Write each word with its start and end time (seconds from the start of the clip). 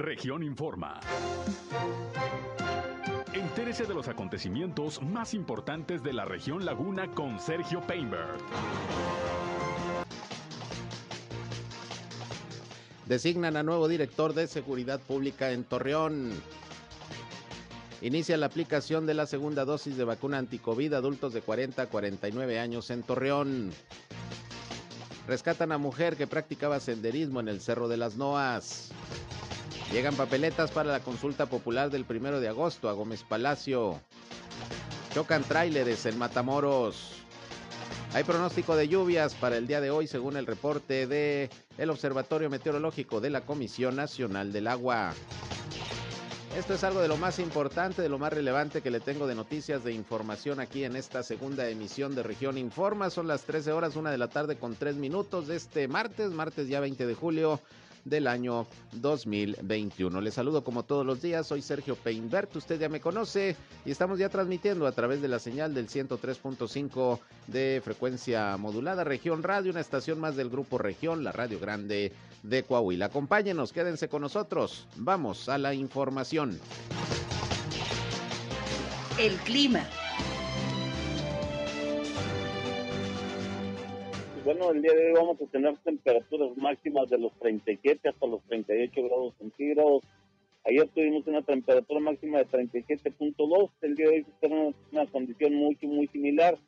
Región 0.00 0.42
Informa. 0.42 0.98
Entérese 3.34 3.84
de 3.84 3.92
los 3.92 4.08
acontecimientos 4.08 5.02
más 5.02 5.34
importantes 5.34 6.02
de 6.02 6.14
la 6.14 6.24
región 6.24 6.64
Laguna 6.64 7.08
con 7.08 7.38
Sergio 7.38 7.82
Painberg. 7.86 8.38
Designan 13.04 13.58
a 13.58 13.62
nuevo 13.62 13.88
director 13.88 14.32
de 14.32 14.46
Seguridad 14.46 15.00
Pública 15.00 15.52
en 15.52 15.64
Torreón. 15.64 16.32
Inicia 18.00 18.38
la 18.38 18.46
aplicación 18.46 19.04
de 19.04 19.12
la 19.12 19.26
segunda 19.26 19.66
dosis 19.66 19.98
de 19.98 20.04
vacuna 20.04 20.38
anticovid 20.38 20.94
adultos 20.94 21.34
de 21.34 21.42
40 21.42 21.82
a 21.82 21.86
49 21.88 22.58
años 22.58 22.88
en 22.88 23.02
Torreón. 23.02 23.70
Rescatan 25.28 25.72
a 25.72 25.78
mujer 25.78 26.16
que 26.16 26.26
practicaba 26.26 26.80
senderismo 26.80 27.40
en 27.40 27.48
el 27.48 27.60
Cerro 27.60 27.86
de 27.86 27.98
las 27.98 28.16
Noas. 28.16 28.92
Llegan 29.92 30.14
papeletas 30.14 30.70
para 30.70 30.92
la 30.92 31.00
consulta 31.00 31.46
popular 31.46 31.90
del 31.90 32.04
primero 32.04 32.38
de 32.38 32.48
agosto 32.48 32.88
a 32.88 32.92
Gómez 32.92 33.24
Palacio. 33.24 34.00
Chocan 35.12 35.42
tráileres 35.42 36.06
en 36.06 36.16
Matamoros. 36.16 37.14
Hay 38.14 38.22
pronóstico 38.22 38.76
de 38.76 38.86
lluvias 38.86 39.34
para 39.34 39.56
el 39.56 39.66
día 39.66 39.80
de 39.80 39.90
hoy 39.90 40.06
según 40.06 40.36
el 40.36 40.46
reporte 40.46 41.08
de 41.08 41.50
el 41.76 41.90
Observatorio 41.90 42.48
Meteorológico 42.48 43.20
de 43.20 43.30
la 43.30 43.40
Comisión 43.40 43.96
Nacional 43.96 44.52
del 44.52 44.68
Agua. 44.68 45.12
Esto 46.56 46.74
es 46.74 46.84
algo 46.84 47.00
de 47.00 47.08
lo 47.08 47.16
más 47.16 47.40
importante, 47.40 48.00
de 48.00 48.08
lo 48.08 48.18
más 48.18 48.32
relevante 48.32 48.82
que 48.82 48.90
le 48.92 49.00
tengo 49.00 49.26
de 49.26 49.34
noticias, 49.34 49.82
de 49.82 49.92
información 49.92 50.60
aquí 50.60 50.84
en 50.84 50.94
esta 50.94 51.24
segunda 51.24 51.68
emisión 51.68 52.14
de 52.14 52.22
Región 52.22 52.58
Informa. 52.58 53.10
Son 53.10 53.26
las 53.26 53.42
13 53.42 53.72
horas, 53.72 53.96
una 53.96 54.12
de 54.12 54.18
la 54.18 54.28
tarde 54.28 54.56
con 54.56 54.76
3 54.76 54.96
minutos 54.96 55.48
de 55.48 55.56
este 55.56 55.88
martes, 55.88 56.30
martes 56.30 56.68
ya 56.68 56.78
20 56.78 57.06
de 57.06 57.14
julio 57.14 57.60
del 58.04 58.26
año 58.26 58.66
2021. 58.92 60.20
Les 60.20 60.34
saludo 60.34 60.64
como 60.64 60.84
todos 60.84 61.04
los 61.04 61.22
días, 61.22 61.46
soy 61.46 61.62
Sergio 61.62 61.96
Peinbert, 61.96 62.54
usted 62.56 62.78
ya 62.78 62.88
me 62.88 63.00
conoce 63.00 63.56
y 63.84 63.90
estamos 63.90 64.18
ya 64.18 64.28
transmitiendo 64.28 64.86
a 64.86 64.92
través 64.92 65.22
de 65.22 65.28
la 65.28 65.38
señal 65.38 65.74
del 65.74 65.88
103.5 65.88 67.18
de 67.46 67.80
frecuencia 67.84 68.56
modulada 68.56 69.04
Región 69.04 69.42
Radio, 69.42 69.70
una 69.72 69.80
estación 69.80 70.20
más 70.20 70.36
del 70.36 70.50
grupo 70.50 70.78
Región, 70.78 71.24
la 71.24 71.32
Radio 71.32 71.58
Grande 71.58 72.12
de 72.42 72.62
Coahuila. 72.62 73.06
Acompáñenos, 73.06 73.72
quédense 73.72 74.08
con 74.08 74.22
nosotros, 74.22 74.86
vamos 74.96 75.48
a 75.48 75.58
la 75.58 75.74
información. 75.74 76.58
El 79.18 79.36
clima. 79.38 79.86
Bueno, 84.44 84.70
el 84.70 84.82
día 84.82 84.92
de 84.92 85.08
hoy 85.08 85.12
vamos 85.12 85.40
a 85.40 85.46
tener 85.46 85.76
temperaturas 85.78 86.56
máximas 86.56 87.08
de 87.10 87.18
los 87.18 87.32
37 87.38 88.08
hasta 88.08 88.26
los 88.26 88.42
38 88.44 89.02
grados 89.02 89.34
centígrados. 89.38 90.02
Ayer 90.64 90.88
tuvimos 90.88 91.26
una 91.26 91.42
temperatura 91.42 92.00
máxima 92.00 92.38
de 92.38 92.46
37.2. 92.46 93.70
El 93.82 93.94
día 93.96 94.08
de 94.08 94.14
hoy 94.14 94.26
se 94.40 94.46
una, 94.46 94.74
una 94.92 95.06
condición 95.06 95.54
muy, 95.54 95.76
muy 95.82 96.06
similar. 96.08 96.58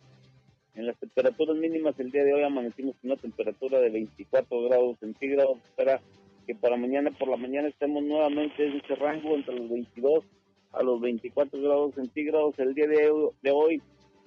En 0.75 0.87
las 0.87 0.99
temperaturas 0.99 1.57
mínimas, 1.57 1.99
el 1.99 2.11
día 2.11 2.25
de 2.25 2.35
hoy 2.35 2.43
amanecimos 2.43 2.97
con 2.97 3.11
una 3.11 3.21
temperatura 3.21 3.81
de 3.81 3.91
24 3.91 4.63
grados 4.63 4.99
centígrados. 4.99 5.59
Espera 5.65 6.01
que 6.47 6.55
para 6.55 6.77
mañana 6.77 7.11
por 7.11 7.29
la 7.29 7.37
mañana 7.37 7.69
estemos 7.69 8.03
nuevamente 8.03 8.67
en 8.67 8.81
ese 8.81 8.95
rango 8.97 9.35
entre 9.35 9.55
los 9.55 9.69
22 9.69 10.25
a 10.73 10.83
los 10.83 11.01
24 11.01 11.61
grados 11.61 11.95
centígrados. 11.95 12.59
El 12.59 12.75
día 12.75 12.89
de 12.89 13.51
hoy 13.51 13.83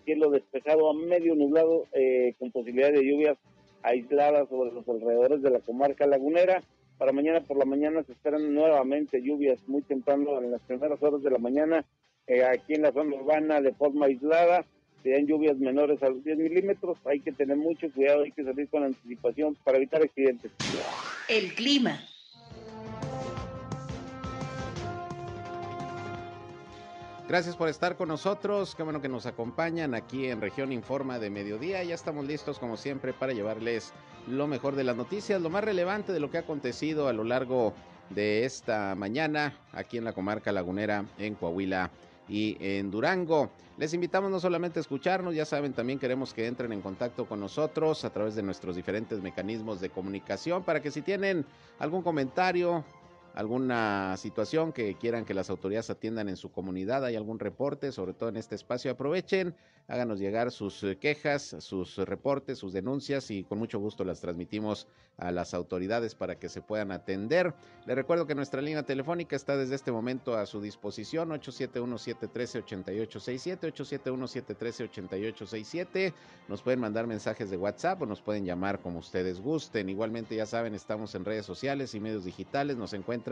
cielo 0.05 0.29
despejado 0.29 0.89
a 0.89 0.93
medio 0.93 1.35
nublado 1.35 1.85
eh, 1.91 2.35
con 2.39 2.51
posibilidad 2.51 2.91
de 2.91 3.03
lluvias 3.03 3.37
aisladas 3.83 4.47
sobre 4.49 4.71
los 4.71 4.87
alrededores 4.87 5.41
de 5.41 5.49
la 5.49 5.59
comarca 5.59 6.07
lagunera. 6.07 6.63
Para 6.97 7.11
mañana 7.11 7.41
por 7.41 7.57
la 7.57 7.65
mañana 7.65 8.03
se 8.03 8.13
esperan 8.13 8.53
nuevamente 8.53 9.21
lluvias 9.21 9.59
muy 9.67 9.81
temprano 9.81 10.41
en 10.41 10.51
las 10.51 10.61
primeras 10.61 11.01
horas 11.03 11.21
de 11.21 11.31
la 11.31 11.37
mañana 11.37 11.85
eh, 12.27 12.43
aquí 12.43 12.73
en 12.73 12.83
la 12.83 12.91
zona 12.91 13.15
urbana 13.15 13.61
de 13.61 13.73
forma 13.73 14.05
aislada. 14.05 14.65
Serían 15.03 15.27
lluvias 15.27 15.57
menores 15.57 16.01
a 16.01 16.09
los 16.09 16.23
10 16.23 16.37
milímetros. 16.37 16.97
Hay 17.05 17.19
que 17.19 17.31
tener 17.31 17.57
mucho 17.57 17.91
cuidado, 17.91 18.23
hay 18.23 18.31
que 18.31 18.43
salir 18.43 18.67
con 18.69 18.83
anticipación 18.83 19.55
para 19.63 19.77
evitar 19.77 20.01
accidentes. 20.01 20.51
El 21.27 21.53
clima. 21.53 21.99
Gracias 27.27 27.55
por 27.55 27.69
estar 27.69 27.97
con 27.97 28.09
nosotros, 28.09 28.75
qué 28.75 28.83
bueno 28.83 29.01
que 29.01 29.09
nos 29.09 29.25
acompañan 29.25 29.95
aquí 29.95 30.27
en 30.27 30.41
Región 30.41 30.71
Informa 30.71 31.17
de 31.17 31.31
Mediodía. 31.31 31.83
Ya 31.83 31.95
estamos 31.95 32.23
listos 32.25 32.59
como 32.59 32.77
siempre 32.77 33.13
para 33.13 33.33
llevarles 33.33 33.93
lo 34.27 34.45
mejor 34.45 34.75
de 34.75 34.83
las 34.83 34.95
noticias, 34.95 35.41
lo 35.41 35.49
más 35.49 35.63
relevante 35.63 36.13
de 36.13 36.19
lo 36.19 36.29
que 36.29 36.37
ha 36.37 36.41
acontecido 36.41 37.07
a 37.07 37.13
lo 37.13 37.23
largo 37.23 37.73
de 38.11 38.45
esta 38.45 38.93
mañana 38.93 39.57
aquí 39.73 39.97
en 39.97 40.03
la 40.03 40.13
comarca 40.13 40.51
lagunera 40.51 41.05
en 41.17 41.33
Coahuila 41.33 41.89
y 42.29 42.57
en 42.59 42.91
Durango. 42.91 43.49
Les 43.79 43.95
invitamos 43.95 44.29
no 44.29 44.39
solamente 44.39 44.77
a 44.77 44.81
escucharnos, 44.81 45.33
ya 45.33 45.45
saben, 45.45 45.73
también 45.73 45.97
queremos 45.97 46.31
que 46.31 46.45
entren 46.45 46.73
en 46.73 46.81
contacto 46.81 47.25
con 47.25 47.39
nosotros 47.39 48.05
a 48.05 48.11
través 48.11 48.35
de 48.35 48.43
nuestros 48.43 48.75
diferentes 48.75 49.19
mecanismos 49.23 49.81
de 49.81 49.89
comunicación 49.89 50.63
para 50.63 50.79
que 50.79 50.91
si 50.91 51.01
tienen 51.01 51.43
algún 51.79 52.03
comentario, 52.03 52.85
alguna 53.35 54.15
situación 54.15 54.71
que 54.71 54.95
quieran 54.95 55.25
que 55.25 55.33
las 55.33 55.49
autoridades 55.49 55.89
atiendan 55.89 56.29
en 56.29 56.37
su 56.37 56.51
comunidad, 56.51 57.03
hay 57.03 57.17
algún 57.17 57.37
reporte, 57.37 57.91
sobre 57.91 58.13
todo 58.13 58.29
en 58.29 58.37
este 58.37 58.55
espacio, 58.55 58.91
aprovechen, 58.91 59.53
háganos 59.89 60.19
llegar 60.19 60.51
sus 60.51 60.81
eh, 60.83 60.97
quejas, 60.97 61.57
sus 61.59 61.97
reportes, 61.97 62.57
sus 62.57 62.71
denuncias 62.71 63.29
y 63.31 63.43
con 63.43 63.59
mucho 63.59 63.77
gusto 63.77 64.05
las 64.05 64.21
transmitimos 64.21 64.87
a 65.17 65.31
las 65.31 65.53
autoridades 65.53 66.15
para 66.15 66.39
que 66.39 66.47
se 66.47 66.61
puedan 66.61 66.93
atender. 66.93 67.53
Les 67.85 67.97
recuerdo 67.97 68.25
que 68.25 68.35
nuestra 68.35 68.61
línea 68.61 68.83
telefónica 68.83 69.35
está 69.35 69.57
desde 69.57 69.75
este 69.75 69.91
momento 69.91 70.37
a 70.37 70.45
su 70.45 70.61
disposición, 70.61 71.31
871-713-8867, 71.31 73.73
871-713-8867. 73.73 76.13
Nos 76.47 76.61
pueden 76.61 76.79
mandar 76.79 77.05
mensajes 77.05 77.49
de 77.49 77.57
WhatsApp 77.57 78.01
o 78.01 78.05
nos 78.05 78.21
pueden 78.21 78.45
llamar 78.45 78.79
como 78.79 78.99
ustedes 78.99 79.41
gusten. 79.41 79.89
Igualmente, 79.89 80.37
ya 80.37 80.45
saben, 80.45 80.73
estamos 80.73 81.15
en 81.15 81.25
redes 81.25 81.45
sociales 81.45 81.93
y 81.95 81.99
medios 81.99 82.23
digitales, 82.23 82.77
nos 82.77 82.93
encuentran 82.93 83.24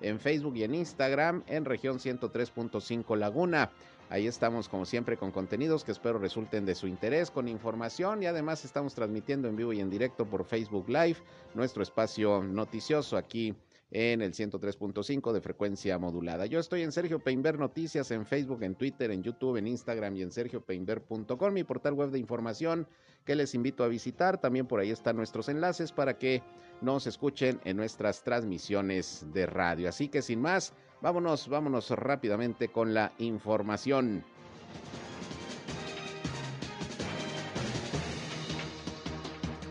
en 0.00 0.20
Facebook 0.20 0.56
y 0.56 0.64
en 0.64 0.74
Instagram 0.74 1.42
en 1.46 1.64
región 1.64 1.98
103.5 1.98 3.16
Laguna. 3.16 3.70
Ahí 4.10 4.26
estamos 4.26 4.68
como 4.68 4.84
siempre 4.84 5.16
con 5.16 5.30
contenidos 5.30 5.84
que 5.84 5.92
espero 5.92 6.18
resulten 6.18 6.66
de 6.66 6.74
su 6.74 6.86
interés, 6.86 7.30
con 7.30 7.48
información 7.48 8.22
y 8.22 8.26
además 8.26 8.64
estamos 8.64 8.94
transmitiendo 8.94 9.48
en 9.48 9.56
vivo 9.56 9.72
y 9.72 9.80
en 9.80 9.88
directo 9.88 10.26
por 10.26 10.44
Facebook 10.44 10.88
Live 10.88 11.16
nuestro 11.54 11.82
espacio 11.82 12.42
noticioso 12.42 13.16
aquí 13.16 13.54
en 13.90 14.22
el 14.22 14.32
103.5 14.32 15.32
de 15.32 15.40
frecuencia 15.40 15.98
modulada. 15.98 16.46
Yo 16.46 16.60
estoy 16.60 16.82
en 16.82 16.92
Sergio 16.92 17.18
Peinber 17.18 17.58
Noticias 17.58 18.10
en 18.10 18.24
Facebook, 18.24 18.62
en 18.62 18.76
Twitter, 18.76 19.10
en 19.10 19.22
YouTube, 19.22 19.56
en 19.56 19.66
Instagram 19.66 20.16
y 20.16 20.22
en 20.22 20.30
sergiopeinber.com, 20.30 21.52
mi 21.52 21.64
portal 21.64 21.94
web 21.94 22.10
de 22.10 22.18
información 22.18 22.86
que 23.24 23.34
les 23.34 23.54
invito 23.54 23.82
a 23.82 23.88
visitar. 23.88 24.40
También 24.40 24.66
por 24.66 24.80
ahí 24.80 24.90
están 24.90 25.16
nuestros 25.16 25.48
enlaces 25.48 25.92
para 25.92 26.18
que 26.18 26.42
nos 26.80 27.06
escuchen 27.06 27.60
en 27.64 27.76
nuestras 27.76 28.22
transmisiones 28.22 29.26
de 29.32 29.46
radio. 29.46 29.88
Así 29.88 30.08
que 30.08 30.22
sin 30.22 30.40
más, 30.40 30.72
vámonos, 31.00 31.48
vámonos 31.48 31.90
rápidamente 31.90 32.68
con 32.68 32.94
la 32.94 33.12
información. 33.18 34.24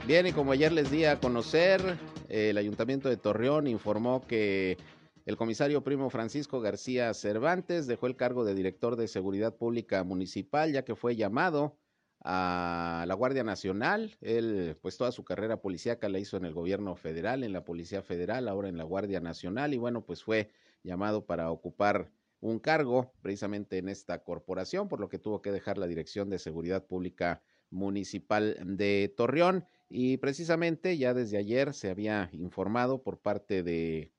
Bien, 0.05 0.25
y 0.25 0.33
como 0.33 0.53
ayer 0.53 0.71
les 0.71 0.89
di 0.89 1.05
a 1.05 1.19
conocer, 1.19 1.99
el 2.29 2.57
Ayuntamiento 2.57 3.09
de 3.09 3.17
Torreón 3.17 3.67
informó 3.67 4.25
que 4.25 4.77
el 5.25 5.35
comisario 5.35 5.83
primo 5.83 6.09
Francisco 6.09 6.61
García 6.61 7.13
Cervantes 7.13 7.87
dejó 7.87 8.07
el 8.07 8.15
cargo 8.15 8.45
de 8.45 8.55
director 8.55 8.95
de 8.95 9.07
Seguridad 9.07 9.55
Pública 9.55 10.03
Municipal, 10.03 10.71
ya 10.71 10.83
que 10.83 10.95
fue 10.95 11.15
llamado 11.15 11.77
a 12.23 13.05
la 13.07 13.13
Guardia 13.13 13.43
Nacional. 13.43 14.15
Él, 14.21 14.77
pues 14.81 14.97
toda 14.97 15.11
su 15.11 15.23
carrera 15.23 15.61
policíaca 15.61 16.09
la 16.09 16.19
hizo 16.19 16.37
en 16.37 16.45
el 16.45 16.53
gobierno 16.53 16.95
federal, 16.95 17.43
en 17.43 17.53
la 17.53 17.63
Policía 17.63 18.01
Federal, 18.01 18.47
ahora 18.47 18.69
en 18.69 18.77
la 18.77 18.83
Guardia 18.83 19.19
Nacional, 19.19 19.73
y 19.73 19.77
bueno, 19.77 20.05
pues 20.05 20.23
fue 20.23 20.49
llamado 20.83 21.25
para 21.25 21.51
ocupar 21.51 22.11
un 22.41 22.59
cargo 22.59 23.11
precisamente 23.21 23.77
en 23.77 23.89
esta 23.89 24.23
corporación, 24.23 24.87
por 24.87 24.99
lo 24.99 25.09
que 25.09 25.19
tuvo 25.19 25.41
que 25.41 25.51
dejar 25.51 25.77
la 25.77 25.87
Dirección 25.87 26.29
de 26.29 26.39
Seguridad 26.39 26.85
Pública 26.85 27.41
Municipal 27.69 28.57
de 28.63 29.13
Torreón. 29.15 29.65
Y 29.89 30.17
precisamente 30.17 30.97
ya 30.97 31.13
desde 31.13 31.37
ayer 31.37 31.73
se 31.73 31.89
había 31.89 32.29
informado 32.31 33.01
por 33.01 33.19
parte 33.19 33.63
de 33.63 34.11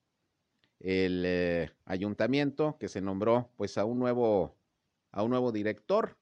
el 0.80 1.24
eh, 1.26 1.70
ayuntamiento 1.84 2.76
que 2.78 2.88
se 2.88 3.00
nombró 3.00 3.50
pues 3.56 3.78
a 3.78 3.84
un 3.84 3.98
nuevo 3.98 4.56
a 5.12 5.22
un 5.22 5.30
nuevo 5.30 5.52
director 5.52 6.16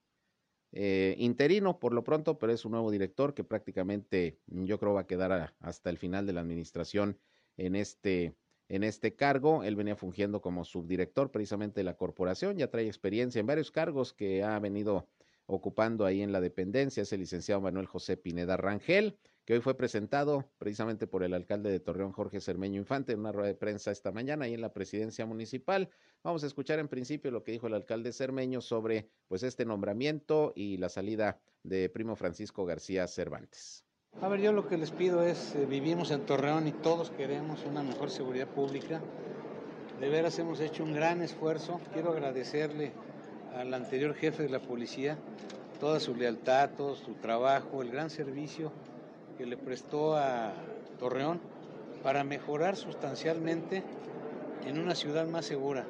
eh, 0.72 1.14
interino 1.18 1.78
por 1.78 1.94
lo 1.94 2.04
pronto, 2.04 2.38
pero 2.38 2.52
es 2.52 2.64
un 2.64 2.72
nuevo 2.72 2.90
director 2.90 3.32
que 3.34 3.44
prácticamente 3.44 4.38
mm, 4.46 4.64
yo 4.64 4.78
creo 4.78 4.94
va 4.94 5.02
a 5.02 5.06
quedar 5.06 5.54
hasta 5.60 5.90
el 5.90 5.98
final 5.98 6.26
de 6.26 6.32
la 6.34 6.40
administración 6.40 7.18
en 7.56 7.74
este, 7.74 8.34
en 8.68 8.84
este 8.84 9.14
cargo. 9.14 9.64
Él 9.64 9.76
venía 9.76 9.96
fungiendo 9.96 10.40
como 10.42 10.64
subdirector 10.64 11.30
precisamente 11.30 11.80
de 11.80 11.84
la 11.84 11.96
corporación, 11.96 12.58
ya 12.58 12.70
trae 12.70 12.86
experiencia 12.86 13.40
en 13.40 13.46
varios 13.46 13.70
cargos 13.70 14.12
que 14.12 14.42
ha 14.42 14.58
venido 14.58 15.08
ocupando 15.46 16.04
ahí 16.04 16.20
en 16.20 16.32
la 16.32 16.42
dependencia, 16.42 17.02
es 17.02 17.12
el 17.14 17.20
licenciado 17.20 17.62
Manuel 17.62 17.86
José 17.86 18.18
Pineda 18.18 18.58
Rangel, 18.58 19.16
que 19.48 19.54
hoy 19.54 19.60
fue 19.60 19.78
presentado 19.78 20.44
precisamente 20.58 21.06
por 21.06 21.22
el 21.22 21.32
alcalde 21.32 21.70
de 21.70 21.80
Torreón, 21.80 22.12
Jorge 22.12 22.38
Cermeño 22.38 22.78
Infante, 22.78 23.14
en 23.14 23.20
una 23.20 23.32
rueda 23.32 23.48
de 23.48 23.54
prensa 23.54 23.90
esta 23.90 24.12
mañana 24.12 24.44
ahí 24.44 24.52
en 24.52 24.60
la 24.60 24.74
presidencia 24.74 25.24
municipal. 25.24 25.88
Vamos 26.22 26.44
a 26.44 26.46
escuchar 26.48 26.78
en 26.80 26.86
principio 26.86 27.30
lo 27.30 27.42
que 27.42 27.52
dijo 27.52 27.66
el 27.66 27.72
alcalde 27.72 28.12
Cermeño 28.12 28.60
sobre 28.60 29.08
pues 29.26 29.42
este 29.42 29.64
nombramiento 29.64 30.52
y 30.54 30.76
la 30.76 30.90
salida 30.90 31.40
de 31.62 31.88
primo 31.88 32.14
Francisco 32.14 32.66
García 32.66 33.06
Cervantes. 33.06 33.86
A 34.20 34.28
ver, 34.28 34.42
yo 34.42 34.52
lo 34.52 34.68
que 34.68 34.76
les 34.76 34.90
pido 34.90 35.22
es, 35.22 35.54
eh, 35.54 35.64
vivimos 35.64 36.10
en 36.10 36.26
Torreón 36.26 36.68
y 36.68 36.72
todos 36.72 37.10
queremos 37.12 37.64
una 37.64 37.82
mejor 37.82 38.10
seguridad 38.10 38.48
pública. 38.48 39.00
De 39.98 40.10
veras 40.10 40.38
hemos 40.38 40.60
hecho 40.60 40.84
un 40.84 40.92
gran 40.92 41.22
esfuerzo. 41.22 41.80
Quiero 41.94 42.10
agradecerle 42.10 42.92
al 43.54 43.72
anterior 43.72 44.14
jefe 44.14 44.42
de 44.42 44.50
la 44.50 44.60
policía 44.60 45.16
toda 45.80 46.00
su 46.00 46.14
lealtad, 46.14 46.72
todo 46.76 46.94
su 46.96 47.14
trabajo, 47.14 47.80
el 47.80 47.90
gran 47.90 48.10
servicio 48.10 48.72
que 49.38 49.46
le 49.46 49.56
prestó 49.56 50.16
a 50.16 50.52
Torreón 50.98 51.40
para 52.02 52.24
mejorar 52.24 52.76
sustancialmente 52.76 53.84
en 54.66 54.78
una 54.80 54.96
ciudad 54.96 55.26
más 55.28 55.46
segura, 55.46 55.86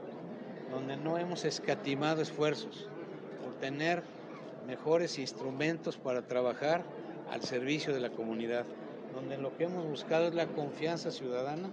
donde 0.70 0.98
no 0.98 1.16
hemos 1.16 1.46
escatimado 1.46 2.20
esfuerzos 2.20 2.88
por 3.42 3.54
tener 3.54 4.02
mejores 4.66 5.18
instrumentos 5.18 5.96
para 5.96 6.26
trabajar 6.26 6.84
al 7.30 7.42
servicio 7.42 7.94
de 7.94 8.00
la 8.00 8.10
comunidad, 8.10 8.66
donde 9.14 9.38
lo 9.38 9.56
que 9.56 9.64
hemos 9.64 9.86
buscado 9.86 10.28
es 10.28 10.34
la 10.34 10.46
confianza 10.48 11.10
ciudadana 11.10 11.70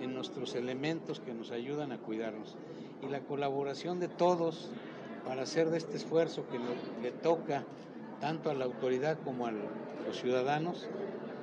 en 0.00 0.14
nuestros 0.14 0.54
elementos 0.54 1.20
que 1.20 1.34
nos 1.34 1.50
ayudan 1.50 1.92
a 1.92 1.98
cuidarnos. 1.98 2.56
Y 3.02 3.08
la 3.08 3.20
colaboración 3.20 4.00
de 4.00 4.08
todos 4.08 4.70
para 5.26 5.42
hacer 5.42 5.68
de 5.68 5.78
este 5.78 5.98
esfuerzo 5.98 6.46
que 6.48 6.58
le 7.02 7.12
toca 7.12 7.64
tanto 8.20 8.50
a 8.50 8.54
la 8.54 8.66
autoridad 8.66 9.18
como 9.24 9.46
a 9.46 9.52
los 9.52 10.20
ciudadanos 10.20 10.88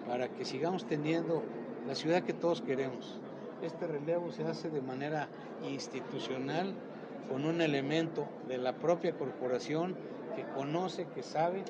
para 0.08 0.30
que 0.30 0.46
sigamos 0.46 0.86
teniendo 0.86 1.44
la 1.88 1.96
ciudad 1.96 2.24
que 2.24 2.34
todos 2.34 2.62
queremos. 2.62 3.20
Este 3.62 3.88
relevo 3.88 4.32
se 4.32 4.44
hace 4.44 4.70
de 4.70 4.82
manera 4.82 5.28
institucional 5.68 6.74
con 7.30 7.46
un 7.46 7.62
elemento 7.62 8.28
de 8.48 8.58
la 8.58 8.74
propia 8.74 9.14
corporación 9.14 9.96
que 10.36 10.44
conoce, 10.54 11.08
que 11.14 11.24
sabe 11.24 11.64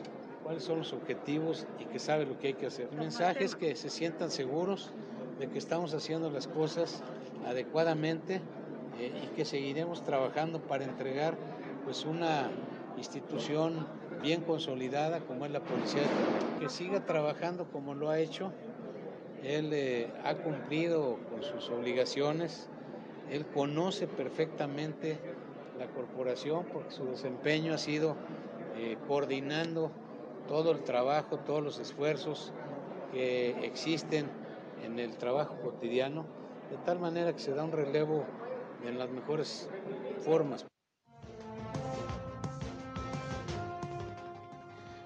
cuáles 0.44 0.64
son 0.64 0.80
los 0.80 0.94
objetivos 0.94 1.66
y 1.80 1.86
que 1.86 2.00
sabe 2.00 2.26
lo 2.26 2.38
que 2.38 2.48
hay 2.48 2.54
que 2.54 2.68
hacer. 2.68 2.90
El 2.92 3.00
mensaje 3.00 3.44
es 3.44 3.56
que 3.56 3.76
se 3.76 3.90
sientan 3.90 4.30
seguros 4.30 4.92
de 5.40 5.48
que 5.48 5.58
estamos 5.58 5.94
haciendo 5.94 6.30
las 6.30 6.48
cosas 6.48 7.02
adecuadamente 7.46 8.42
eh, 9.00 9.12
y 9.24 9.36
que 9.36 9.46
seguiremos 9.46 10.04
trabajando 10.04 10.60
para 10.60 10.84
entregar 10.84 11.36
pues 11.86 12.06
una 12.06 12.50
institución 12.98 13.88
bien 14.22 14.42
consolidada 14.42 15.20
como 15.22 15.46
es 15.46 15.52
la 15.52 15.62
policía, 15.62 16.04
que 16.60 16.70
siga 16.70 17.06
trabajando 17.06 17.66
como 17.72 17.96
lo 17.96 18.10
ha 18.10 18.20
hecho. 18.20 18.52
Él 19.44 19.72
eh, 19.74 20.10
ha 20.24 20.36
cumplido 20.36 21.20
con 21.30 21.44
sus 21.44 21.70
obligaciones, 21.70 22.70
él 23.30 23.46
conoce 23.46 24.08
perfectamente 24.08 25.20
la 25.78 25.88
corporación 25.88 26.66
porque 26.74 26.92
su 26.92 27.06
desempeño 27.06 27.74
ha 27.74 27.78
sido 27.78 28.16
eh, 28.78 28.98
coordinando 29.08 29.92
todo 30.48 30.72
el 30.72 30.84
trabajo, 30.84 31.38
todos 31.40 31.64
los 31.64 31.80
esfuerzos 31.80 32.52
que 33.12 33.66
existen 33.66 34.28
en 34.84 35.00
el 35.00 35.18
trabajo 35.18 35.56
cotidiano, 35.62 36.26
de 36.72 36.78
tal 36.86 37.00
manera 37.00 37.34
que 37.34 37.40
se 37.40 37.54
da 37.54 37.64
un 37.64 37.72
relevo 37.72 38.26
en 38.86 38.98
las 38.98 39.10
mejores 39.10 39.70
formas. 40.20 40.66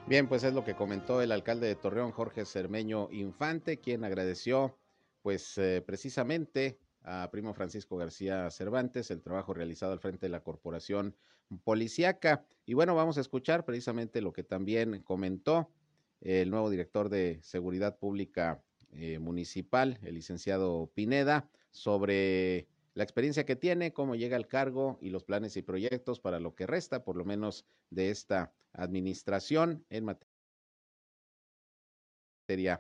Bien, 0.08 0.28
pues 0.28 0.44
es 0.44 0.54
lo 0.54 0.66
que 0.66 0.76
comentó 0.76 1.22
el 1.22 1.32
alcalde 1.32 1.68
de 1.68 1.76
Torreón, 1.76 2.12
Jorge 2.12 2.46
Cermeño 2.46 3.08
Infante, 3.12 3.80
quien 3.80 4.04
agradeció, 4.04 4.78
pues 5.22 5.58
eh, 5.58 5.82
precisamente 5.86 6.80
a 7.04 7.30
primo 7.32 7.54
Francisco 7.54 7.98
García 7.98 8.50
Cervantes 8.50 9.10
el 9.12 9.22
trabajo 9.22 9.54
realizado 9.54 9.94
al 9.94 10.00
frente 10.00 10.26
de 10.26 10.32
la 10.32 10.44
corporación 10.44 11.16
policiaca. 11.64 12.46
Y 12.66 12.74
bueno, 12.74 12.96
vamos 12.96 13.18
a 13.18 13.22
escuchar 13.22 13.64
precisamente 13.64 14.22
lo 14.22 14.34
que 14.34 14.44
también 14.44 15.02
comentó 15.04 15.72
el 16.20 16.50
nuevo 16.50 16.70
director 16.70 17.10
de 17.10 17.40
Seguridad 17.42 17.98
Pública 17.98 18.62
eh, 18.92 19.20
Municipal, 19.20 19.98
el 20.04 20.16
licenciado 20.16 20.92
Pineda, 20.94 21.50
sobre 21.72 22.68
la 22.94 23.04
experiencia 23.04 23.46
que 23.46 23.56
tiene, 23.56 23.94
cómo 23.94 24.16
llega 24.16 24.36
al 24.36 24.48
cargo 24.48 24.98
y 25.02 25.10
los 25.10 25.24
planes 25.24 25.56
y 25.58 25.62
proyectos 25.62 26.20
para 26.20 26.40
lo 26.40 26.56
que 26.56 26.68
resta, 26.68 27.04
por 27.04 27.16
lo 27.16 27.26
menos, 27.26 27.66
de 27.90 28.10
esta 28.10 28.54
administración 28.74 29.86
en 29.90 30.06
materia 30.06 30.28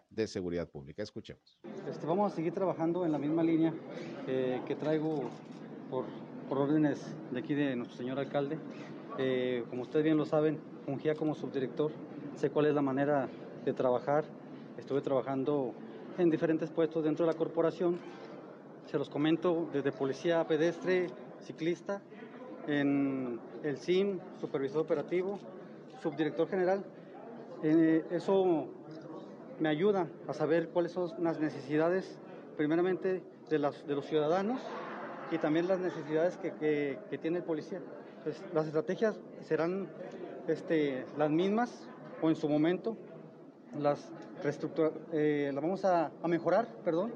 de 0.09 0.27
seguridad 0.27 0.69
pública. 0.69 1.01
Escuchemos. 1.01 1.59
Este, 1.89 2.05
vamos 2.05 2.31
a 2.31 2.35
seguir 2.35 2.53
trabajando 2.53 3.05
en 3.05 3.11
la 3.11 3.17
misma 3.17 3.43
línea 3.43 3.73
eh, 4.27 4.61
que 4.67 4.75
traigo 4.75 5.29
por, 5.89 6.05
órdenes 6.49 6.99
de 7.31 7.39
aquí 7.39 7.53
de 7.53 7.77
nuestro 7.77 7.97
señor 7.97 8.19
alcalde. 8.19 8.57
Eh, 9.17 9.63
como 9.69 9.83
ustedes 9.83 10.03
bien 10.03 10.17
lo 10.17 10.25
saben, 10.25 10.59
fungía 10.85 11.15
como 11.15 11.33
subdirector, 11.33 11.93
sé 12.35 12.49
cuál 12.49 12.65
es 12.65 12.75
la 12.75 12.81
manera 12.81 13.29
de 13.63 13.71
trabajar. 13.71 14.25
Estuve 14.77 14.99
trabajando 14.99 15.73
en 16.17 16.29
diferentes 16.29 16.69
puestos 16.69 17.05
dentro 17.05 17.25
de 17.25 17.31
la 17.31 17.37
corporación 17.37 17.97
se 18.85 18.97
los 18.97 19.09
comento, 19.09 19.69
desde 19.71 19.91
policía 19.91 20.45
pedestre, 20.45 21.07
ciclista, 21.41 22.01
en 22.67 23.39
el 23.63 23.77
SIM, 23.77 24.19
supervisor 24.39 24.81
operativo, 24.81 25.39
subdirector 26.01 26.47
general. 26.47 26.83
Eh, 27.63 28.05
eso 28.11 28.67
me 29.59 29.69
ayuda 29.69 30.07
a 30.27 30.33
saber 30.33 30.69
cuáles 30.69 30.91
son 30.91 31.11
las 31.23 31.39
necesidades, 31.39 32.17
primeramente, 32.57 33.23
de, 33.49 33.59
las, 33.59 33.85
de 33.85 33.95
los 33.95 34.05
ciudadanos 34.05 34.61
y 35.31 35.37
también 35.37 35.67
las 35.67 35.79
necesidades 35.79 36.37
que, 36.37 36.53
que, 37.09 37.17
tiene 37.17 37.37
el 37.39 37.43
policía. 37.43 37.79
Las 38.53 38.65
estrategias 38.65 39.19
serán 39.43 39.87
este, 40.47 41.05
las 41.17 41.29
mismas 41.29 41.87
o 42.21 42.29
en 42.29 42.35
su 42.35 42.47
momento 42.49 42.97
las, 43.79 44.11
eh, 45.13 45.51
las 45.53 45.63
vamos 45.63 45.85
a, 45.85 46.11
a 46.21 46.27
mejorar, 46.27 46.67
perdón, 46.83 47.11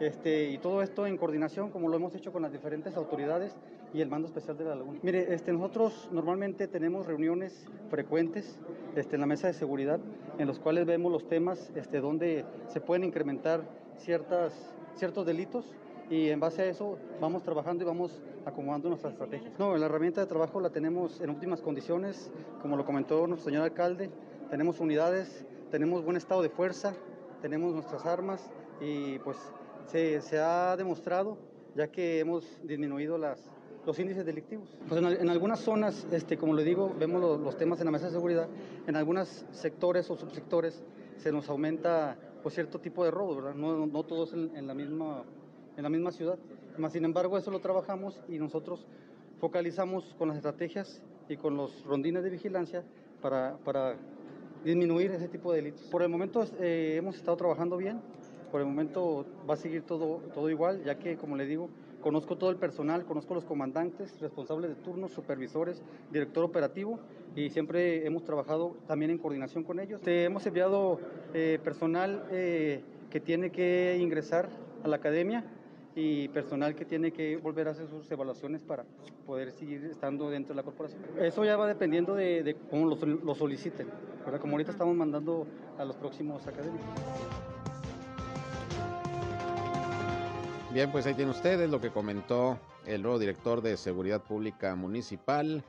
este, 0.00 0.50
y 0.50 0.58
todo 0.58 0.82
esto 0.82 1.06
en 1.06 1.16
coordinación, 1.16 1.70
como 1.70 1.88
lo 1.88 1.96
hemos 1.96 2.14
hecho 2.14 2.32
con 2.32 2.42
las 2.42 2.52
diferentes 2.52 2.96
autoridades 2.96 3.54
y 3.92 4.00
el 4.00 4.08
mando 4.08 4.26
especial 4.28 4.56
de 4.56 4.64
la 4.64 4.74
laguna. 4.74 4.98
Mire, 5.02 5.34
este, 5.34 5.52
nosotros 5.52 6.08
normalmente 6.10 6.68
tenemos 6.68 7.06
reuniones 7.06 7.66
frecuentes 7.90 8.58
este, 8.96 9.16
en 9.16 9.20
la 9.20 9.26
mesa 9.26 9.48
de 9.48 9.52
seguridad, 9.52 10.00
en 10.38 10.46
los 10.46 10.58
cuales 10.58 10.86
vemos 10.86 11.12
los 11.12 11.28
temas 11.28 11.70
este, 11.74 12.00
donde 12.00 12.44
se 12.68 12.80
pueden 12.80 13.04
incrementar 13.04 13.62
ciertas, 13.98 14.54
ciertos 14.96 15.26
delitos 15.26 15.66
y 16.08 16.30
en 16.30 16.40
base 16.40 16.62
a 16.62 16.64
eso 16.66 16.98
vamos 17.20 17.42
trabajando 17.42 17.84
y 17.84 17.86
vamos 17.86 18.20
acomodando 18.46 18.88
nuestras 18.88 19.12
estrategias. 19.12 19.52
No, 19.58 19.76
la 19.76 19.86
herramienta 19.86 20.20
de 20.20 20.26
trabajo 20.26 20.60
la 20.60 20.70
tenemos 20.70 21.20
en 21.20 21.30
óptimas 21.30 21.60
condiciones, 21.60 22.30
como 22.62 22.76
lo 22.76 22.84
comentó 22.84 23.26
nuestro 23.26 23.50
señor 23.50 23.64
alcalde, 23.64 24.10
tenemos 24.50 24.80
unidades, 24.80 25.44
tenemos 25.70 26.04
buen 26.04 26.16
estado 26.16 26.42
de 26.42 26.48
fuerza, 26.48 26.94
tenemos 27.42 27.74
nuestras 27.74 28.06
armas 28.06 28.50
y 28.80 29.18
pues 29.20 29.36
se, 29.90 30.38
ha 30.38 30.76
demostrado, 30.76 31.36
ya 31.74 31.88
que 31.88 32.20
hemos 32.20 32.44
disminuido 32.62 33.18
las, 33.18 33.40
los 33.84 33.98
índices 33.98 34.24
delictivos. 34.24 34.68
Pues 34.88 35.02
en, 35.02 35.28
algunas 35.28 35.60
zonas, 35.60 36.06
este, 36.12 36.36
como 36.36 36.54
le 36.54 36.64
digo, 36.64 36.94
vemos 36.98 37.40
los 37.40 37.56
temas 37.56 37.80
en 37.80 37.86
la 37.86 37.90
mesa 37.90 38.06
de 38.06 38.12
seguridad, 38.12 38.48
en 38.86 38.96
algunos 38.96 39.44
sectores 39.50 40.10
o 40.10 40.16
subsectores 40.16 40.82
se 41.18 41.32
nos 41.32 41.48
aumenta 41.48 42.16
pues, 42.42 42.54
cierto 42.54 42.78
tipo 42.78 43.04
de 43.04 43.10
robo, 43.10 43.36
¿verdad? 43.36 43.54
No, 43.54 43.86
no 43.86 44.02
todos 44.04 44.32
en, 44.32 44.66
la 44.66 44.74
misma, 44.74 45.24
en 45.76 45.82
la 45.82 45.90
misma 45.90 46.12
ciudad. 46.12 46.38
Más 46.78 46.92
sin 46.92 47.04
embargo, 47.04 47.36
eso 47.36 47.50
lo 47.50 47.60
trabajamos 47.60 48.22
y 48.28 48.38
nosotros 48.38 48.86
focalizamos 49.38 50.14
con 50.18 50.28
las 50.28 50.36
estrategias 50.36 51.02
y 51.28 51.36
con 51.36 51.56
los 51.56 51.84
rondines 51.84 52.22
de 52.22 52.30
vigilancia 52.30 52.84
para, 53.20 53.56
para 53.64 53.96
disminuir 54.64 55.10
ese 55.10 55.28
tipo 55.28 55.52
de 55.52 55.62
delitos. 55.62 55.82
Por 55.90 56.02
el 56.02 56.08
momento 56.08 56.44
eh, 56.60 56.94
hemos 56.96 57.16
estado 57.16 57.36
trabajando 57.36 57.76
bien, 57.76 58.00
por 58.50 58.60
el 58.60 58.66
momento 58.66 59.26
va 59.48 59.54
a 59.54 59.56
seguir 59.56 59.82
todo, 59.82 60.18
todo 60.34 60.50
igual, 60.50 60.82
ya 60.84 60.98
que, 60.98 61.16
como 61.16 61.36
le 61.36 61.46
digo, 61.46 61.68
conozco 62.00 62.36
todo 62.36 62.50
el 62.50 62.56
personal, 62.56 63.04
conozco 63.04 63.34
los 63.34 63.44
comandantes, 63.44 64.18
responsables 64.20 64.70
de 64.70 64.76
turnos, 64.76 65.12
supervisores, 65.12 65.82
director 66.10 66.44
operativo 66.44 66.98
y 67.36 67.50
siempre 67.50 68.06
hemos 68.06 68.24
trabajado 68.24 68.76
también 68.86 69.10
en 69.10 69.18
coordinación 69.18 69.64
con 69.64 69.80
ellos. 69.80 70.00
hemos 70.06 70.44
enviado 70.46 70.98
eh, 71.34 71.58
personal 71.62 72.24
eh, 72.30 72.82
que 73.10 73.20
tiene 73.20 73.50
que 73.50 73.96
ingresar 74.00 74.48
a 74.82 74.88
la 74.88 74.96
academia 74.96 75.44
y 75.94 76.28
personal 76.28 76.74
que 76.74 76.84
tiene 76.84 77.12
que 77.12 77.36
volver 77.36 77.68
a 77.68 77.72
hacer 77.72 77.88
sus 77.88 78.10
evaluaciones 78.10 78.62
para 78.62 78.84
poder 79.26 79.50
seguir 79.52 79.84
estando 79.84 80.30
dentro 80.30 80.54
de 80.54 80.56
la 80.56 80.62
corporación. 80.62 81.02
Eso 81.20 81.44
ya 81.44 81.56
va 81.56 81.66
dependiendo 81.66 82.14
de, 82.14 82.56
cómo 82.70 82.86
lo, 82.86 83.34
soliciten, 83.34 83.88
como 84.40 84.54
ahorita 84.54 84.70
estamos 84.70 84.96
mandando 84.96 85.46
a 85.78 85.84
los 85.84 85.96
próximos 85.96 86.46
académicos. 86.46 87.59
Bien, 90.72 90.92
pues 90.92 91.04
ahí 91.04 91.14
tienen 91.14 91.34
ustedes 91.34 91.68
lo 91.68 91.80
que 91.80 91.90
comentó 91.90 92.60
el 92.86 93.02
nuevo 93.02 93.18
director 93.18 93.60
de 93.60 93.76
Seguridad 93.76 94.22
Pública 94.22 94.76
Municipal, 94.76 95.64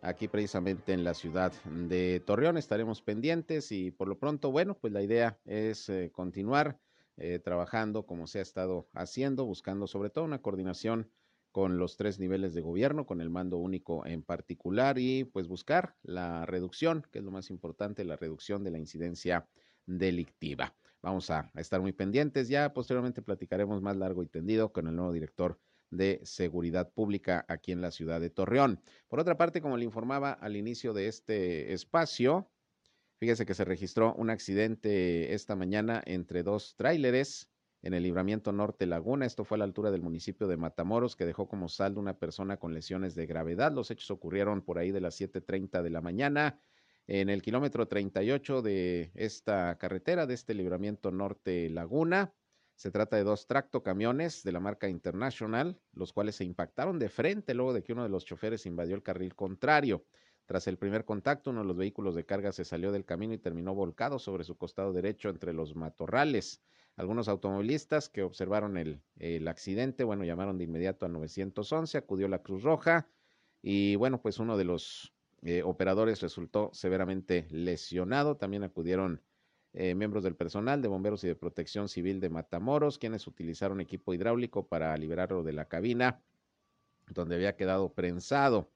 aquí 0.00 0.28
precisamente 0.28 0.94
en 0.94 1.04
la 1.04 1.12
ciudad 1.12 1.52
de 1.64 2.20
Torreón. 2.20 2.56
Estaremos 2.56 3.02
pendientes 3.02 3.70
y 3.70 3.90
por 3.90 4.08
lo 4.08 4.18
pronto, 4.18 4.50
bueno, 4.50 4.74
pues 4.74 4.94
la 4.94 5.02
idea 5.02 5.38
es 5.44 5.90
eh, 5.90 6.10
continuar 6.10 6.78
eh, 7.18 7.38
trabajando 7.38 8.06
como 8.06 8.26
se 8.26 8.38
ha 8.38 8.42
estado 8.42 8.88
haciendo, 8.94 9.44
buscando 9.44 9.86
sobre 9.86 10.08
todo 10.08 10.24
una 10.24 10.40
coordinación 10.40 11.10
con 11.52 11.76
los 11.76 11.98
tres 11.98 12.18
niveles 12.18 12.54
de 12.54 12.62
gobierno, 12.62 13.04
con 13.04 13.20
el 13.20 13.28
mando 13.28 13.58
único 13.58 14.06
en 14.06 14.22
particular 14.22 14.98
y 14.98 15.24
pues 15.24 15.48
buscar 15.48 15.96
la 16.02 16.46
reducción, 16.46 17.06
que 17.12 17.18
es 17.18 17.24
lo 17.26 17.30
más 17.30 17.50
importante, 17.50 18.04
la 18.04 18.16
reducción 18.16 18.64
de 18.64 18.70
la 18.70 18.78
incidencia 18.78 19.46
delictiva. 19.84 20.74
Vamos 21.02 21.30
a, 21.30 21.50
estar 21.54 21.80
muy 21.80 21.92
pendientes. 21.92 22.48
Ya 22.48 22.72
posteriormente 22.72 23.22
platicaremos 23.22 23.80
más 23.82 23.96
largo 23.96 24.22
y 24.22 24.26
tendido 24.26 24.72
con 24.72 24.86
el 24.86 24.96
nuevo 24.96 25.12
director 25.12 25.58
de 25.90 26.20
Seguridad 26.24 26.92
Pública 26.92 27.44
aquí 27.48 27.72
en 27.72 27.80
la 27.80 27.90
ciudad 27.90 28.20
de 28.20 28.30
Torreón. 28.30 28.80
Por 29.08 29.20
otra 29.20 29.36
parte, 29.36 29.60
como 29.60 29.76
le 29.76 29.84
informaba 29.84 30.32
al 30.32 30.56
inicio 30.56 30.92
de 30.92 31.06
este 31.08 31.72
espacio, 31.72 32.50
fíjese 33.18 33.46
que 33.46 33.54
se 33.54 33.64
registró 33.64 34.14
un 34.14 34.30
accidente 34.30 35.32
esta 35.32 35.54
mañana 35.54 36.02
entre 36.06 36.42
dos 36.42 36.74
tráileres 36.76 37.50
en 37.82 37.94
el 37.94 38.02
libramiento 38.02 38.50
norte 38.52 38.84
Laguna. 38.86 39.26
Esto 39.26 39.44
fue 39.44 39.56
a 39.56 39.58
la 39.58 39.64
altura 39.64 39.92
del 39.92 40.02
municipio 40.02 40.48
de 40.48 40.56
Matamoros, 40.56 41.14
que 41.14 41.24
dejó 41.24 41.46
como 41.46 41.68
saldo 41.68 42.00
una 42.00 42.18
persona 42.18 42.56
con 42.56 42.74
lesiones 42.74 43.14
de 43.14 43.26
gravedad. 43.26 43.72
Los 43.72 43.90
hechos 43.92 44.10
ocurrieron 44.10 44.62
por 44.62 44.78
ahí 44.78 44.90
de 44.90 45.00
las 45.00 45.20
7.30 45.20 45.82
de 45.82 45.90
la 45.90 46.00
mañana 46.00 46.58
en 47.06 47.28
el 47.28 47.42
kilómetro 47.42 47.86
38 47.86 48.62
de 48.62 49.10
esta 49.14 49.78
carretera, 49.78 50.26
de 50.26 50.34
este 50.34 50.54
libramiento 50.54 51.10
norte 51.10 51.70
Laguna. 51.70 52.32
Se 52.74 52.90
trata 52.90 53.16
de 53.16 53.24
dos 53.24 53.46
tractocamiones 53.46 54.42
de 54.42 54.52
la 54.52 54.60
marca 54.60 54.88
International, 54.88 55.80
los 55.92 56.12
cuales 56.12 56.36
se 56.36 56.44
impactaron 56.44 56.98
de 56.98 57.08
frente 57.08 57.54
luego 57.54 57.72
de 57.72 57.82
que 57.82 57.92
uno 57.92 58.02
de 58.02 58.08
los 58.08 58.24
choferes 58.24 58.66
invadió 58.66 58.94
el 58.94 59.02
carril 59.02 59.34
contrario. 59.34 60.04
Tras 60.46 60.66
el 60.68 60.78
primer 60.78 61.04
contacto, 61.04 61.50
uno 61.50 61.60
de 61.60 61.66
los 61.66 61.76
vehículos 61.76 62.14
de 62.14 62.26
carga 62.26 62.52
se 62.52 62.64
salió 62.64 62.92
del 62.92 63.04
camino 63.04 63.34
y 63.34 63.38
terminó 63.38 63.74
volcado 63.74 64.18
sobre 64.18 64.44
su 64.44 64.56
costado 64.56 64.92
derecho 64.92 65.28
entre 65.28 65.52
los 65.52 65.74
matorrales. 65.74 66.62
Algunos 66.96 67.28
automovilistas 67.28 68.08
que 68.08 68.22
observaron 68.22 68.76
el, 68.76 69.48
accidente, 69.48 70.04
bueno, 70.04 70.24
llamaron 70.24 70.56
de 70.56 70.64
inmediato 70.64 71.04
al 71.04 71.12
911, 71.12 71.98
acudió 71.98 72.28
la 72.28 72.42
Cruz 72.42 72.62
Roja 72.62 73.08
y 73.60 73.96
bueno, 73.96 74.22
pues 74.22 74.38
uno 74.38 74.56
de 74.56 74.64
los 74.64 75.15
eh, 75.42 75.62
operadores 75.62 76.20
resultó 76.20 76.70
severamente 76.72 77.46
lesionado. 77.50 78.36
También 78.36 78.64
acudieron 78.64 79.22
eh, 79.72 79.94
miembros 79.94 80.24
del 80.24 80.34
personal 80.34 80.80
de 80.80 80.88
bomberos 80.88 81.22
y 81.24 81.28
de 81.28 81.36
protección 81.36 81.88
civil 81.88 82.20
de 82.20 82.30
Matamoros, 82.30 82.98
quienes 82.98 83.26
utilizaron 83.26 83.80
equipo 83.80 84.14
hidráulico 84.14 84.66
para 84.66 84.96
liberarlo 84.96 85.42
de 85.42 85.52
la 85.52 85.66
cabina, 85.66 86.22
donde 87.08 87.34
había 87.34 87.56
quedado 87.56 87.92
prensado. 87.92 88.70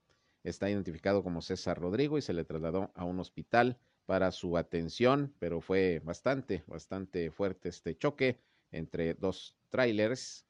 Está 0.45 0.71
identificado 0.71 1.23
como 1.23 1.43
César 1.43 1.79
Rodrigo 1.79 2.19
y 2.19 2.23
se 2.23 2.35
le 2.35 2.45
trasladó 2.45 2.93
a 2.95 3.05
un 3.05 3.19
hospital 3.21 3.79
para 4.07 4.31
su 4.31 4.57
atención, 4.57 5.35
pero 5.39 5.61
fue 5.61 6.01
bastante, 6.05 6.65
bastante 6.67 7.31
fuerte 7.31 7.69
este 7.69 7.97
choque 7.97 8.39
entre 8.71 9.15
dos 9.15 9.57
trailers, 9.71 10.47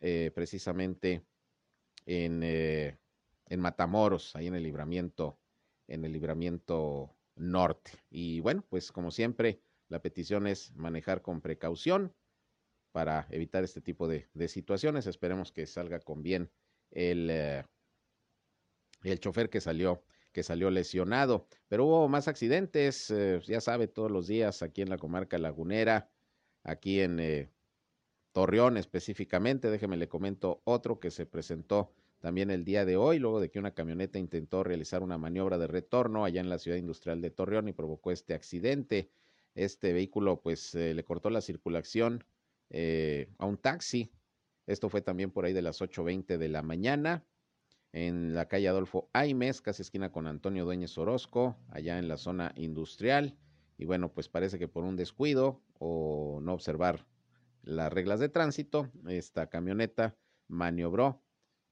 eh, 0.00 0.30
precisamente 0.34 1.24
en, 2.06 2.42
en 2.42 3.60
Matamoros, 3.60 4.34
ahí 4.36 4.46
en 4.46 4.54
el 4.54 4.62
libramiento, 4.62 5.38
en 5.88 6.04
el 6.04 6.12
libramiento 6.12 7.14
norte. 7.36 7.92
Y 8.10 8.40
bueno, 8.40 8.64
pues 8.68 8.92
como 8.92 9.10
siempre, 9.10 9.60
la 9.88 10.00
petición 10.00 10.46
es 10.46 10.74
manejar 10.74 11.22
con 11.22 11.40
precaución 11.40 12.14
para 12.92 13.26
evitar 13.30 13.64
este 13.64 13.80
tipo 13.80 14.06
de, 14.08 14.28
situaciones. 14.48 15.06
Esperemos 15.06 15.52
que 15.52 15.66
salga 15.66 16.00
con 16.00 16.22
bien 16.22 16.50
el, 16.90 17.28
eh, 17.30 17.64
el 19.02 19.20
chofer 19.20 19.50
que 19.50 19.60
salió 19.60 20.04
que 20.34 20.42
salió 20.42 20.68
lesionado. 20.68 21.46
Pero 21.68 21.86
hubo 21.86 22.08
más 22.08 22.28
accidentes, 22.28 23.10
eh, 23.10 23.40
ya 23.46 23.62
sabe, 23.62 23.86
todos 23.86 24.10
los 24.10 24.26
días 24.26 24.62
aquí 24.62 24.82
en 24.82 24.90
la 24.90 24.98
comarca 24.98 25.38
lagunera, 25.38 26.10
aquí 26.64 27.00
en 27.00 27.20
eh, 27.20 27.48
Torreón 28.32 28.76
específicamente. 28.76 29.70
Déjeme 29.70 29.96
le 29.96 30.08
comento 30.08 30.60
otro 30.64 31.00
que 31.00 31.10
se 31.10 31.24
presentó 31.24 31.92
también 32.24 32.50
el 32.50 32.64
día 32.64 32.86
de 32.86 32.96
hoy, 32.96 33.18
luego 33.18 33.38
de 33.38 33.50
que 33.50 33.58
una 33.58 33.74
camioneta 33.74 34.18
intentó 34.18 34.64
realizar 34.64 35.02
una 35.02 35.18
maniobra 35.18 35.58
de 35.58 35.66
retorno 35.66 36.24
allá 36.24 36.40
en 36.40 36.48
la 36.48 36.58
ciudad 36.58 36.78
industrial 36.78 37.20
de 37.20 37.30
Torreón 37.30 37.68
y 37.68 37.74
provocó 37.74 38.12
este 38.12 38.32
accidente. 38.32 39.10
Este 39.54 39.92
vehículo 39.92 40.40
pues 40.40 40.74
eh, 40.74 40.94
le 40.94 41.04
cortó 41.04 41.28
la 41.28 41.42
circulación 41.42 42.24
a 43.36 43.44
un 43.44 43.58
taxi. 43.58 44.10
Esto 44.66 44.88
fue 44.88 45.02
también 45.02 45.32
por 45.32 45.44
ahí 45.44 45.52
de 45.52 45.60
las 45.60 45.82
8.20 45.82 46.38
de 46.38 46.48
la 46.48 46.62
mañana 46.62 47.26
en 47.92 48.34
la 48.34 48.48
calle 48.48 48.68
Adolfo 48.68 49.10
Aimes, 49.12 49.60
casi 49.60 49.82
esquina 49.82 50.10
con 50.10 50.26
Antonio 50.26 50.64
Dueñez 50.64 50.96
Orozco, 50.96 51.58
allá 51.68 51.98
en 51.98 52.08
la 52.08 52.16
zona 52.16 52.52
industrial. 52.56 53.36
Y 53.76 53.84
bueno, 53.84 54.14
pues 54.14 54.30
parece 54.30 54.58
que 54.58 54.66
por 54.66 54.84
un 54.84 54.96
descuido 54.96 55.60
o 55.78 56.40
no 56.40 56.54
observar 56.54 57.06
las 57.64 57.92
reglas 57.92 58.18
de 58.18 58.30
tránsito, 58.30 58.90
esta 59.06 59.50
camioneta 59.50 60.16
maniobró 60.48 61.23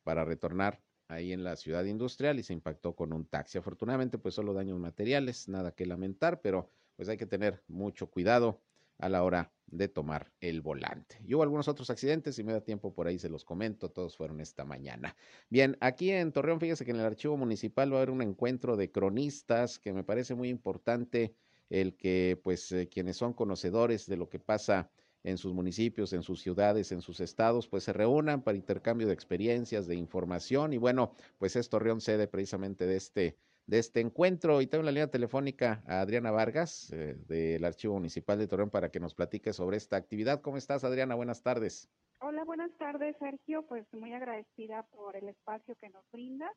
para 0.02 0.24
retornar 0.24 0.80
ahí 1.08 1.32
en 1.32 1.44
la 1.44 1.56
ciudad 1.56 1.84
industrial 1.84 2.38
y 2.38 2.42
se 2.42 2.52
impactó 2.52 2.94
con 2.94 3.12
un 3.12 3.26
taxi. 3.26 3.58
Afortunadamente, 3.58 4.18
pues 4.18 4.34
solo 4.34 4.52
daños 4.52 4.78
materiales, 4.78 5.48
nada 5.48 5.72
que 5.72 5.86
lamentar, 5.86 6.40
pero 6.40 6.70
pues 6.96 7.08
hay 7.08 7.16
que 7.16 7.26
tener 7.26 7.62
mucho 7.68 8.10
cuidado 8.10 8.60
a 8.98 9.08
la 9.08 9.24
hora 9.24 9.52
de 9.66 9.88
tomar 9.88 10.30
el 10.40 10.60
volante. 10.60 11.18
Y 11.24 11.34
hubo 11.34 11.42
algunos 11.42 11.66
otros 11.66 11.90
accidentes, 11.90 12.38
y 12.38 12.44
me 12.44 12.52
da 12.52 12.60
tiempo 12.60 12.94
por 12.94 13.06
ahí 13.06 13.18
se 13.18 13.28
los 13.28 13.44
comento, 13.44 13.90
todos 13.90 14.16
fueron 14.16 14.40
esta 14.40 14.64
mañana. 14.64 15.16
Bien, 15.48 15.76
aquí 15.80 16.10
en 16.10 16.30
Torreón, 16.30 16.60
fíjese 16.60 16.84
que 16.84 16.92
en 16.92 16.98
el 16.98 17.06
archivo 17.06 17.36
municipal 17.36 17.90
va 17.92 17.96
a 17.96 17.98
haber 18.00 18.10
un 18.10 18.22
encuentro 18.22 18.76
de 18.76 18.92
cronistas 18.92 19.78
que 19.78 19.92
me 19.92 20.04
parece 20.04 20.34
muy 20.34 20.48
importante 20.48 21.34
el 21.68 21.96
que 21.96 22.38
pues 22.44 22.70
eh, 22.72 22.88
quienes 22.88 23.16
son 23.16 23.32
conocedores 23.32 24.06
de 24.06 24.18
lo 24.18 24.28
que 24.28 24.38
pasa 24.38 24.90
en 25.24 25.38
sus 25.38 25.52
municipios, 25.52 26.12
en 26.12 26.22
sus 26.22 26.40
ciudades, 26.40 26.92
en 26.92 27.00
sus 27.00 27.20
estados, 27.20 27.68
pues 27.68 27.84
se 27.84 27.92
reúnan 27.92 28.42
para 28.42 28.56
intercambio 28.56 29.06
de 29.06 29.14
experiencias, 29.14 29.86
de 29.86 29.96
información 29.96 30.72
y 30.72 30.78
bueno, 30.78 31.14
pues 31.38 31.56
es 31.56 31.68
Torreón 31.68 32.00
sede 32.00 32.28
precisamente 32.28 32.86
de 32.86 32.96
este 32.96 33.36
de 33.66 33.78
este 33.78 34.00
encuentro. 34.00 34.60
Y 34.60 34.66
tengo 34.66 34.84
la 34.84 34.90
línea 34.90 35.10
telefónica 35.10 35.82
a 35.86 36.00
Adriana 36.00 36.30
Vargas 36.30 36.92
eh, 36.92 37.16
del 37.28 37.64
Archivo 37.64 37.94
Municipal 37.94 38.38
de 38.38 38.46
Torreón 38.46 38.70
para 38.70 38.90
que 38.90 39.00
nos 39.00 39.14
platique 39.14 39.52
sobre 39.52 39.76
esta 39.76 39.96
actividad. 39.96 40.40
¿Cómo 40.40 40.56
estás, 40.56 40.84
Adriana? 40.84 41.14
Buenas 41.14 41.42
tardes. 41.42 41.88
Hola, 42.20 42.44
buenas 42.44 42.70
tardes, 42.78 43.16
Sergio. 43.18 43.64
Pues 43.66 43.84
muy 43.92 44.12
agradecida 44.12 44.84
por 44.90 45.16
el 45.16 45.28
espacio 45.28 45.74
que 45.76 45.88
nos 45.88 46.04
brindas. 46.12 46.52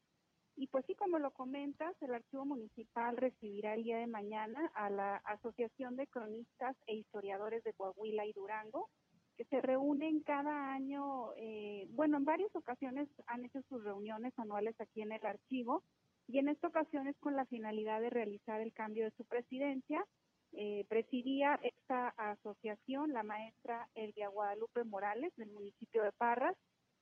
Y 0.58 0.68
pues 0.68 0.86
sí, 0.86 0.96
como 0.96 1.20
lo 1.20 1.32
comentas, 1.32 1.96
el 2.02 2.14
Archivo 2.14 2.46
Municipal 2.46 3.18
recibirá 3.18 3.74
el 3.74 3.84
día 3.84 3.98
de 3.98 4.08
mañana 4.08 4.72
a 4.74 4.90
la 4.90 5.18
Asociación 5.18 5.98
de 5.98 6.08
Cronistas 6.08 6.78
e 6.88 6.96
Historiadores 6.96 7.64
de 7.64 7.74
Coahuila 7.74 8.26
y 8.26 8.32
Durango, 8.32 8.90
que 9.36 9.44
se 9.46 9.62
reúnen 9.62 10.22
cada 10.22 10.72
año, 10.72 11.34
eh, 11.36 11.88
bueno, 11.90 12.18
en 12.18 12.24
varias 12.24 12.56
ocasiones 12.56 13.10
han 13.28 13.44
hecho 13.44 13.62
sus 13.68 13.84
reuniones 13.84 14.34
anuales 14.40 14.80
aquí 14.80 15.02
en 15.02 15.12
el 15.12 15.26
archivo 15.26 15.84
y 16.28 16.40
en 16.40 16.48
esta 16.48 16.70
ocasión 16.70 17.08
es 17.08 17.18
con 17.18 17.36
la 17.36 17.46
finalidad 17.46 18.00
de 18.00 18.10
realizar 18.10 18.62
el 18.62 18.72
cambio 18.72 19.04
de 19.04 19.12
su 19.12 19.26
presidencia. 19.26 20.06
Eh, 20.54 20.86
presidía 20.88 21.60
esta 21.64 22.10
asociación 22.16 23.12
la 23.12 23.24
maestra 23.24 23.90
Elvia 23.94 24.30
Guadalupe 24.30 24.86
Morales 24.86 25.36
del 25.36 25.52
municipio 25.52 26.02
de 26.04 26.14
Parras 26.14 26.56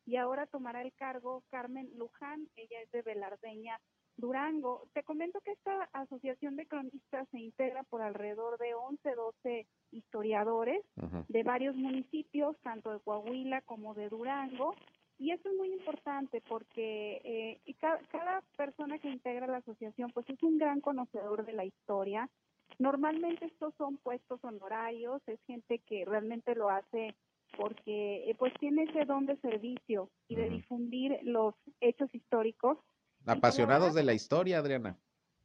y 0.06 0.18
ahora 0.18 0.46
tomará 0.48 0.82
el 0.82 0.94
cargo 0.94 1.44
Carmen 1.50 1.90
Luján, 1.96 2.48
ella 2.56 2.82
es 2.82 2.92
de 2.92 3.02
Velardeña, 3.02 3.80
Durango. 4.18 4.88
Te 4.94 5.04
comento 5.04 5.42
que 5.42 5.52
esta 5.52 5.90
asociación 5.94 6.56
de 6.56 6.68
cronistas 6.68 7.28
se 7.30 7.40
integra 7.40 7.84
por 7.84 8.02
alrededor 8.02 8.58
de 8.60 8.74
11, 8.76 9.16
12 9.16 9.68
historiadores 9.92 10.84
de 11.28 11.44
varios 11.44 11.76
municipios, 11.76 12.58
tanto 12.62 12.92
de 12.92 13.00
Coahuila 13.00 13.62
como 13.62 13.94
de 13.94 14.10
Durango, 14.10 14.76
y 15.20 15.32
eso 15.32 15.50
es 15.50 15.56
muy 15.56 15.72
importante 15.72 16.42
porque 16.50 17.22
eh, 17.24 17.76
cada, 18.12 18.42
persona 18.58 19.00
que 19.00 19.10
integra 19.10 19.48
la 19.48 19.58
asociación 19.58 20.12
pues 20.12 20.30
es 20.30 20.42
un 20.44 20.58
gran 20.58 20.82
conocedor 20.82 21.46
de 21.46 21.54
la 21.54 21.66
historia. 21.66 22.30
Normalmente 22.80 23.46
estos 23.46 23.74
son 23.76 23.98
puestos 23.98 24.44
honorarios, 24.44 25.22
es 25.28 25.40
gente 25.46 25.80
que 25.80 26.06
realmente 26.06 26.56
lo 26.56 26.70
hace 26.70 27.16
porque 27.58 28.30
eh, 28.30 28.36
pues 28.38 28.54
tiene 28.60 28.84
ese 28.84 29.06
don 29.06 29.26
de 29.26 29.38
servicio 29.38 30.10
y 30.28 30.36
de 30.36 30.50
difundir 30.50 31.20
los 31.24 31.56
hechos 31.82 32.14
históricos. 32.14 32.78
Apasionados 33.26 33.94
de 33.94 34.04
la 34.04 34.14
historia, 34.14 34.60
Adriana. 34.60 34.98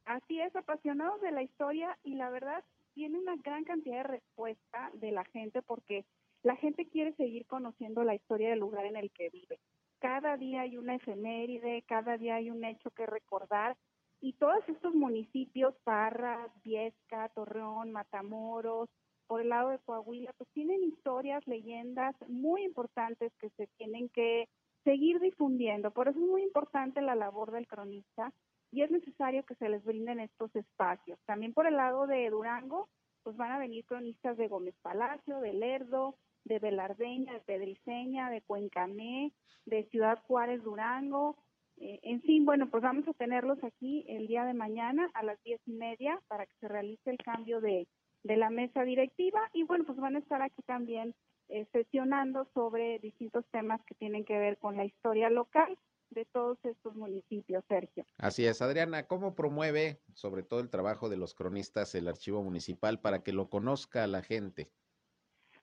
Así 0.05 0.39
es, 0.41 0.55
apasionados 0.55 1.21
de 1.21 1.31
la 1.31 1.43
historia 1.43 1.97
y 2.03 2.15
la 2.15 2.29
verdad 2.29 2.63
tiene 2.93 3.19
una 3.19 3.35
gran 3.37 3.63
cantidad 3.63 3.97
de 3.97 4.03
respuesta 4.03 4.91
de 4.95 5.11
la 5.11 5.23
gente 5.25 5.61
porque 5.61 6.05
la 6.43 6.55
gente 6.55 6.87
quiere 6.87 7.13
seguir 7.15 7.45
conociendo 7.45 8.03
la 8.03 8.15
historia 8.15 8.49
del 8.49 8.59
lugar 8.59 8.85
en 8.85 8.95
el 8.95 9.11
que 9.11 9.29
vive. 9.29 9.59
Cada 9.99 10.37
día 10.37 10.61
hay 10.61 10.77
una 10.77 10.95
efeméride, 10.95 11.83
cada 11.87 12.17
día 12.17 12.35
hay 12.35 12.49
un 12.49 12.63
hecho 12.63 12.89
que 12.91 13.05
recordar 13.05 13.77
y 14.21 14.33
todos 14.33 14.67
estos 14.67 14.93
municipios, 14.93 15.75
Parras, 15.83 16.51
Viesca, 16.63 17.29
Torreón, 17.29 17.91
Matamoros, 17.91 18.89
por 19.29 19.41
el 19.41 19.49
lado 19.49 19.69
de 19.69 19.77
Coahuila, 19.77 20.33
pues 20.39 20.49
tienen 20.53 20.83
historias, 20.83 21.45
leyendas 21.45 22.15
muy 22.27 22.63
importantes 22.63 23.31
que 23.39 23.51
se 23.51 23.67
tienen 23.77 24.09
que 24.09 24.49
seguir 24.83 25.19
difundiendo. 25.19 25.91
Por 25.91 26.07
eso 26.07 26.17
es 26.17 26.25
muy 26.25 26.41
importante 26.41 26.99
la 26.99 27.13
labor 27.13 27.51
del 27.51 27.67
cronista 27.67 28.33
y 28.71 28.81
es 28.81 28.89
necesario 28.89 29.43
que 29.43 29.53
se 29.53 29.69
les 29.69 29.83
brinden 29.83 30.19
estos 30.19 30.55
espacios. 30.55 31.19
También 31.27 31.53
por 31.53 31.67
el 31.67 31.75
lado 31.75 32.07
de 32.07 32.27
Durango, 32.31 32.89
pues 33.21 33.37
van 33.37 33.51
a 33.51 33.59
venir 33.59 33.85
cronistas 33.85 34.35
de 34.35 34.47
Gómez 34.47 34.73
Palacio, 34.81 35.39
de 35.41 35.53
Lerdo, 35.53 36.15
de 36.45 36.57
Velardeña, 36.57 37.33
de 37.33 37.41
Pedriceña, 37.41 38.31
de 38.31 38.41
Cuencamé, 38.41 39.31
de 39.65 39.83
Ciudad 39.91 40.17
Juárez, 40.23 40.63
Durango. 40.63 41.37
Eh, 41.77 41.99
en 42.01 42.23
fin, 42.23 42.45
bueno, 42.45 42.67
pues 42.71 42.81
vamos 42.81 43.07
a 43.07 43.13
tenerlos 43.13 43.63
aquí 43.63 44.05
el 44.09 44.25
día 44.25 44.43
de 44.45 44.55
mañana 44.55 45.07
a 45.13 45.21
las 45.21 45.39
diez 45.43 45.61
y 45.67 45.73
media 45.73 46.19
para 46.27 46.47
que 46.47 46.55
se 46.59 46.67
realice 46.67 47.11
el 47.11 47.17
cambio 47.19 47.61
de, 47.61 47.87
de 48.23 48.37
la 48.37 48.49
mesa 48.49 48.83
directiva 48.83 49.49
y 49.53 49.63
bueno, 49.63 49.85
pues 49.85 49.97
van 49.97 50.15
a 50.15 50.19
estar 50.19 50.41
aquí 50.41 50.61
también 50.63 51.15
eh, 51.49 51.65
sesionando 51.71 52.47
sobre 52.53 52.99
distintos 52.99 53.45
temas 53.51 53.81
que 53.85 53.95
tienen 53.95 54.25
que 54.25 54.37
ver 54.37 54.57
con 54.57 54.77
la 54.77 54.85
historia 54.85 55.29
local 55.29 55.77
de 56.11 56.25
todos 56.25 56.57
estos 56.63 56.95
municipios, 56.95 57.63
Sergio. 57.67 58.05
Así 58.17 58.45
es, 58.45 58.61
Adriana, 58.61 59.07
¿cómo 59.07 59.35
promueve 59.35 59.99
sobre 60.13 60.43
todo 60.43 60.59
el 60.59 60.69
trabajo 60.69 61.09
de 61.09 61.17
los 61.17 61.33
cronistas 61.33 61.93
el 61.95 62.07
archivo 62.07 62.43
municipal 62.43 62.99
para 62.99 63.23
que 63.23 63.33
lo 63.33 63.49
conozca 63.49 64.05
la 64.07 64.21
gente? 64.21 64.69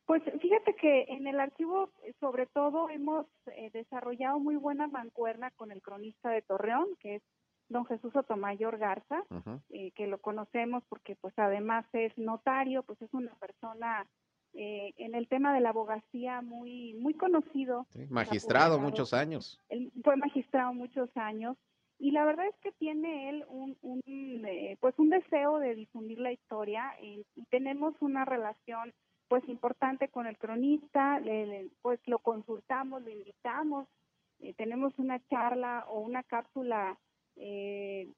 Pues 0.07 0.23
fíjate 0.41 0.77
que 0.77 1.03
en 1.09 1.27
el 1.27 1.41
archivo, 1.41 1.91
sobre 2.21 2.47
todo, 2.47 2.89
hemos 2.91 3.27
eh, 3.47 3.71
desarrollado 3.73 4.39
muy 4.39 4.55
buena 4.55 4.87
mancuerna 4.87 5.51
con 5.51 5.73
el 5.73 5.83
cronista 5.83 6.31
de 6.31 6.43
Torreón, 6.43 6.95
que 7.01 7.17
es 7.17 7.23
don 7.69 7.85
Jesús 7.87 8.15
Otomayor 8.15 8.79
Garza, 8.79 9.25
eh, 9.71 9.91
que 9.93 10.07
lo 10.07 10.19
conocemos 10.19 10.85
porque 10.89 11.17
pues 11.17 11.35
además 11.37 11.85
es 11.93 12.17
notario, 12.17 12.83
pues 12.83 13.01
es 13.03 13.13
una 13.13 13.35
persona 13.37 14.07
eh, 14.55 14.95
en 14.97 15.15
el 15.15 15.29
tema 15.29 15.53
de 15.53 15.61
la 15.61 15.71
abogacía 15.71 16.41
muy 16.41 16.95
muy 16.95 17.15
conocido. 17.15 17.87
magistrado 18.09 18.79
muchos 18.79 19.13
años. 19.13 19.61
Él 19.69 19.93
fue 20.03 20.17
magistrado 20.17 20.73
muchos 20.73 21.15
años 21.17 21.57
y 21.99 22.11
la 22.11 22.25
verdad 22.25 22.47
es 22.47 22.57
que 22.63 22.73
tiene 22.73 23.31
él 23.31 23.45
un, 23.49 23.77
un 23.83 24.01
eh, 24.07 24.77
pues 24.81 24.95
un 24.99 25.11
deseo 25.11 25.59
de 25.59 25.75
difundir 25.75 26.19
la 26.19 26.33
historia 26.33 26.95
y, 27.03 27.25
tenemos 27.51 27.95
una 28.01 28.25
relación 28.25 28.93
pues 29.29 29.47
importante 29.49 30.09
con 30.09 30.27
el 30.27 30.39
cronista, 30.39 31.21
pues 31.83 32.01
lo 32.07 32.19
consultamos, 32.21 33.03
lo 33.03 33.11
invitamos, 33.11 33.89
eh, 34.41 34.55
tenemos 34.55 34.93
una 34.99 35.21
charla 35.29 35.85
o 35.89 36.01
una 36.01 36.23
cápsula 36.23 36.99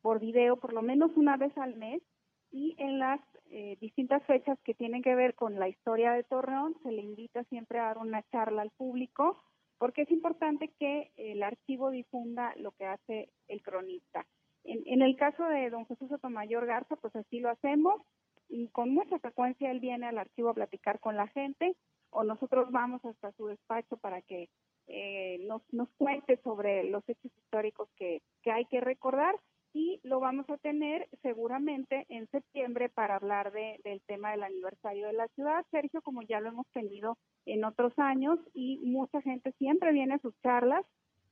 por 0.00 0.20
video 0.20 0.56
por 0.56 0.72
lo 0.72 0.82
menos 0.82 1.10
una 1.16 1.36
vez 1.36 1.56
al 1.58 1.76
mes 1.76 2.02
y 2.50 2.74
en 2.78 2.98
las 2.98 3.20
eh, 3.50 3.76
distintas 3.80 4.22
fechas 4.24 4.58
que 4.64 4.74
tienen 4.74 5.02
que 5.02 5.14
ver 5.14 5.34
con 5.34 5.58
la 5.58 5.68
historia 5.68 6.12
de 6.12 6.24
Torreón 6.24 6.76
se 6.82 6.92
le 6.92 7.02
invita 7.02 7.44
siempre 7.44 7.78
a 7.78 7.84
dar 7.84 7.98
una 7.98 8.22
charla 8.30 8.62
al 8.62 8.70
público 8.70 9.42
porque 9.78 10.02
es 10.02 10.10
importante 10.10 10.72
que 10.78 11.12
el 11.16 11.42
archivo 11.42 11.90
difunda 11.90 12.52
lo 12.56 12.72
que 12.72 12.84
hace 12.84 13.30
el 13.46 13.62
cronista. 13.62 14.26
En, 14.64 14.82
en 14.86 15.02
el 15.02 15.16
caso 15.16 15.44
de 15.44 15.70
don 15.70 15.86
Jesús 15.86 16.08
Sotomayor 16.08 16.66
Garza, 16.66 16.96
pues 16.96 17.14
así 17.14 17.38
lo 17.38 17.48
hacemos 17.48 18.02
y 18.48 18.68
con 18.68 18.92
mucha 18.92 19.18
frecuencia 19.18 19.70
él 19.70 19.80
viene 19.80 20.06
al 20.06 20.18
archivo 20.18 20.50
a 20.50 20.54
platicar 20.54 21.00
con 21.00 21.16
la 21.16 21.28
gente 21.28 21.76
o 22.10 22.24
nosotros 22.24 22.70
vamos 22.70 23.04
hasta 23.04 23.32
su 23.32 23.46
despacho 23.46 23.96
para 23.98 24.22
que 24.22 24.48
eh, 24.88 25.38
nos, 25.46 25.62
nos 25.72 25.88
cuente 25.96 26.38
sobre 26.42 26.84
los 26.84 27.06
hechos 27.08 27.30
históricos 27.36 27.88
que, 27.96 28.22
hay 28.50 28.64
que 28.66 28.80
recordar 28.80 29.34
y 29.74 30.00
lo 30.02 30.18
vamos 30.18 30.48
a 30.48 30.56
tener 30.56 31.08
seguramente 31.22 32.06
en 32.08 32.26
septiembre 32.30 32.88
para 32.88 33.16
hablar 33.16 33.52
de, 33.52 33.78
del 33.84 34.00
tema 34.02 34.30
del 34.30 34.42
aniversario 34.42 35.06
de 35.06 35.12
la 35.12 35.28
ciudad, 35.28 35.64
Sergio, 35.70 36.00
como 36.00 36.22
ya 36.22 36.40
lo 36.40 36.48
hemos 36.48 36.66
tenido 36.68 37.18
en 37.44 37.64
otros 37.64 37.92
años 37.98 38.38
y 38.54 38.78
mucha 38.78 39.20
gente 39.20 39.52
siempre 39.58 39.92
viene 39.92 40.14
a 40.14 40.20
sus 40.20 40.34
charlas 40.42 40.84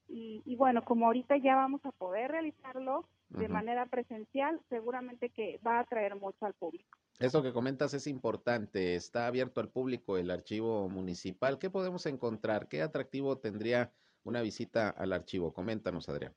y, 0.08 0.56
bueno, 0.56 0.84
como 0.84 1.06
ahorita 1.06 1.36
ya 1.36 1.56
vamos 1.56 1.84
a 1.84 1.92
poder 1.92 2.30
realizarlo 2.30 3.06
de 3.28 3.48
manera 3.48 3.86
presencial, 3.86 4.60
seguramente 4.68 5.30
que 5.30 5.58
va 5.66 5.78
a 5.78 5.80
atraer 5.80 6.14
mucho 6.16 6.46
al 6.46 6.54
público. 6.54 6.96
Eso 7.18 7.42
que 7.42 7.52
comentas 7.52 7.94
es 7.94 8.06
importante, 8.06 8.94
está 8.94 9.26
abierto 9.26 9.60
al 9.60 9.70
público 9.70 10.16
el 10.16 10.30
archivo 10.30 10.88
municipal. 10.88 11.58
¿Qué 11.58 11.70
podemos 11.70 12.06
encontrar? 12.06 12.68
¿Qué 12.68 12.82
atractivo 12.82 13.38
tendría 13.38 13.90
una 14.22 14.42
visita 14.42 14.90
al 14.90 15.12
archivo? 15.12 15.52
Coméntanos, 15.52 16.08
Adrián. 16.08 16.34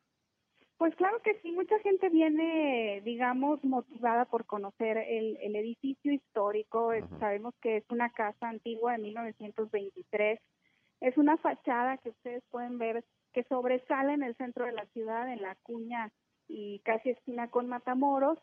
Pues 0.77 0.95
claro 0.95 1.21
que 1.21 1.37
sí, 1.41 1.51
mucha 1.51 1.77
gente 1.79 2.07
viene, 2.07 3.01
digamos, 3.03 3.61
motivada 3.65 4.23
por 4.23 4.45
conocer 4.45 4.97
el, 4.97 5.37
edificio 5.53 6.13
histórico. 6.13 6.91
Sabemos 7.19 7.53
que 7.61 7.77
es 7.77 7.83
una 7.89 8.09
casa 8.11 8.47
antigua 8.47 8.93
de 8.93 8.99
1923. 8.99 10.39
Es 11.01 11.17
una 11.17 11.35
fachada 11.37 11.97
que 11.97 12.09
ustedes 12.09 12.43
pueden 12.49 12.77
ver 12.77 13.03
que 13.33 13.43
sobresale 13.43 14.13
en 14.13 14.23
el 14.23 14.35
centro 14.35 14.65
de 14.65 14.73
la 14.73 14.85
ciudad, 14.87 15.31
en 15.31 15.41
la 15.41 15.55
cuña 15.63 16.11
y 16.47 16.79
casi 16.79 17.11
esquina 17.11 17.49
con 17.49 17.67
Matamoros. 17.67 18.39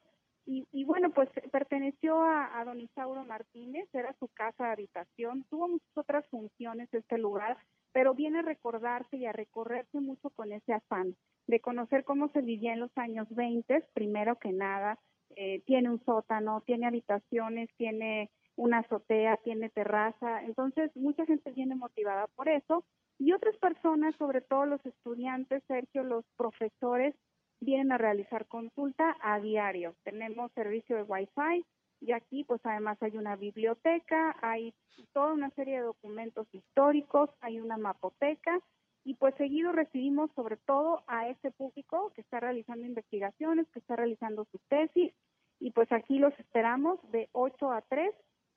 Y, 0.48 0.84
bueno, 0.84 1.10
pues 1.10 1.28
perteneció 1.50 2.22
a, 2.22 2.62
don 2.64 2.80
Isauro 2.80 3.24
Martínez, 3.24 3.88
era 3.92 4.14
su 4.20 4.28
casa 4.28 4.66
de 4.66 4.72
habitación, 4.74 5.44
tuvo 5.50 5.66
muchas 5.66 5.98
otras 5.98 6.24
funciones 6.28 6.88
este 6.94 7.18
lugar, 7.18 7.58
pero 7.90 8.14
viene 8.14 8.38
a 8.38 8.42
recordarse 8.42 9.16
y 9.16 9.26
a 9.26 9.32
recorrerse 9.32 9.98
mucho 9.98 10.30
con 10.30 10.52
ese 10.52 10.72
afán 10.72 11.16
de 11.48 11.58
conocer 11.58 12.04
cómo 12.04 12.28
se 12.28 12.42
vivía 12.42 12.72
en 12.72 12.80
los 12.80 12.96
años 12.96 13.26
20, 13.30 13.86
primero 13.92 14.36
que 14.36 14.52
nada, 14.52 15.00
eh, 15.34 15.62
tiene 15.66 15.90
un 15.90 16.04
sótano, 16.04 16.62
tiene 16.64 16.86
habitaciones, 16.86 17.68
tiene 17.76 18.30
una 18.54 18.78
azotea, 18.78 19.38
tiene 19.38 19.68
terraza, 19.68 20.44
entonces 20.44 20.94
mucha 20.94 21.26
gente 21.26 21.50
viene 21.50 21.74
motivada 21.74 22.28
por 22.36 22.48
eso 22.48 22.84
y 23.18 23.32
otras 23.32 23.56
personas, 23.56 24.14
sobre 24.16 24.40
todo 24.40 24.66
los 24.66 24.84
estudiantes, 24.84 25.62
Sergio, 25.66 26.02
los 26.02 26.24
profesores, 26.36 27.14
vienen 27.60 27.92
a 27.92 27.98
realizar 27.98 28.46
consulta 28.46 29.16
a 29.22 29.40
diario. 29.40 29.94
Tenemos 30.04 30.52
servicio 30.52 30.96
de 30.96 31.02
Wi-Fi 31.02 31.64
y 32.00 32.12
aquí 32.12 32.44
pues 32.44 32.60
además 32.64 32.98
hay 33.02 33.16
una 33.16 33.36
biblioteca, 33.36 34.36
hay 34.42 34.74
toda 35.12 35.32
una 35.32 35.50
serie 35.50 35.76
de 35.76 35.86
documentos 35.86 36.46
históricos, 36.52 37.30
hay 37.40 37.60
una 37.60 37.78
mapoteca 37.78 38.60
y 39.04 39.14
pues 39.14 39.34
seguido 39.36 39.72
recibimos 39.72 40.30
sobre 40.34 40.58
todo 40.58 41.02
a 41.06 41.28
este 41.28 41.50
público 41.52 42.12
que 42.14 42.20
está 42.20 42.40
realizando 42.40 42.84
investigaciones, 42.84 43.66
que 43.70 43.78
está 43.78 43.96
realizando 43.96 44.44
su 44.50 44.58
tesis 44.68 45.14
y 45.58 45.70
pues 45.70 45.90
aquí 45.92 46.18
los 46.18 46.38
esperamos 46.38 47.00
de 47.10 47.30
8 47.32 47.72
a 47.72 47.80
3 47.82 48.14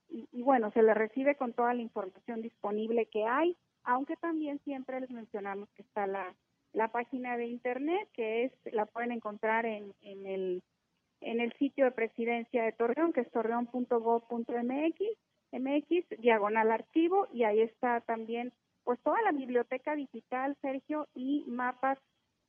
y, 0.09 0.27
y 0.31 0.41
bueno, 0.41 0.71
se 0.71 0.83
les 0.83 0.95
recibe 0.95 1.35
con 1.35 1.53
toda 1.53 1.73
la 1.73 1.81
información 1.81 2.41
disponible 2.41 3.05
que 3.05 3.23
hay, 3.25 3.55
aunque 3.83 4.15
también 4.17 4.59
siempre 4.63 4.99
les 4.99 5.09
mencionamos 5.11 5.69
que 5.75 5.81
está 5.81 6.07
la 6.07 6.87
página 6.89 7.37
de 7.37 7.47
internet 7.47 8.09
que 8.13 8.45
es 8.45 8.51
la 8.73 8.85
pueden 8.85 9.11
encontrar 9.11 9.65
en, 9.65 9.93
en 10.01 10.25
el 10.25 10.63
en 11.21 11.41
el 11.41 11.51
sitio 11.53 11.85
de 11.85 11.91
presidencia 11.91 12.63
de 12.63 12.71
Torreón 12.71 13.13
que 13.13 13.21
es 13.21 13.31
torreón.gov.mx 13.31 14.99
mx 15.51 16.09
diagonal 16.19 16.71
archivo 16.71 17.27
y 17.33 17.43
ahí 17.43 17.61
está 17.61 18.01
también 18.01 18.53
pues 18.83 18.99
toda 19.01 19.21
la 19.21 19.31
biblioteca 19.31 19.95
digital 19.95 20.55
Sergio 20.61 21.07
y 21.13 21.43
mapas 21.47 21.99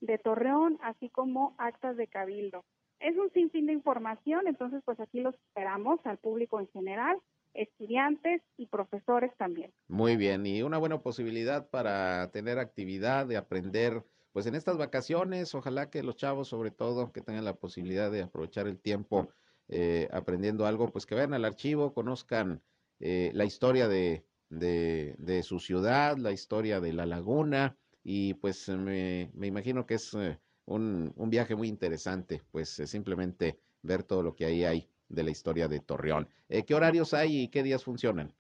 de 0.01 0.19
Torreón 0.19 0.79
así 0.83 1.11
como 1.11 1.55
actas 1.59 1.97
de 1.97 2.07
cabildo. 2.07 2.65
Es 3.01 3.17
un 3.17 3.31
sinfín 3.33 3.67
de 3.67 3.73
información 3.73 4.47
entonces 4.47 4.83
pues 4.85 5.01
aquí 5.01 5.21
los 5.21 5.35
esperamos 5.35 6.01
al 6.05 6.19
público 6.19 6.61
en 6.61 6.69
general 6.69 7.19
estudiantes 7.55 8.43
y 8.57 8.67
profesores 8.67 9.33
también. 9.37 9.73
Muy 9.89 10.17
bien, 10.17 10.47
y 10.47 10.63
una 10.63 10.79
buena 10.79 11.01
posibilidad 11.03 11.69
para 11.69 12.31
tener 12.31 12.59
actividad, 12.59 13.27
de 13.27 13.37
aprender, 13.37 14.05
pues 14.33 14.47
en 14.47 14.55
estas 14.55 14.77
vacaciones, 14.77 15.55
ojalá 15.55 15.91
que 15.91 16.03
los 16.03 16.17
chavos 16.17 16.49
sobre 16.49 16.71
todo 16.71 17.13
que 17.13 17.21
tengan 17.21 17.45
la 17.45 17.57
posibilidad 17.57 18.11
de 18.11 18.23
aprovechar 18.23 18.67
el 18.67 18.79
tiempo 18.79 19.29
eh, 19.69 20.09
aprendiendo 20.13 20.67
algo, 20.67 20.91
pues 20.91 21.07
que 21.07 21.15
vayan 21.15 21.35
al 21.35 21.45
archivo, 21.45 21.95
conozcan 21.95 22.63
eh, 22.99 23.31
la 23.35 23.45
historia 23.45 23.89
de, 23.89 24.25
de, 24.49 25.43
su 25.43 25.59
ciudad, 25.61 26.17
la 26.17 26.33
historia 26.33 26.81
de 26.81 26.93
la 26.93 27.07
laguna, 27.07 27.77
y 28.03 28.35
pues 28.35 28.69
me, 28.69 29.31
me 29.35 29.47
imagino 29.47 29.87
que 29.87 29.95
es 29.95 30.15
eh, 30.15 30.39
un, 30.65 31.13
un, 31.17 31.31
viaje 31.31 31.55
muy 31.55 31.69
interesante, 31.69 32.43
pues 32.51 32.71
simplemente 32.85 33.61
ver 33.83 34.03
todo 34.03 34.23
lo 34.23 34.35
que 34.35 34.45
ahí 34.45 34.65
hay 34.65 34.89
de 35.11 35.23
la 35.23 35.31
historia 35.31 35.69
de 35.69 35.81
Torreón. 35.81 36.29
Eh, 36.49 36.65
¿Qué 36.65 36.75
horarios 36.75 37.13
hay 37.13 37.43
y 37.43 37.49
qué 37.49 37.63
días 37.63 37.85
funcionan? 37.85 38.33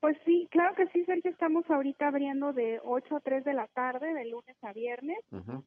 Pues 0.00 0.16
sí, 0.24 0.46
claro 0.50 0.74
que 0.74 0.86
sí, 0.88 1.04
Sergio, 1.04 1.30
estamos 1.30 1.68
ahorita 1.70 2.08
abriendo 2.08 2.52
de 2.52 2.80
8 2.84 3.16
a 3.16 3.20
3 3.20 3.44
de 3.44 3.54
la 3.54 3.66
tarde, 3.68 4.12
de 4.12 4.26
lunes 4.26 4.56
a 4.62 4.72
viernes. 4.72 5.18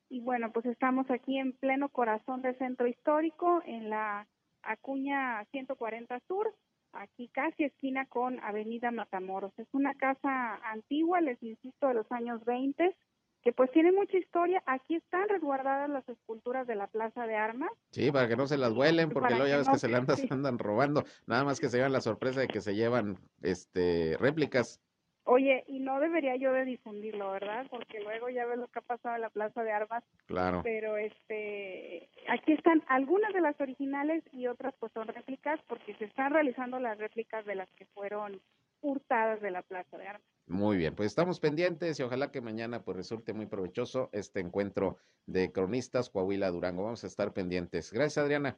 Y 0.09 0.21
bueno, 0.21 0.51
pues 0.51 0.65
estamos 0.65 1.09
aquí 1.09 1.37
en 1.37 1.53
pleno 1.53 1.89
corazón 1.89 2.41
del 2.41 2.57
centro 2.57 2.87
histórico, 2.87 3.61
en 3.65 3.89
la 3.89 4.27
Acuña 4.61 5.43
140 5.51 6.19
Sur, 6.27 6.53
aquí 6.93 7.27
casi 7.29 7.63
esquina 7.63 8.05
con 8.05 8.39
Avenida 8.43 8.91
Matamoros. 8.91 9.51
Es 9.57 9.67
una 9.73 9.93
casa 9.95 10.55
antigua, 10.71 11.21
les 11.21 11.41
insisto, 11.41 11.87
de 11.87 11.95
los 11.95 12.11
años 12.11 12.43
20, 12.45 12.95
que 13.41 13.53
pues 13.53 13.71
tiene 13.71 13.91
mucha 13.91 14.17
historia. 14.17 14.61
Aquí 14.65 14.95
están 14.95 15.29
resguardadas 15.29 15.89
las 15.89 16.07
esculturas 16.09 16.67
de 16.67 16.75
la 16.75 16.87
Plaza 16.87 17.25
de 17.25 17.35
Armas. 17.35 17.71
Sí, 17.91 18.11
para 18.11 18.27
que 18.27 18.35
no 18.35 18.47
se 18.47 18.57
las 18.57 18.73
vuelen, 18.73 19.09
porque 19.09 19.33
luego 19.33 19.47
ya 19.47 19.57
ves 19.57 19.69
que 19.69 19.79
se 19.79 19.87
las 19.87 19.99
andan, 20.31 20.59
robando. 20.59 21.03
Nada 21.25 21.43
más 21.43 21.59
que 21.59 21.69
se 21.69 21.77
llevan 21.77 21.93
la 21.93 22.01
sorpresa 22.01 22.41
de 22.41 22.47
que 22.47 22.61
se 22.61 22.75
llevan 22.75 23.17
este 23.41 24.17
réplicas. 24.19 24.81
Oye, 25.23 25.63
y 25.67 25.79
no 25.79 25.99
debería 25.99 26.35
yo 26.37 26.51
de 26.53 26.65
difundirlo, 26.65 27.31
¿verdad? 27.31 27.67
Porque 27.69 27.99
luego 28.01 28.29
ya 28.29 28.47
ves 28.47 28.57
lo 28.57 28.67
que 28.67 28.79
ha 28.79 28.81
pasado 28.81 29.15
en 29.15 29.21
la 29.21 29.29
Plaza 29.29 29.63
de 29.63 29.71
Armas. 29.71 30.03
Claro. 30.25 30.61
Pero 30.63 30.97
este, 30.97 32.09
aquí 32.27 32.53
están 32.53 32.83
algunas 32.87 33.31
de 33.33 33.41
las 33.41 33.59
originales 33.61 34.23
y 34.33 34.47
otras 34.47 34.73
pues 34.79 34.91
son 34.91 35.07
réplicas 35.07 35.59
porque 35.67 35.93
se 35.95 36.05
están 36.05 36.33
realizando 36.33 36.79
las 36.79 36.97
réplicas 36.97 37.45
de 37.45 37.53
las 37.55 37.69
que 37.73 37.85
fueron 37.87 38.41
hurtadas 38.81 39.39
de 39.41 39.51
la 39.51 39.61
Plaza 39.61 39.97
de 39.97 40.07
Armas. 40.07 40.38
Muy 40.49 40.77
bien, 40.77 40.95
pues 40.95 41.05
estamos 41.05 41.39
pendientes 41.39 41.99
y 41.99 42.03
ojalá 42.03 42.31
que 42.31 42.41
mañana 42.41 42.83
pues 42.83 42.97
resulte 42.97 43.33
muy 43.33 43.45
provechoso 43.45 44.09
este 44.13 44.39
encuentro 44.39 44.97
de 45.27 45.51
cronistas 45.51 46.09
Coahuila 46.09 46.49
Durango. 46.49 46.85
Vamos 46.85 47.03
a 47.03 47.07
estar 47.07 47.33
pendientes. 47.33 47.93
Gracias, 47.93 48.17
Adriana. 48.17 48.57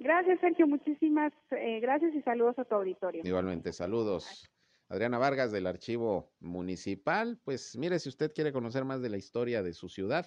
Gracias, 0.00 0.40
Sergio. 0.40 0.66
Muchísimas 0.66 1.32
eh, 1.52 1.78
gracias 1.78 2.12
y 2.16 2.22
saludos 2.22 2.58
a 2.58 2.64
tu 2.64 2.74
auditorio. 2.74 3.22
Igualmente, 3.24 3.72
saludos. 3.72 4.50
Adriana 4.88 5.18
Vargas 5.18 5.52
del 5.52 5.68
Archivo 5.68 6.32
Municipal. 6.40 7.38
Pues 7.44 7.78
mire, 7.78 8.00
si 8.00 8.08
usted 8.08 8.32
quiere 8.32 8.52
conocer 8.52 8.84
más 8.84 9.00
de 9.00 9.10
la 9.10 9.16
historia 9.16 9.62
de 9.62 9.74
su 9.74 9.88
ciudad, 9.88 10.26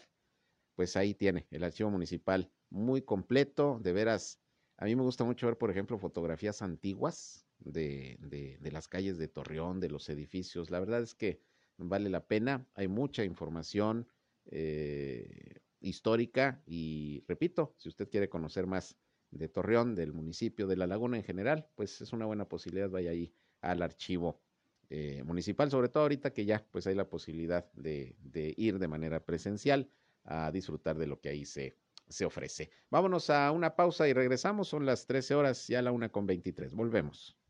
pues 0.75 0.95
ahí 0.95 1.13
tiene 1.13 1.45
el 1.51 1.65
Archivo 1.65 1.89
Municipal 1.89 2.49
muy 2.69 3.01
completo. 3.01 3.79
De 3.81 3.91
veras, 3.91 4.39
a 4.77 4.85
mí 4.85 4.95
me 4.95 5.03
gusta 5.03 5.25
mucho 5.25 5.47
ver, 5.47 5.57
por 5.57 5.71
ejemplo, 5.71 5.97
fotografías 5.97 6.61
antiguas 6.61 7.45
de, 7.63 8.17
de, 8.59 8.71
las 8.71 8.87
calles 8.87 9.17
de 9.17 9.27
Torreón, 9.27 9.79
de 9.79 9.89
los 9.89 10.09
edificios. 10.09 10.69
La 10.69 10.79
verdad 10.79 11.01
es 11.01 11.15
que 11.15 11.41
vale 11.77 12.09
la 12.09 12.25
pena. 12.25 12.67
Hay 12.73 12.87
mucha 12.87 13.23
información 13.23 14.07
eh, 14.45 15.59
histórica 15.79 16.61
y 16.65 17.23
repito, 17.27 17.73
si 17.77 17.89
usted 17.89 18.09
quiere 18.09 18.29
conocer 18.29 18.67
más 18.67 18.97
de 19.29 19.47
Torreón, 19.47 19.95
del 19.95 20.13
municipio, 20.13 20.67
de 20.67 20.75
La 20.75 20.87
Laguna 20.87 21.17
en 21.17 21.23
general, 21.23 21.67
pues 21.75 22.01
es 22.01 22.13
una 22.13 22.25
buena 22.25 22.47
posibilidad. 22.47 22.89
Vaya 22.89 23.11
ahí 23.11 23.33
al 23.61 23.81
archivo 23.81 24.41
eh, 24.89 25.23
municipal, 25.23 25.71
sobre 25.71 25.89
todo 25.89 26.03
ahorita 26.03 26.33
que 26.33 26.45
ya 26.45 26.65
pues 26.69 26.85
hay 26.87 26.95
la 26.95 27.09
posibilidad 27.09 27.71
de, 27.73 28.15
de, 28.19 28.53
ir 28.57 28.77
de 28.77 28.87
manera 28.87 29.23
presencial 29.23 29.89
a 30.25 30.51
disfrutar 30.51 30.97
de 30.97 31.07
lo 31.07 31.19
que 31.19 31.29
ahí 31.29 31.45
se, 31.45 31.77
se 32.09 32.25
ofrece. 32.25 32.71
Vámonos 32.89 33.29
a 33.29 33.51
una 33.51 33.75
pausa 33.75 34.07
y 34.07 34.13
regresamos, 34.13 34.67
son 34.67 34.85
las 34.85 35.07
13 35.07 35.35
horas, 35.35 35.67
ya 35.67 35.81
la 35.81 35.91
una 35.91 36.09
con 36.09 36.27
23, 36.27 36.75
volvemos. 36.75 37.40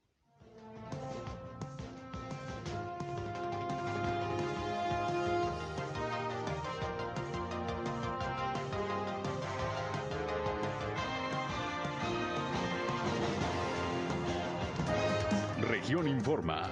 Región 15.91 16.08
Informa. 16.08 16.71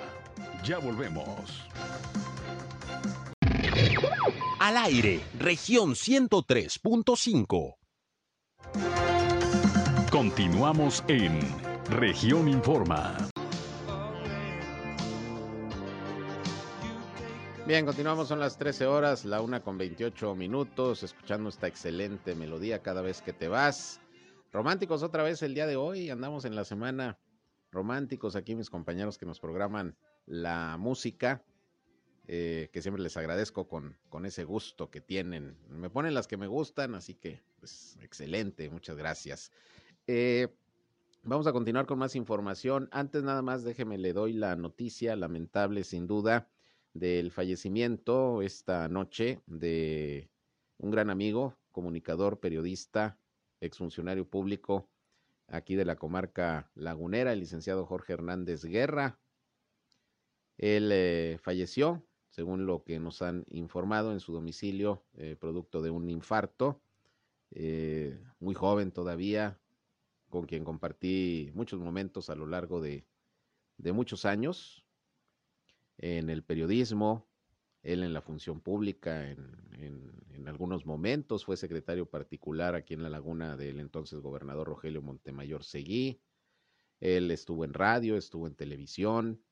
Ya 0.64 0.78
volvemos. 0.78 1.68
Al 4.62 4.78
aire, 4.78 5.20
región 5.38 5.90
103.5. 5.90 7.76
Continuamos 10.10 11.04
en 11.10 11.38
región 11.90 12.48
Informa. 12.48 13.18
Bien, 17.68 17.86
continuamos, 17.86 18.30
son 18.30 18.40
las 18.40 18.58
13 18.58 18.86
horas, 18.86 19.26
la 19.26 19.42
una 19.42 19.62
con 19.62 19.78
28 19.78 20.34
minutos, 20.36 21.04
escuchando 21.04 21.50
esta 21.50 21.68
excelente 21.68 22.36
melodía 22.36 22.82
cada 22.82 23.02
vez 23.02 23.22
que 23.22 23.34
te 23.34 23.50
vas. 23.50 24.00
Románticos 24.54 25.04
otra 25.04 25.24
vez 25.24 25.44
el 25.44 25.56
día 25.56 25.68
de 25.68 25.76
hoy, 25.76 26.10
andamos 26.10 26.46
en 26.46 26.56
la 26.56 26.64
semana 26.64 27.18
románticos 27.72 28.36
aquí 28.36 28.56
mis 28.56 28.70
compañeros 28.70 29.18
que 29.18 29.26
nos 29.26 29.40
programan 29.40 29.96
la 30.26 30.78
música, 30.78 31.44
eh, 32.28 32.70
que 32.72 32.82
siempre 32.82 33.02
les 33.02 33.18
agradezco 33.18 33.68
con, 33.68 33.98
con, 34.10 34.26
ese 34.26 34.44
gusto 34.44 34.90
que 34.90 35.02
tienen. 35.02 35.58
Me 35.70 35.90
ponen 35.90 36.14
las 36.14 36.28
que 36.28 36.38
me 36.38 36.48
gustan, 36.48 36.96
así 36.96 37.16
que, 37.16 37.42
pues, 37.60 37.98
excelente, 38.02 38.70
muchas 38.70 38.96
gracias. 38.98 39.52
Eh, 40.08 40.48
vamos 41.24 41.48
a 41.48 41.54
continuar 41.54 41.86
con 41.86 42.00
más 42.00 42.16
información. 42.16 42.88
Antes 42.92 43.24
nada 43.24 43.42
más, 43.42 43.64
déjeme, 43.64 43.98
le 43.98 44.14
doy 44.14 44.34
la 44.34 44.56
noticia 44.56 45.16
lamentable, 45.16 45.84
sin 45.84 46.08
duda, 46.08 46.48
del 46.94 47.32
fallecimiento 47.32 48.42
esta 48.42 48.88
noche 48.90 49.42
de 49.48 50.30
un 50.78 50.92
gran 50.92 51.10
amigo, 51.10 51.56
comunicador, 51.72 52.40
periodista, 52.40 53.18
exfuncionario 53.62 54.28
público 54.28 54.88
aquí 55.52 55.76
de 55.76 55.86
la 55.86 55.96
comarca 55.98 56.70
lagunera, 56.76 57.34
el 57.34 57.40
licenciado 57.40 57.86
Jorge 57.86 58.14
Hernández 58.14 58.64
Guerra, 58.66 59.20
él 60.58 60.90
eh, 60.92 61.38
falleció, 61.42 62.06
según 62.30 62.66
lo 62.66 62.84
que 62.84 63.00
nos 63.00 63.22
han 63.22 63.46
informado, 63.50 64.12
en 64.12 64.20
su 64.20 64.34
domicilio, 64.34 65.06
eh, 65.16 65.38
producto 65.40 65.82
de 65.82 65.90
un 65.90 66.10
infarto. 66.10 66.82
Eh, 67.52 68.20
muy 68.40 68.54
joven 68.54 68.92
todavía, 68.92 69.58
con 70.30 70.46
quien 70.46 70.66
compartí 70.66 71.52
muchos 71.56 71.80
momentos 71.80 72.30
a 72.30 72.36
lo 72.36 72.46
largo 72.46 72.82
de, 72.82 73.08
de 73.78 73.94
muchos 73.94 74.26
años 74.26 74.86
en 75.98 76.30
el 76.30 76.44
periodismo, 76.44 77.29
él 77.84 78.04
en 78.04 78.14
la 78.14 78.22
función 78.22 78.60
pública, 78.62 79.30
en, 79.30 79.60
en, 79.74 80.48
algunos 80.48 80.86
momentos 80.86 81.46
fue 81.46 81.58
secretario 81.58 82.08
particular 82.08 82.74
aquí 82.74 82.96
en 82.96 83.04
la 83.04 83.10
laguna 83.10 83.56
del 83.56 83.80
entonces 83.80 84.20
gobernador 84.20 84.68
Rogelio 84.68 85.02
Montemayor 85.02 85.64
Seguí. 85.64 86.22
Él 87.00 87.30
estuvo 87.30 87.64
en 87.66 87.74
radio, 87.74 88.18
estuvo 88.18 88.48
en 88.48 88.56
televisión, 88.56 89.44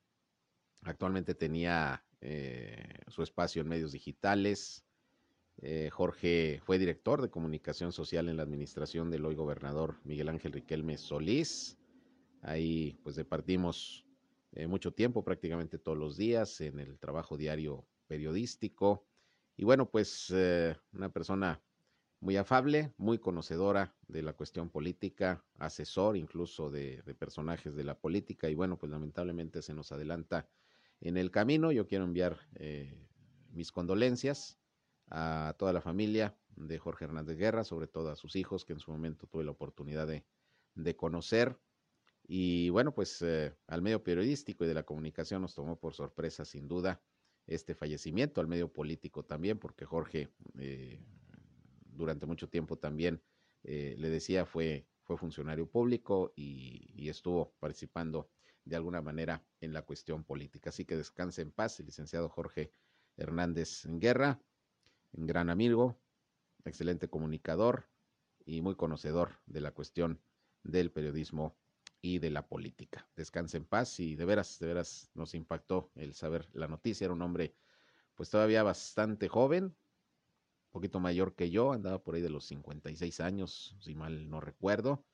Actualmente 0.84 1.36
tenía 1.36 2.04
eh, 2.22 3.02
su 3.08 3.24
espacio 3.24 3.62
en 3.62 3.68
medios 3.68 3.92
digitales. 3.92 4.86
Eh, 5.62 5.90
Jorge 5.92 6.62
fue 6.64 6.78
director 6.78 7.22
de 7.22 7.30
comunicación 7.30 7.92
social 7.92 8.30
en 8.30 8.38
la 8.38 8.44
administración 8.44 9.10
del 9.10 9.26
hoy 9.26 9.36
gobernador 9.36 9.96
Miguel 10.04 10.30
Ángel 10.30 10.54
Riquelme 10.54 10.98
Solís. 10.98 11.78
Ahí 12.42 12.98
pues 13.04 13.16
departimos 13.16 14.06
eh, 14.54 14.68
mucho 14.68 14.94
tiempo, 14.94 15.24
prácticamente 15.24 15.80
todos 15.80 15.98
los 15.98 16.16
días, 16.16 16.62
en 16.62 16.80
el 16.80 17.00
trabajo 17.00 17.38
diario 17.38 17.86
periodístico. 18.08 19.06
Y 19.56 19.66
bueno, 19.66 19.90
pues 19.90 20.32
eh, 20.36 20.76
una 20.94 21.10
persona 21.10 21.62
muy 22.20 22.38
afable, 22.38 22.94
muy 22.98 23.20
conocedora 23.20 23.96
de 24.08 24.24
la 24.24 24.34
cuestión 24.34 24.70
política, 24.70 25.44
asesor 25.60 26.18
incluso 26.18 26.70
de, 26.70 27.04
personajes 27.20 27.76
de 27.76 27.84
la 27.84 28.00
política. 28.00 28.50
Y 28.50 28.56
bueno, 28.56 28.78
pues 28.78 28.92
lamentablemente 28.92 29.62
se 29.62 29.74
nos 29.74 29.92
adelanta 29.92 30.48
en 31.02 31.18
el 31.18 31.32
camino. 31.32 31.72
Yo 31.72 31.88
quiero 31.88 32.06
enviar 32.06 32.38
eh, 32.56 32.98
mis 33.52 33.72
condolencias 33.72 34.58
a 35.10 35.56
toda 35.58 35.74
la 35.74 35.82
familia 35.82 36.36
de 36.56 36.80
Jorge 36.80 37.06
Hernández 37.06 37.38
Guerra, 37.38 37.64
sobre 37.64 37.88
todo 37.88 38.10
a 38.10 38.16
sus 38.16 38.36
hijos, 38.36 38.66
que 38.66 38.74
en 38.74 38.80
su 38.80 38.92
momento 38.92 39.28
tuve 39.28 39.44
la 39.44 39.52
oportunidad 39.52 40.08
de, 40.08 40.26
de 40.74 40.96
conocer. 40.96 41.58
Y 42.28 42.70
bueno, 42.70 42.94
pues 42.94 43.22
eh, 43.22 43.56
al 43.68 43.82
medio 43.82 44.04
periodístico 44.04 44.66
y 44.66 44.68
de 44.68 44.74
la 44.74 44.84
comunicación 44.84 45.42
nos 45.42 45.56
tomó 45.56 45.80
por 45.80 45.94
sorpresa, 45.94 46.44
sin 46.46 46.68
duda, 46.68 47.02
este 47.48 47.74
fallecimiento, 47.74 48.42
al 48.42 48.48
medio 48.48 48.72
político 48.72 49.24
también, 49.24 49.58
porque 49.58 49.86
Jorge 49.86 50.30
eh, 50.60 51.00
durante 51.98 52.26
mucho 52.26 52.48
tiempo 52.48 52.78
también, 52.78 53.22
eh, 53.64 53.96
le 53.98 54.10
decía, 54.10 54.46
fue, 54.46 54.86
fue 55.04 55.18
funcionario 55.18 55.70
público 55.70 56.32
y, 56.36 56.92
y 56.96 57.10
estuvo 57.10 57.54
participando 57.60 58.30
de 58.66 58.76
alguna 58.76 59.02
manera 59.02 59.44
en 59.62 59.74
la 59.74 59.82
cuestión 59.82 60.24
política. 60.24 60.70
Así 60.70 60.86
que 60.86 60.96
descanse 60.96 61.42
en 61.42 61.52
paz 61.52 61.80
el 61.80 61.88
licenciado 61.88 62.30
Jorge 62.30 62.72
Hernández 63.16 63.86
Guerra, 63.88 64.40
un 65.14 65.26
gran 65.26 65.50
amigo, 65.50 65.98
excelente 66.66 67.08
comunicador 67.08 67.90
y 68.46 68.62
muy 68.62 68.76
conocedor 68.76 69.40
de 69.46 69.62
la 69.62 69.72
cuestión 69.72 70.22
del 70.64 70.92
periodismo 70.92 71.56
y 72.02 72.20
de 72.20 72.30
la 72.30 72.48
política. 72.48 73.08
Descanse 73.16 73.58
en 73.58 73.66
paz 73.66 74.00
y 74.00 74.16
de 74.16 74.26
veras, 74.26 74.60
de 74.60 74.68
veras 74.68 75.10
nos 75.14 75.34
impactó 75.34 75.92
el 75.96 76.14
saber 76.14 76.48
la 76.54 76.68
noticia. 76.68 77.06
Era 77.06 77.14
un 77.14 77.22
hombre 77.22 77.56
pues 78.16 78.30
todavía 78.30 78.64
bastante 78.64 79.28
joven, 79.28 79.66
un 79.66 80.72
poquito 80.72 81.00
mayor 81.00 81.36
que 81.36 81.50
yo, 81.50 81.72
andaba 81.72 82.04
por 82.04 82.16
ahí 82.16 82.22
de 82.22 82.30
los 82.30 82.46
56 82.46 83.20
años, 83.20 83.76
si 83.80 83.96
mal 83.96 84.30
no 84.30 84.42
recuerdo 84.42 85.06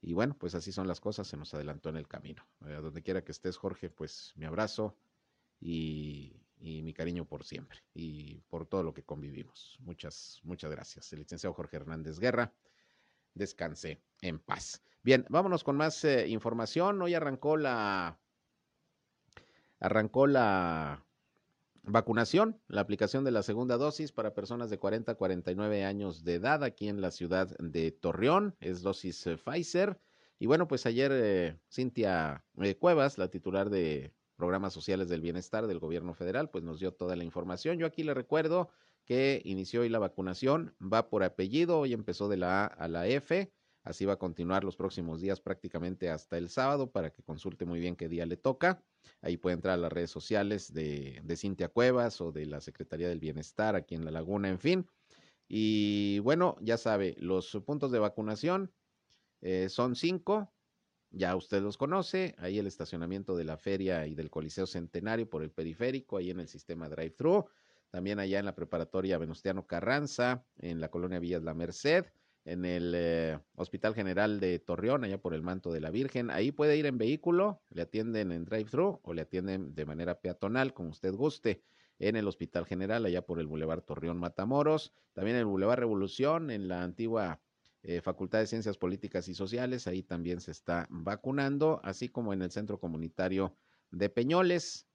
y 0.00 0.14
bueno, 0.14 0.36
pues 0.38 0.54
así 0.54 0.72
son 0.72 0.86
las 0.86 1.00
cosas, 1.00 1.26
se 1.26 1.36
nos 1.36 1.52
adelantó 1.54 1.88
en 1.88 1.96
el 1.96 2.06
camino. 2.06 2.46
A 2.60 2.74
donde 2.74 3.02
quiera 3.02 3.24
que 3.24 3.32
estés, 3.32 3.56
Jorge, 3.56 3.90
pues 3.90 4.32
mi 4.36 4.44
abrazo 4.44 4.96
y, 5.60 6.36
y, 6.58 6.82
mi 6.82 6.94
cariño 6.94 7.24
por 7.24 7.44
siempre 7.44 7.80
y 7.94 8.40
por 8.48 8.66
todo 8.66 8.82
lo 8.82 8.94
que 8.94 9.02
convivimos. 9.02 9.76
Muchas, 9.80 10.40
muchas 10.44 10.70
gracias. 10.70 11.12
El 11.12 11.20
licenciado 11.20 11.54
Jorge 11.54 11.76
Hernández 11.76 12.18
Guerra, 12.20 12.52
descanse 13.34 14.00
en 14.20 14.38
paz. 14.38 14.82
Bien, 15.02 15.24
vámonos 15.28 15.64
con 15.64 15.76
más 15.76 16.04
eh, 16.04 16.28
información. 16.28 17.00
Hoy 17.02 17.14
arrancó 17.14 17.56
la, 17.56 18.18
arrancó 19.80 20.26
la 20.26 21.04
Vacunación, 21.90 22.60
la 22.68 22.82
aplicación 22.82 23.24
de 23.24 23.30
la 23.30 23.42
segunda 23.42 23.78
dosis 23.78 24.12
para 24.12 24.34
personas 24.34 24.68
de 24.68 24.78
40 24.78 25.12
a 25.12 25.14
49 25.14 25.84
años 25.84 26.22
de 26.22 26.34
edad 26.34 26.62
aquí 26.62 26.86
en 26.88 27.00
la 27.00 27.10
ciudad 27.10 27.48
de 27.58 27.92
Torreón, 27.92 28.54
es 28.60 28.82
dosis 28.82 29.26
eh, 29.26 29.38
Pfizer. 29.38 29.98
Y 30.38 30.46
bueno, 30.46 30.68
pues 30.68 30.84
ayer 30.84 31.10
eh, 31.14 31.58
Cintia 31.72 32.44
eh, 32.60 32.76
Cuevas, 32.76 33.16
la 33.16 33.28
titular 33.28 33.70
de 33.70 34.12
programas 34.36 34.74
sociales 34.74 35.08
del 35.08 35.22
bienestar 35.22 35.66
del 35.66 35.78
gobierno 35.78 36.12
federal, 36.12 36.50
pues 36.50 36.62
nos 36.62 36.78
dio 36.78 36.92
toda 36.92 37.16
la 37.16 37.24
información. 37.24 37.78
Yo 37.78 37.86
aquí 37.86 38.02
le 38.02 38.12
recuerdo 38.12 38.68
que 39.06 39.40
inició 39.46 39.80
hoy 39.80 39.88
la 39.88 39.98
vacunación, 39.98 40.74
va 40.80 41.08
por 41.08 41.24
apellido, 41.24 41.78
hoy 41.78 41.94
empezó 41.94 42.28
de 42.28 42.36
la 42.36 42.64
A 42.64 42.66
a 42.66 42.88
la 42.88 43.06
F, 43.06 43.50
así 43.84 44.04
va 44.04 44.14
a 44.14 44.18
continuar 44.18 44.64
los 44.64 44.76
próximos 44.76 45.20
días 45.20 45.40
prácticamente 45.40 46.10
hasta 46.10 46.38
el 46.38 46.48
sábado 46.48 46.90
para 46.90 47.10
que 47.10 47.22
consulte 47.22 47.64
muy 47.64 47.80
bien 47.80 47.96
qué 47.96 48.08
día 48.08 48.26
le 48.26 48.36
toca. 48.36 48.82
Ahí 49.22 49.36
puede 49.36 49.54
entrar 49.54 49.74
a 49.74 49.82
las 49.82 49.92
redes 49.92 50.10
sociales 50.10 50.72
de, 50.72 51.22
Cintia 51.36 51.68
Cuevas 51.68 52.20
o 52.20 52.32
de 52.32 52.46
la 52.46 52.60
Secretaría 52.60 53.08
del 53.08 53.20
Bienestar 53.20 53.76
aquí 53.76 53.94
en 53.94 54.04
La 54.04 54.10
Laguna, 54.10 54.48
en 54.48 54.58
fin. 54.58 54.86
Y 55.48 56.18
bueno, 56.20 56.56
ya 56.60 56.76
sabe, 56.76 57.16
los 57.18 57.50
puntos 57.64 57.90
de 57.90 57.98
vacunación 57.98 58.70
eh, 59.40 59.68
son 59.68 59.96
cinco, 59.96 60.52
ya 61.10 61.34
usted 61.36 61.62
los 61.62 61.78
conoce, 61.78 62.34
ahí 62.38 62.58
el 62.58 62.66
estacionamiento 62.66 63.34
de 63.34 63.44
la 63.44 63.56
feria 63.56 64.06
y 64.06 64.14
del 64.14 64.30
Coliseo 64.30 64.66
Centenario 64.66 65.28
por 65.28 65.42
el 65.42 65.50
periférico, 65.50 66.18
ahí 66.18 66.30
en 66.30 66.40
el 66.40 66.48
sistema 66.48 66.88
drive-thru, 66.88 67.46
también 67.90 68.18
allá 68.18 68.38
en 68.38 68.44
la 68.44 68.54
preparatoria 68.54 69.16
Venustiano 69.16 69.66
Carranza, 69.66 70.44
en 70.58 70.80
la 70.80 70.90
colonia 70.90 71.18
Villas 71.18 71.42
La 71.42 71.54
Merced, 71.54 72.04
en 72.48 72.64
el 72.64 72.92
eh, 72.96 73.38
Hospital 73.56 73.94
General 73.94 74.40
de 74.40 74.58
Torreón, 74.58 75.04
allá 75.04 75.18
por 75.18 75.34
el 75.34 75.42
Manto 75.42 75.70
de 75.70 75.80
la 75.80 75.90
Virgen. 75.90 76.30
Ahí 76.30 76.50
puede 76.50 76.76
ir 76.76 76.86
en 76.86 76.96
vehículo, 76.96 77.60
le 77.68 77.82
atienden 77.82 78.32
en 78.32 78.46
drive-thru 78.46 79.00
o 79.02 79.12
le 79.12 79.22
atienden 79.22 79.74
de 79.74 79.84
manera 79.84 80.20
peatonal, 80.20 80.72
como 80.72 80.90
usted 80.90 81.12
guste, 81.12 81.62
en 81.98 82.16
el 82.16 82.26
Hospital 82.26 82.64
General, 82.64 83.04
allá 83.04 83.22
por 83.22 83.38
el 83.38 83.46
Boulevard 83.46 83.82
Torreón 83.82 84.18
Matamoros, 84.18 84.92
también 85.12 85.36
en 85.36 85.40
el 85.40 85.46
Boulevard 85.46 85.78
Revolución, 85.78 86.50
en 86.50 86.68
la 86.68 86.82
antigua 86.82 87.40
eh, 87.82 88.00
Facultad 88.00 88.38
de 88.38 88.46
Ciencias 88.46 88.78
Políticas 88.78 89.28
y 89.28 89.34
Sociales, 89.34 89.86
ahí 89.86 90.02
también 90.02 90.40
se 90.40 90.52
está 90.52 90.86
vacunando, 90.90 91.80
así 91.84 92.08
como 92.08 92.32
en 92.32 92.42
el 92.42 92.50
Centro 92.50 92.78
Comunitario 92.78 93.54
de 93.90 94.08
Peñoles. 94.08 94.86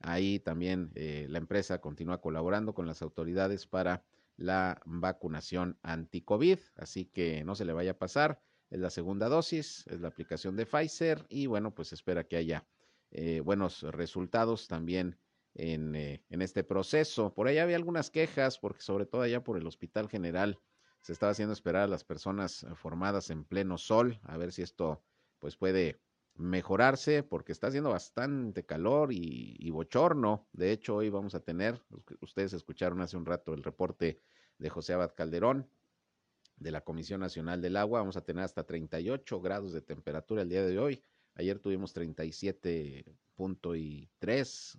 Ahí 0.00 0.38
también 0.38 0.90
eh, 0.94 1.26
la 1.28 1.38
empresa 1.38 1.80
continúa 1.80 2.20
colaborando 2.20 2.74
con 2.74 2.86
las 2.86 3.02
autoridades 3.02 3.66
para 3.66 4.02
la 4.36 4.80
vacunación 4.84 5.78
anti-COVID, 5.82 6.58
así 6.76 7.06
que 7.06 7.44
no 7.44 7.54
se 7.54 7.64
le 7.64 7.72
vaya 7.72 7.92
a 7.92 7.98
pasar. 7.98 8.40
Es 8.70 8.80
la 8.80 8.90
segunda 8.90 9.28
dosis, 9.28 9.86
es 9.88 10.00
la 10.00 10.08
aplicación 10.08 10.56
de 10.56 10.66
Pfizer 10.66 11.26
y 11.28 11.46
bueno, 11.46 11.74
pues 11.74 11.92
espera 11.92 12.24
que 12.24 12.36
haya 12.36 12.66
eh, 13.10 13.40
buenos 13.40 13.82
resultados 13.82 14.68
también 14.68 15.18
en, 15.54 15.94
en, 15.94 16.42
este 16.42 16.64
proceso. 16.64 17.34
Por 17.34 17.46
ahí 17.46 17.58
había 17.58 17.76
algunas 17.76 18.10
quejas, 18.10 18.58
porque 18.58 18.80
sobre 18.80 19.04
todo 19.04 19.20
allá 19.20 19.44
por 19.44 19.58
el 19.58 19.66
Hospital 19.66 20.08
General 20.08 20.58
se 21.02 21.12
estaba 21.12 21.32
haciendo 21.32 21.52
esperar 21.52 21.82
a 21.82 21.88
las 21.88 22.04
personas 22.04 22.62
eh, 22.62 22.74
formadas 22.74 23.28
en 23.30 23.44
pleno 23.44 23.76
sol, 23.76 24.18
a 24.22 24.36
ver 24.38 24.52
si 24.52 24.62
esto 24.62 25.02
pues 25.38 25.56
puede 25.56 26.00
mejorarse, 26.34 27.22
porque 27.22 27.52
está 27.52 27.68
haciendo 27.68 27.90
bastante 27.90 28.64
calor 28.64 29.10
y, 29.12 29.70
bochorno. 29.70 30.48
De 30.52 30.72
hecho, 30.72 30.96
hoy 30.96 31.10
vamos 31.10 31.34
a 31.34 31.40
tener, 31.40 31.80
ustedes 32.20 32.52
escucharon 32.52 33.00
hace 33.00 33.16
un 33.16 33.26
rato 33.26 33.54
el 33.54 33.62
reporte 33.62 34.20
de 34.58 34.70
José 34.70 34.94
Abad 34.94 35.14
Calderón 35.14 35.68
de 36.56 36.70
la 36.70 36.82
Comisión 36.82 37.20
Nacional 37.20 37.60
del 37.60 37.76
Agua, 37.76 38.00
vamos 38.00 38.16
a 38.16 38.24
tener 38.24 38.44
hasta 38.44 38.64
38 38.64 39.40
grados 39.40 39.72
de 39.72 39.82
temperatura 39.82 40.42
el 40.42 40.48
día 40.48 40.64
de 40.64 40.78
hoy. 40.78 41.02
Ayer 41.34 41.58
tuvimos 41.58 41.96
37.3 41.96 44.78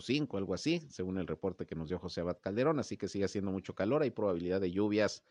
cinco, 0.00 0.36
algo 0.36 0.54
así, 0.54 0.80
según 0.90 1.18
el 1.18 1.26
reporte 1.26 1.66
que 1.66 1.74
nos 1.74 1.88
dio 1.88 1.98
José 1.98 2.20
Abad 2.20 2.38
Calderón, 2.40 2.78
así 2.78 2.96
que 2.96 3.08
sigue 3.08 3.24
haciendo 3.24 3.50
mucho 3.50 3.74
calor, 3.74 4.02
hay 4.02 4.10
probabilidad 4.10 4.60
de 4.60 4.70
lluvias 4.70 5.24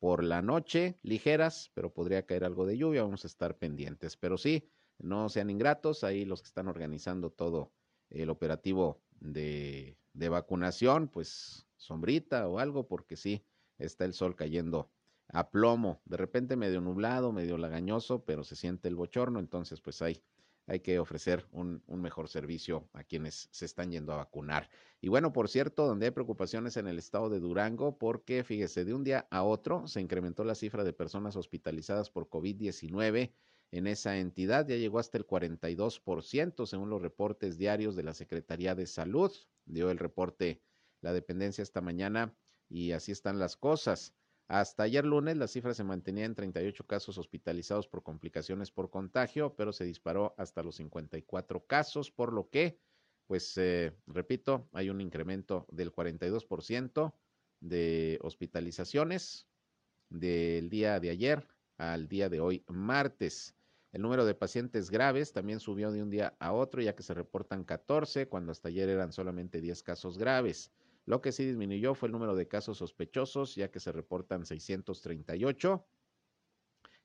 por 0.00 0.24
la 0.24 0.42
noche, 0.42 0.98
ligeras, 1.02 1.70
pero 1.74 1.92
podría 1.92 2.26
caer 2.26 2.44
algo 2.44 2.66
de 2.66 2.78
lluvia, 2.78 3.02
vamos 3.02 3.24
a 3.24 3.28
estar 3.28 3.58
pendientes, 3.58 4.16
pero 4.16 4.38
sí, 4.38 4.68
no 4.98 5.28
sean 5.28 5.50
ingratos, 5.50 6.02
ahí 6.02 6.24
los 6.24 6.42
que 6.42 6.48
están 6.48 6.68
organizando 6.68 7.30
todo 7.30 7.72
el 8.08 8.30
operativo 8.30 9.02
de, 9.20 9.98
de 10.14 10.28
vacunación, 10.30 11.08
pues 11.08 11.68
sombrita 11.76 12.48
o 12.48 12.58
algo, 12.58 12.88
porque 12.88 13.16
sí, 13.16 13.44
está 13.78 14.06
el 14.06 14.14
sol 14.14 14.34
cayendo 14.34 14.90
a 15.28 15.50
plomo, 15.50 16.00
de 16.06 16.16
repente 16.16 16.56
medio 16.56 16.80
nublado, 16.80 17.32
medio 17.32 17.56
lagañoso, 17.58 18.24
pero 18.24 18.42
se 18.42 18.56
siente 18.56 18.88
el 18.88 18.96
bochorno, 18.96 19.38
entonces 19.38 19.80
pues 19.80 20.02
hay 20.02 20.22
hay 20.70 20.78
que 20.78 21.00
ofrecer 21.00 21.44
un, 21.50 21.82
mejor 21.88 22.28
servicio 22.28 22.88
a 22.92 23.02
quienes 23.02 23.48
se 23.50 23.64
están 23.64 23.90
yendo 23.90 24.12
a 24.12 24.18
vacunar. 24.18 24.70
Y 25.00 25.08
bueno, 25.08 25.32
por 25.32 25.48
cierto, 25.48 25.84
donde 25.84 26.06
hay 26.06 26.12
preocupaciones 26.12 26.76
en 26.76 26.86
el 26.86 26.96
estado 26.96 27.28
de 27.28 27.40
Durango, 27.40 27.98
porque 27.98 28.44
fíjese, 28.44 28.84
de 28.84 28.94
un 28.94 29.02
día 29.02 29.26
a 29.32 29.42
otro 29.42 29.88
se 29.88 30.00
incrementó 30.00 30.44
la 30.44 30.54
cifra 30.54 30.84
de 30.84 30.92
personas 30.92 31.34
hospitalizadas 31.34 32.08
por 32.08 32.28
COVID-19 32.28 33.32
en 33.72 33.88
esa 33.88 34.18
entidad, 34.18 34.68
ya 34.68 34.76
llegó 34.76 35.00
hasta 35.00 35.18
el 35.18 35.26
42%, 35.26 36.64
según 36.64 36.88
los 36.88 37.02
reportes 37.02 37.58
diarios 37.58 37.96
de 37.96 38.04
la 38.04 38.14
Secretaría 38.14 38.76
de 38.76 38.86
Salud. 38.86 39.32
Dio 39.64 39.90
el 39.90 39.98
reporte 39.98 40.62
la 41.00 41.12
dependencia 41.12 41.62
esta 41.62 41.80
mañana 41.80 42.32
y 42.68 42.92
así 42.92 43.10
están 43.10 43.40
las 43.40 43.56
cosas. 43.56 44.14
Hasta 44.50 44.82
ayer 44.82 45.04
lunes 45.06 45.36
la 45.36 45.46
cifra 45.46 45.74
se 45.74 45.84
mantenía 45.84 46.24
en 46.24 46.34
38 46.34 46.84
casos 46.84 47.18
hospitalizados 47.18 47.86
por 47.86 48.02
complicaciones 48.02 48.72
por 48.72 48.90
contagio, 48.90 49.54
pero 49.54 49.72
se 49.72 49.84
disparó 49.84 50.34
hasta 50.38 50.64
los 50.64 50.74
54 50.74 51.66
casos, 51.66 52.10
por 52.10 52.32
lo 52.32 52.50
que, 52.50 52.80
pues, 53.28 53.56
eh, 53.58 53.96
repito, 54.08 54.68
hay 54.72 54.90
un 54.90 55.00
incremento 55.00 55.66
del 55.70 55.92
42% 55.92 57.14
de 57.60 58.18
hospitalizaciones 58.22 59.46
del 60.08 60.68
día 60.68 60.98
de 60.98 61.10
ayer 61.10 61.46
al 61.78 62.08
día 62.08 62.28
de 62.28 62.40
hoy, 62.40 62.64
martes. 62.66 63.54
El 63.92 64.02
número 64.02 64.24
de 64.24 64.34
pacientes 64.34 64.90
graves 64.90 65.32
también 65.32 65.60
subió 65.60 65.92
de 65.92 66.02
un 66.02 66.10
día 66.10 66.36
a 66.40 66.52
otro, 66.54 66.82
ya 66.82 66.96
que 66.96 67.04
se 67.04 67.14
reportan 67.14 67.62
14, 67.62 68.26
cuando 68.26 68.50
hasta 68.50 68.66
ayer 68.66 68.88
eran 68.88 69.12
solamente 69.12 69.60
10 69.60 69.84
casos 69.84 70.18
graves. 70.18 70.72
Lo 71.10 71.20
que 71.20 71.32
sí 71.32 71.44
disminuyó 71.44 71.96
fue 71.96 72.06
el 72.06 72.12
número 72.12 72.36
de 72.36 72.46
casos 72.46 72.78
sospechosos, 72.78 73.56
ya 73.56 73.68
que 73.68 73.80
se 73.80 73.90
reportan 73.90 74.46
638 74.46 75.84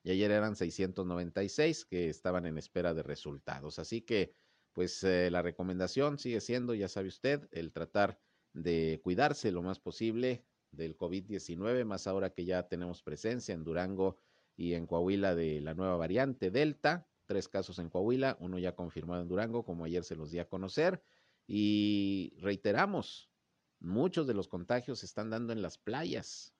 y 0.04 0.12
ayer 0.12 0.30
eran 0.30 0.56
696 0.56 1.86
que 1.86 2.10
estaban 2.10 2.46
en 2.46 2.60
espera 2.60 2.94
de 2.94 3.02
resultados. 3.02 3.80
Así 3.80 4.02
que, 4.02 4.36
pues 4.74 5.04
eh, 5.04 5.32
la 5.32 5.42
recomendación 5.42 6.20
sigue 6.20 6.40
siendo, 6.40 6.76
ya 6.76 6.88
sabe 6.88 7.08
usted, 7.08 7.50
el 7.52 7.72
tratar 7.72 8.20
de 8.54 9.02
cuidarse 9.04 9.52
lo 9.52 9.64
más 9.64 9.80
posible 9.80 10.46
del 10.70 10.96
COVID-19, 10.96 11.84
más 11.84 12.06
ahora 12.06 12.30
que 12.30 12.46
ya 12.46 12.68
tenemos 12.68 13.02
presencia 13.02 13.56
en 13.56 13.64
Durango 13.64 14.20
y 14.56 14.74
en 14.74 14.86
Coahuila 14.86 15.34
de 15.34 15.62
la 15.62 15.74
nueva 15.74 15.98
variante 15.98 16.52
Delta. 16.52 17.08
Tres 17.26 17.50
casos 17.50 17.80
en 17.80 17.90
Coahuila, 17.90 18.38
uno 18.40 18.60
ya 18.60 18.76
confirmado 18.76 19.24
en 19.24 19.30
Durango, 19.30 19.66
como 19.66 19.84
ayer 19.84 20.04
se 20.04 20.16
los 20.16 20.30
di 20.30 20.38
a 20.38 20.48
conocer. 20.48 21.02
Y 21.48 22.36
reiteramos, 22.38 23.32
Muchos 23.80 24.28
de 24.28 24.34
los 24.34 24.48
contagios 24.48 25.00
se 25.00 25.06
están 25.06 25.30
dando 25.30 25.54
en 25.54 25.62
las 25.62 25.78
playas, 25.78 26.54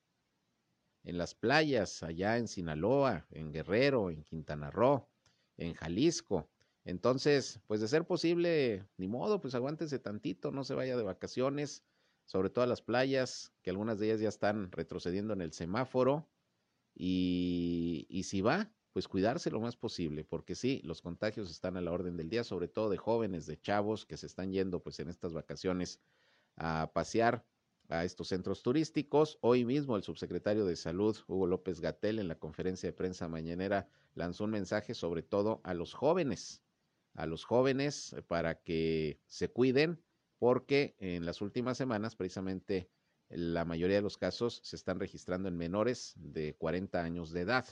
en 1.04 1.18
las 1.18 1.36
playas 1.36 2.04
allá 2.04 2.38
en 2.38 2.48
Sinaloa, 2.48 3.26
en 3.30 3.52
Guerrero, 3.52 4.10
en 4.10 4.24
Quintana 4.24 4.72
Roo, 4.72 5.08
en 5.58 5.74
Jalisco. 5.74 6.50
Entonces, 6.84 7.62
pues 7.68 7.82
de 7.82 7.88
ser 7.88 8.06
posible, 8.06 8.88
ni 8.98 9.08
modo, 9.08 9.42
pues 9.42 9.56
aguántese 9.56 10.00
tantito, 10.00 10.52
no 10.52 10.64
se 10.64 10.74
vaya 10.74 10.98
de 10.98 11.04
vacaciones, 11.04 11.84
sobre 12.26 12.50
todo 12.50 12.64
a 12.64 12.68
las 12.68 12.82
playas, 12.82 13.54
que 13.62 13.70
algunas 13.70 14.00
de 14.00 14.08
ellas 14.08 14.20
ya 14.20 14.30
están 14.30 14.72
retrocediendo 14.72 15.34
en 15.34 15.42
el 15.42 15.54
semáforo. 15.54 16.28
Y, 16.96 18.08
y 18.10 18.24
si 18.24 18.42
va, 18.42 18.72
pues 18.94 19.08
cuidarse 19.08 19.52
lo 19.52 19.60
más 19.60 19.76
posible, 19.76 20.24
porque 20.24 20.56
sí, 20.56 20.82
los 20.86 21.02
contagios 21.02 21.52
están 21.52 21.76
a 21.76 21.82
la 21.82 21.92
orden 21.92 22.16
del 22.16 22.30
día, 22.30 22.44
sobre 22.44 22.68
todo 22.68 22.90
de 22.90 22.98
jóvenes, 22.98 23.46
de 23.46 23.60
chavos 23.60 24.06
que 24.06 24.16
se 24.16 24.26
están 24.26 24.52
yendo 24.52 24.82
pues 24.82 25.00
en 25.00 25.10
estas 25.10 25.34
vacaciones 25.34 26.00
a 26.58 26.92
pasear 26.94 27.46
a 27.90 28.04
estos 28.04 28.30
centros 28.30 28.64
turísticos. 28.64 29.38
Hoy 29.42 29.66
mismo 29.66 29.96
el 29.96 30.04
subsecretario 30.04 30.66
de 30.66 30.76
Salud, 30.76 31.18
Hugo 31.28 31.48
López 31.48 31.82
Gatel, 31.82 32.20
en 32.20 32.28
la 32.28 32.40
conferencia 32.40 32.90
de 32.90 32.94
prensa 32.94 33.28
mañanera, 33.28 33.88
lanzó 34.14 34.46
un 34.46 34.52
mensaje 34.52 34.94
sobre 34.94 35.24
todo 35.24 35.62
a 35.64 35.74
los 35.74 35.94
jóvenes, 35.94 36.64
a 37.14 37.26
los 37.26 37.46
jóvenes 37.46 38.14
eh, 38.14 38.22
para 38.22 38.62
que 38.62 39.20
se 39.28 39.50
cuiden, 39.50 40.02
porque 40.40 40.96
en 41.00 41.26
las 41.26 41.42
últimas 41.42 41.78
semanas 41.78 42.16
precisamente 42.16 42.90
la 43.30 43.66
mayoría 43.66 43.98
de 43.98 44.02
los 44.02 44.18
casos 44.18 44.62
se 44.64 44.76
están 44.76 45.00
registrando 45.00 45.48
en 45.48 45.58
menores 45.58 46.14
de 46.18 46.56
40 46.56 47.02
años 47.02 47.32
de 47.32 47.42
edad. 47.42 47.66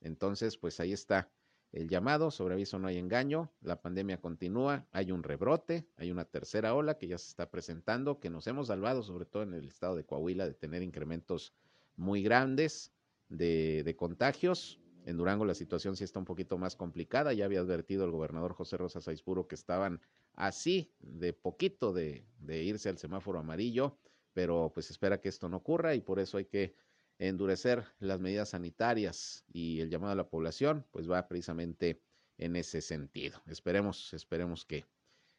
Entonces, 0.00 0.56
pues 0.56 0.78
ahí 0.78 0.92
está 0.92 1.30
el 1.72 1.88
llamado, 1.88 2.30
sobre 2.30 2.54
aviso 2.54 2.78
no 2.78 2.88
hay 2.88 2.96
engaño, 2.96 3.52
la 3.60 3.80
pandemia 3.80 4.20
continúa, 4.20 4.86
hay 4.92 5.12
un 5.12 5.22
rebrote, 5.22 5.86
hay 5.96 6.10
una 6.10 6.24
tercera 6.24 6.74
ola 6.74 6.96
que 6.96 7.08
ya 7.08 7.18
se 7.18 7.28
está 7.28 7.50
presentando, 7.50 8.18
que 8.18 8.30
nos 8.30 8.46
hemos 8.46 8.68
salvado, 8.68 9.02
sobre 9.02 9.26
todo 9.26 9.42
en 9.42 9.52
el 9.52 9.68
estado 9.68 9.96
de 9.96 10.04
Coahuila, 10.04 10.46
de 10.46 10.54
tener 10.54 10.82
incrementos 10.82 11.54
muy 11.96 12.22
grandes 12.22 12.92
de, 13.28 13.82
de 13.84 13.96
contagios. 13.96 14.80
En 15.04 15.16
Durango 15.16 15.44
la 15.44 15.54
situación 15.54 15.96
sí 15.96 16.04
está 16.04 16.18
un 16.18 16.24
poquito 16.24 16.58
más 16.58 16.76
complicada, 16.76 17.32
ya 17.32 17.44
había 17.44 17.60
advertido 17.60 18.04
el 18.04 18.10
gobernador 18.10 18.54
José 18.54 18.76
Rosa 18.76 19.00
Saizpuro 19.00 19.46
que 19.46 19.54
estaban 19.54 20.00
así 20.34 20.92
de 21.00 21.32
poquito 21.32 21.92
de, 21.92 22.26
de 22.38 22.62
irse 22.64 22.88
al 22.88 22.98
semáforo 22.98 23.38
amarillo, 23.38 23.98
pero 24.32 24.70
pues 24.74 24.90
espera 24.90 25.20
que 25.20 25.28
esto 25.28 25.48
no 25.48 25.58
ocurra 25.58 25.94
y 25.94 26.00
por 26.00 26.18
eso 26.18 26.38
hay 26.38 26.46
que 26.46 26.74
endurecer 27.18 27.84
las 27.98 28.20
medidas 28.20 28.50
sanitarias 28.50 29.44
y 29.52 29.80
el 29.80 29.90
llamado 29.90 30.12
a 30.12 30.16
la 30.16 30.28
población, 30.28 30.84
pues 30.90 31.10
va 31.10 31.28
precisamente 31.28 32.02
en 32.38 32.56
ese 32.56 32.80
sentido. 32.80 33.40
Esperemos, 33.46 34.12
esperemos 34.12 34.64
que, 34.64 34.84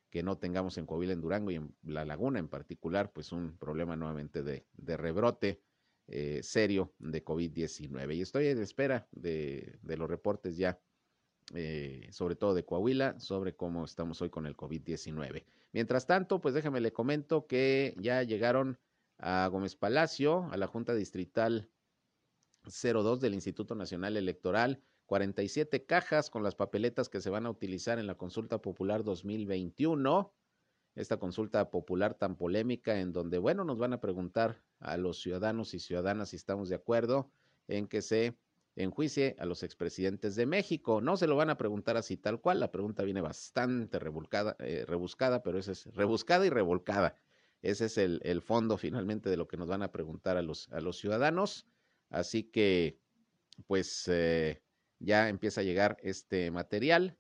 que 0.10 0.24
no 0.24 0.38
tengamos 0.38 0.78
en 0.78 0.86
Coahuila, 0.86 1.14
en 1.14 1.22
Durango 1.22 1.52
y 1.52 1.56
en 1.56 1.76
La 1.84 2.06
Laguna 2.06 2.40
en 2.40 2.48
particular, 2.48 3.12
pues 3.14 3.32
un 3.32 3.58
problema 3.58 3.96
nuevamente 3.96 4.44
de, 4.44 4.66
de 4.74 4.98
rebrote 4.98 5.62
eh, 6.08 6.40
serio 6.42 6.94
de 7.00 7.24
COVID-19. 7.24 8.16
Y 8.16 8.22
estoy 8.22 8.48
en 8.48 8.62
espera 8.62 9.08
de, 9.12 9.78
de 9.82 9.98
los 9.98 10.10
reportes 10.10 10.58
ya, 10.58 10.80
eh, 11.54 12.08
sobre 12.12 12.36
todo 12.36 12.54
de 12.54 12.66
Coahuila, 12.66 13.20
sobre 13.20 13.56
cómo 13.56 13.86
estamos 13.86 14.22
hoy 14.22 14.30
con 14.30 14.46
el 14.46 14.56
COVID-19. 14.56 15.44
Mientras 15.74 16.08
tanto, 16.08 16.40
pues 16.40 16.56
déjeme 16.56 16.80
le 16.80 16.94
comento 16.94 17.46
que 17.46 17.94
ya 18.00 18.24
llegaron 18.24 18.80
a 19.18 19.48
Gómez 19.48 19.76
Palacio, 19.76 20.48
a 20.52 20.58
la 20.58 20.68
Junta 20.68 20.94
Distrital 20.94 21.70
02 22.64 23.20
del 23.20 23.34
Instituto 23.34 23.76
Nacional 23.76 24.18
Electoral, 24.18 24.82
47 25.06 25.86
cajas 25.86 26.30
con 26.30 26.44
las 26.44 26.56
papeletas 26.56 27.10
que 27.10 27.22
se 27.22 27.30
van 27.30 27.46
a 27.46 27.50
utilizar 27.50 27.98
en 27.98 28.08
la 28.08 28.16
consulta 28.16 28.62
popular 28.62 29.04
2021. 29.04 30.34
Esta 30.96 31.18
consulta 31.18 31.70
popular 31.70 32.16
tan 32.16 32.36
polémica 32.36 33.00
en 33.00 33.14
donde, 33.14 33.38
bueno, 33.38 33.64
nos 33.64 33.78
van 33.78 33.94
a 33.94 34.02
preguntar 34.02 34.64
a 34.80 34.98
los 34.98 35.22
ciudadanos 35.22 35.74
y 35.74 35.80
ciudadanas 35.80 36.30
si 36.30 36.36
estamos 36.36 36.70
de 36.70 36.76
acuerdo 36.76 37.32
en 37.68 37.88
que 37.88 38.02
se 38.02 38.38
enjuicie 38.76 39.36
a 39.40 39.46
los 39.46 39.64
expresidentes 39.64 40.36
de 40.36 40.46
México. 40.46 41.02
No 41.02 41.18
se 41.18 41.28
lo 41.28 41.36
van 41.36 41.50
a 41.50 41.58
preguntar 41.58 41.98
así 41.98 42.18
tal 42.18 42.42
cual, 42.42 42.60
la 42.60 42.72
pregunta 42.72 43.04
viene 43.04 43.22
bastante 43.22 43.98
eh, 43.98 44.86
rebuscada, 44.86 45.44
pero 45.44 45.58
esa 45.58 45.72
es 45.72 45.86
rebuscada 45.96 46.46
y 46.46 46.50
revolcada. 46.50 47.16
Ese 47.68 47.86
es 47.88 47.98
el, 47.98 48.42
fondo 48.42 48.78
finalmente 48.78 49.30
de 49.30 49.36
lo 49.36 49.50
que 49.50 49.58
nos 49.58 49.68
van 49.68 49.84
a 49.84 49.92
preguntar 49.92 50.38
a 50.38 50.42
los, 50.42 50.72
a 50.72 50.80
los 50.80 50.98
ciudadanos. 50.98 51.68
Así 52.10 52.44
que, 52.44 52.98
pues, 53.66 54.08
eh, 54.08 54.62
ya 55.00 55.28
empieza 55.28 55.60
a 55.60 55.66
llegar 55.66 55.98
este 56.02 56.50
material 56.50 57.18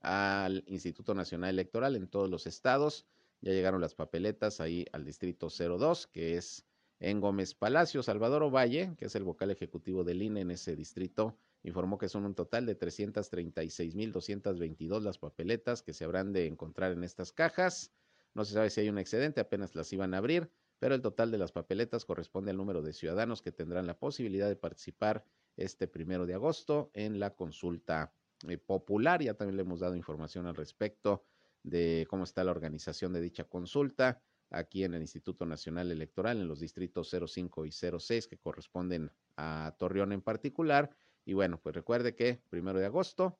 al 0.00 0.64
Instituto 0.66 1.14
Nacional 1.14 1.48
Electoral 1.48 1.96
en 1.96 2.08
todos 2.08 2.28
los 2.28 2.46
estados. 2.46 3.06
Ya 3.40 3.52
llegaron 3.52 3.80
las 3.80 3.94
papeletas 3.94 4.60
ahí 4.60 4.84
al 4.92 5.06
distrito 5.06 5.48
02, 5.48 6.08
que 6.08 6.36
es 6.36 6.66
en 7.00 7.22
Gómez 7.22 7.54
Palacio. 7.54 8.02
Salvador 8.02 8.42
Ovalle, 8.42 8.94
que 8.98 9.06
es 9.06 9.14
el 9.14 9.24
vocal 9.24 9.50
ejecutivo 9.50 10.04
del 10.04 10.20
INE 10.20 10.42
en 10.42 10.50
ese 10.50 10.76
distrito, 10.76 11.38
informó 11.62 11.96
que 11.96 12.10
son 12.10 12.26
un 12.26 12.34
total 12.34 12.66
de 12.66 12.78
336.222 12.78 15.00
las 15.00 15.16
papeletas 15.16 15.80
que 15.80 15.94
se 15.94 16.04
habrán 16.04 16.34
de 16.34 16.48
encontrar 16.48 16.92
en 16.92 17.02
estas 17.02 17.32
cajas. 17.32 17.94
No 18.36 18.44
se 18.44 18.52
sabe 18.52 18.68
si 18.68 18.82
hay 18.82 18.90
un 18.90 18.98
excedente, 18.98 19.40
apenas 19.40 19.74
las 19.74 19.90
iban 19.94 20.12
a 20.12 20.18
abrir, 20.18 20.50
pero 20.78 20.94
el 20.94 21.00
total 21.00 21.30
de 21.30 21.38
las 21.38 21.52
papeletas 21.52 22.04
corresponde 22.04 22.50
al 22.50 22.58
número 22.58 22.82
de 22.82 22.92
ciudadanos 22.92 23.40
que 23.40 23.50
tendrán 23.50 23.86
la 23.86 23.98
posibilidad 23.98 24.46
de 24.46 24.56
participar 24.56 25.24
este 25.56 25.88
primero 25.88 26.26
de 26.26 26.34
agosto 26.34 26.90
en 26.92 27.18
la 27.18 27.34
consulta 27.34 28.12
eh, 28.46 28.58
popular. 28.58 29.22
Ya 29.22 29.32
también 29.32 29.56
le 29.56 29.62
hemos 29.62 29.80
dado 29.80 29.96
información 29.96 30.44
al 30.46 30.54
respecto 30.54 31.24
de 31.62 32.06
cómo 32.10 32.24
está 32.24 32.44
la 32.44 32.50
organización 32.50 33.14
de 33.14 33.22
dicha 33.22 33.44
consulta 33.44 34.20
aquí 34.50 34.84
en 34.84 34.92
el 34.92 35.00
Instituto 35.00 35.46
Nacional 35.46 35.90
Electoral, 35.90 36.38
en 36.38 36.46
los 36.46 36.60
distritos 36.60 37.10
05 37.10 37.64
y 37.64 37.72
06 37.72 38.26
que 38.28 38.36
corresponden 38.36 39.10
a 39.38 39.74
Torreón 39.78 40.12
en 40.12 40.20
particular. 40.20 40.90
Y 41.24 41.32
bueno, 41.32 41.58
pues 41.62 41.74
recuerde 41.74 42.14
que 42.14 42.42
primero 42.50 42.78
de 42.78 42.84
agosto, 42.84 43.38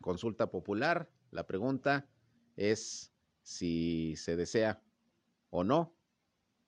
consulta 0.00 0.50
popular. 0.50 1.08
La 1.30 1.46
pregunta 1.46 2.08
es 2.56 3.12
si 3.46 4.16
se 4.16 4.34
desea 4.34 4.82
o 5.50 5.62
no, 5.62 5.96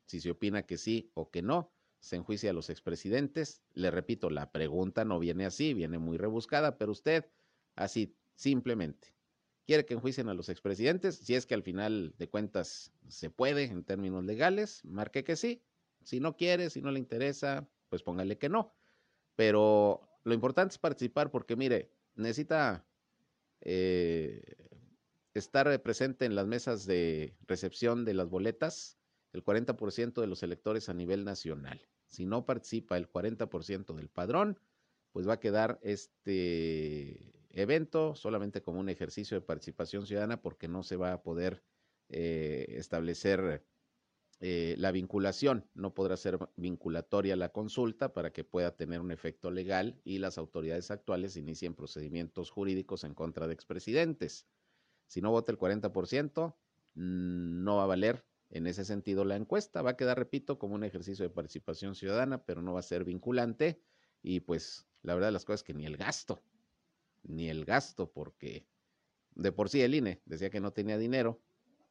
si 0.06 0.20
se 0.20 0.30
opina 0.30 0.62
que 0.62 0.78
sí 0.78 1.10
o 1.14 1.28
que 1.28 1.42
no 1.42 1.72
se 1.98 2.14
enjuicia 2.14 2.50
a 2.50 2.52
los 2.52 2.70
expresidentes. 2.70 3.64
Le 3.74 3.90
repito, 3.90 4.30
la 4.30 4.52
pregunta 4.52 5.04
no 5.04 5.18
viene 5.18 5.44
así, 5.44 5.74
viene 5.74 5.98
muy 5.98 6.18
rebuscada, 6.18 6.78
pero 6.78 6.92
usted 6.92 7.28
así 7.74 8.16
simplemente 8.36 9.12
quiere 9.66 9.84
que 9.84 9.94
enjuicien 9.94 10.28
a 10.28 10.34
los 10.34 10.48
expresidentes. 10.48 11.16
Si 11.16 11.34
es 11.34 11.46
que 11.46 11.54
al 11.54 11.64
final 11.64 12.14
de 12.16 12.28
cuentas 12.28 12.92
se 13.08 13.28
puede 13.28 13.64
en 13.64 13.82
términos 13.82 14.24
legales, 14.24 14.84
marque 14.84 15.24
que 15.24 15.34
sí. 15.34 15.64
Si 16.04 16.20
no 16.20 16.36
quiere, 16.36 16.70
si 16.70 16.80
no 16.80 16.92
le 16.92 17.00
interesa, 17.00 17.68
pues 17.88 18.04
póngale 18.04 18.38
que 18.38 18.48
no. 18.48 18.72
Pero 19.34 20.08
lo 20.22 20.32
importante 20.32 20.74
es 20.74 20.78
participar 20.78 21.32
porque, 21.32 21.56
mire, 21.56 21.90
necesita 22.14 22.86
eh, 23.62 24.67
estar 25.38 25.83
presente 25.83 26.24
en 26.24 26.35
las 26.35 26.46
mesas 26.46 26.87
de 26.87 27.37
recepción 27.46 28.05
de 28.05 28.14
las 28.14 28.29
boletas 28.29 28.98
el 29.33 29.44
40% 29.44 30.20
de 30.20 30.27
los 30.27 30.42
electores 30.42 30.88
a 30.88 30.94
nivel 30.94 31.24
nacional. 31.24 31.81
Si 32.07 32.24
no 32.27 32.46
participa 32.46 32.96
el 32.96 33.11
40% 33.11 33.94
del 33.94 34.09
padrón, 34.09 34.59
pues 35.12 35.29
va 35.29 35.35
a 35.35 35.40
quedar 35.40 35.79
este 35.83 37.35
evento 37.51 38.14
solamente 38.14 38.62
como 38.62 38.81
un 38.81 38.88
ejercicio 38.88 39.37
de 39.37 39.46
participación 39.46 40.07
ciudadana 40.07 40.40
porque 40.40 40.68
no 40.68 40.83
se 40.83 40.96
va 40.96 41.12
a 41.12 41.22
poder 41.22 41.62
eh, 42.09 42.66
establecer 42.79 43.64
eh, 44.40 44.77
la 44.79 44.92
vinculación, 44.92 45.68
no 45.74 45.94
podrá 45.94 46.16
ser 46.16 46.38
vinculatoria 46.57 47.35
la 47.35 47.48
consulta 47.48 48.12
para 48.12 48.33
que 48.33 48.44
pueda 48.44 48.77
tener 48.77 49.01
un 49.01 49.11
efecto 49.11 49.51
legal 49.51 50.01
y 50.05 50.18
las 50.18 50.38
autoridades 50.38 50.92
actuales 50.92 51.37
inicien 51.37 51.74
procedimientos 51.74 52.51
jurídicos 52.51 53.03
en 53.03 53.14
contra 53.14 53.48
de 53.48 53.55
expresidentes. 53.55 54.46
Si 55.09 55.21
no 55.21 55.31
vota 55.31 55.51
el 55.51 55.59
40%, 55.59 56.55
mm, 56.94 57.64
no 57.64 57.77
va 57.77 57.85
a 57.85 57.87
valer 57.87 58.25
en 58.51 58.66
ese 58.66 58.85
sentido, 58.85 59.25
la 59.25 59.37
encuesta 59.37 59.83
va 59.83 59.90
a 59.90 59.97
quedar, 59.97 60.18
repito, 60.18 60.59
como 60.59 60.75
un 60.75 60.85
ejercicio 60.85 61.23
de 61.25 61.31
participación 61.31 61.94
ciudadana, 61.94 62.44
pero 62.44 62.62
no 62.62 62.75
va 62.75 62.81
a 62.81 62.83
ser 62.83 63.05
vinculante. 63.05 63.83
Y 64.23 64.40
pues 64.40 64.87
la 65.03 65.14
verdad 65.14 65.29
de 65.29 65.33
las 65.33 65.44
cosas 65.44 65.61
es 65.61 65.64
que 65.64 65.75
ni 65.75 65.85
el 65.85 65.97
gasto, 65.97 66.42
ni 67.25 67.49
el 67.49 67.64
gasto, 67.64 68.11
porque 68.11 68.66
de 69.35 69.53
por 69.53 69.68
sí 69.68 69.83
el 69.83 69.94
INE 69.94 70.23
decía 70.25 70.51
que 70.51 70.61
no 70.61 70.73
tenía 70.73 70.99
dinero, 70.99 71.40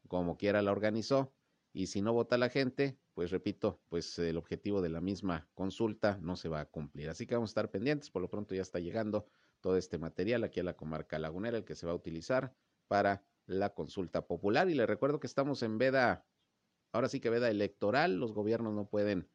como 0.07 0.37
quiera 0.37 0.61
la 0.61 0.71
organizó, 0.71 1.33
y 1.73 1.87
si 1.87 2.01
no 2.01 2.11
vota 2.11 2.37
la 2.37 2.49
gente, 2.49 2.97
pues 3.13 3.29
repito, 3.29 3.79
pues 3.89 4.17
el 4.17 4.37
objetivo 4.37 4.81
de 4.81 4.89
la 4.89 4.99
misma 4.99 5.47
consulta 5.53 6.17
no 6.21 6.35
se 6.35 6.49
va 6.49 6.61
a 6.61 6.65
cumplir. 6.65 7.09
Así 7.09 7.27
que 7.27 7.35
vamos 7.35 7.51
a 7.51 7.51
estar 7.51 7.69
pendientes, 7.69 8.09
por 8.09 8.21
lo 8.21 8.29
pronto 8.29 8.55
ya 8.55 8.63
está 8.63 8.79
llegando 8.79 9.27
todo 9.61 9.77
este 9.77 9.97
material 9.99 10.43
aquí 10.43 10.59
a 10.59 10.63
la 10.63 10.75
comarca 10.75 11.19
lagunera, 11.19 11.57
el 11.57 11.65
que 11.65 11.75
se 11.75 11.85
va 11.85 11.91
a 11.91 11.95
utilizar 11.95 12.53
para 12.87 13.23
la 13.45 13.73
consulta 13.73 14.25
popular. 14.25 14.69
Y 14.69 14.75
le 14.75 14.85
recuerdo 14.85 15.19
que 15.19 15.27
estamos 15.27 15.63
en 15.63 15.77
veda 15.77 16.25
ahora 16.91 17.09
sí 17.09 17.19
que 17.19 17.29
veda 17.29 17.49
electoral, 17.49 18.19
los 18.19 18.33
gobiernos 18.33 18.73
no 18.73 18.85
pueden 18.85 19.27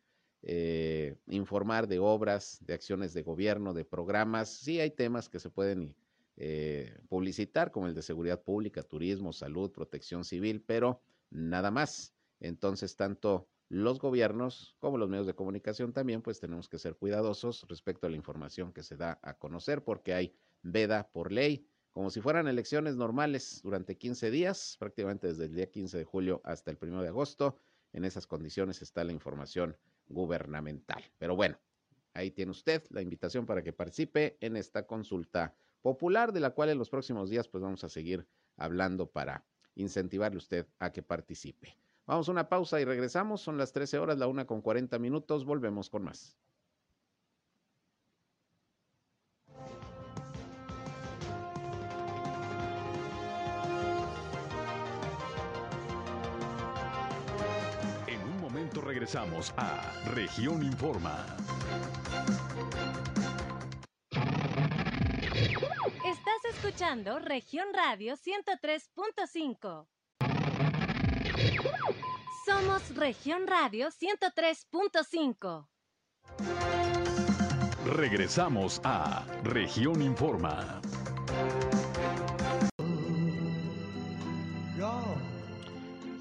eh, 0.42 1.16
informar 1.26 1.86
de 1.86 1.98
obras, 1.98 2.58
de 2.60 2.74
acciones 2.74 3.14
de 3.14 3.22
gobierno, 3.22 3.74
de 3.74 3.84
programas. 3.84 4.50
Sí 4.50 4.80
hay 4.80 4.90
temas 4.90 5.28
que 5.28 5.38
se 5.38 5.50
pueden 5.50 5.94
eh, 6.36 6.98
publicitar, 7.08 7.70
como 7.70 7.86
el 7.86 7.94
de 7.94 8.02
seguridad 8.02 8.42
pública, 8.42 8.82
turismo, 8.82 9.32
salud, 9.32 9.70
protección 9.70 10.24
civil, 10.24 10.62
pero 10.66 11.00
nada 11.30 11.70
más. 11.70 12.14
Entonces, 12.40 12.96
tanto 12.96 13.48
los 13.68 14.00
gobiernos 14.00 14.76
como 14.80 14.98
los 14.98 15.08
medios 15.08 15.26
de 15.26 15.34
comunicación 15.34 15.92
también, 15.92 16.20
pues 16.20 16.40
tenemos 16.40 16.68
que 16.68 16.78
ser 16.78 16.96
cuidadosos 16.96 17.64
respecto 17.68 18.06
a 18.06 18.10
la 18.10 18.16
información 18.16 18.72
que 18.72 18.82
se 18.82 18.96
da 18.96 19.20
a 19.22 19.34
conocer, 19.34 19.84
porque 19.84 20.14
hay 20.14 20.34
veda 20.62 21.08
por 21.12 21.32
ley 21.32 21.66
como 21.92 22.10
si 22.10 22.20
fueran 22.20 22.48
elecciones 22.48 22.96
normales 22.96 23.60
durante 23.62 23.96
15 23.96 24.30
días, 24.30 24.76
prácticamente 24.78 25.28
desde 25.28 25.44
el 25.44 25.54
día 25.54 25.70
15 25.70 25.98
de 25.98 26.04
julio 26.04 26.40
hasta 26.44 26.70
el 26.70 26.78
1 26.80 27.02
de 27.02 27.08
agosto. 27.08 27.58
En 27.92 28.04
esas 28.04 28.26
condiciones 28.26 28.80
está 28.80 29.04
la 29.04 29.12
información 29.12 29.76
gubernamental. 30.08 31.04
Pero 31.18 31.36
bueno, 31.36 31.58
ahí 32.14 32.30
tiene 32.30 32.50
usted 32.50 32.82
la 32.90 33.02
invitación 33.02 33.44
para 33.44 33.62
que 33.62 33.72
participe 33.72 34.38
en 34.40 34.56
esta 34.56 34.86
consulta 34.86 35.54
popular, 35.82 36.32
de 36.32 36.40
la 36.40 36.50
cual 36.50 36.70
en 36.70 36.78
los 36.78 36.88
próximos 36.88 37.28
días 37.28 37.48
pues 37.48 37.62
vamos 37.62 37.84
a 37.84 37.90
seguir 37.90 38.26
hablando 38.56 39.10
para 39.10 39.44
incentivarle 39.74 40.38
usted 40.38 40.66
a 40.78 40.92
que 40.92 41.02
participe. 41.02 41.76
Vamos 42.06 42.28
a 42.28 42.32
una 42.32 42.48
pausa 42.48 42.80
y 42.80 42.84
regresamos. 42.84 43.42
Son 43.42 43.58
las 43.58 43.72
13 43.72 43.98
horas, 43.98 44.18
la 44.18 44.26
una 44.26 44.46
con 44.46 44.62
40 44.62 44.98
minutos. 44.98 45.44
Volvemos 45.44 45.90
con 45.90 46.04
más. 46.04 46.38
Regresamos 59.12 59.52
a 59.58 59.92
Región 60.14 60.62
Informa. 60.62 61.26
Estás 66.02 66.44
escuchando 66.54 67.18
Región 67.18 67.66
Radio 67.74 68.14
103.5. 68.16 69.86
Somos 72.46 72.96
Región 72.96 73.46
Radio 73.46 73.88
103.5. 73.90 75.66
Regresamos 77.84 78.80
a 78.82 79.26
Región 79.44 80.00
Informa. 80.00 80.80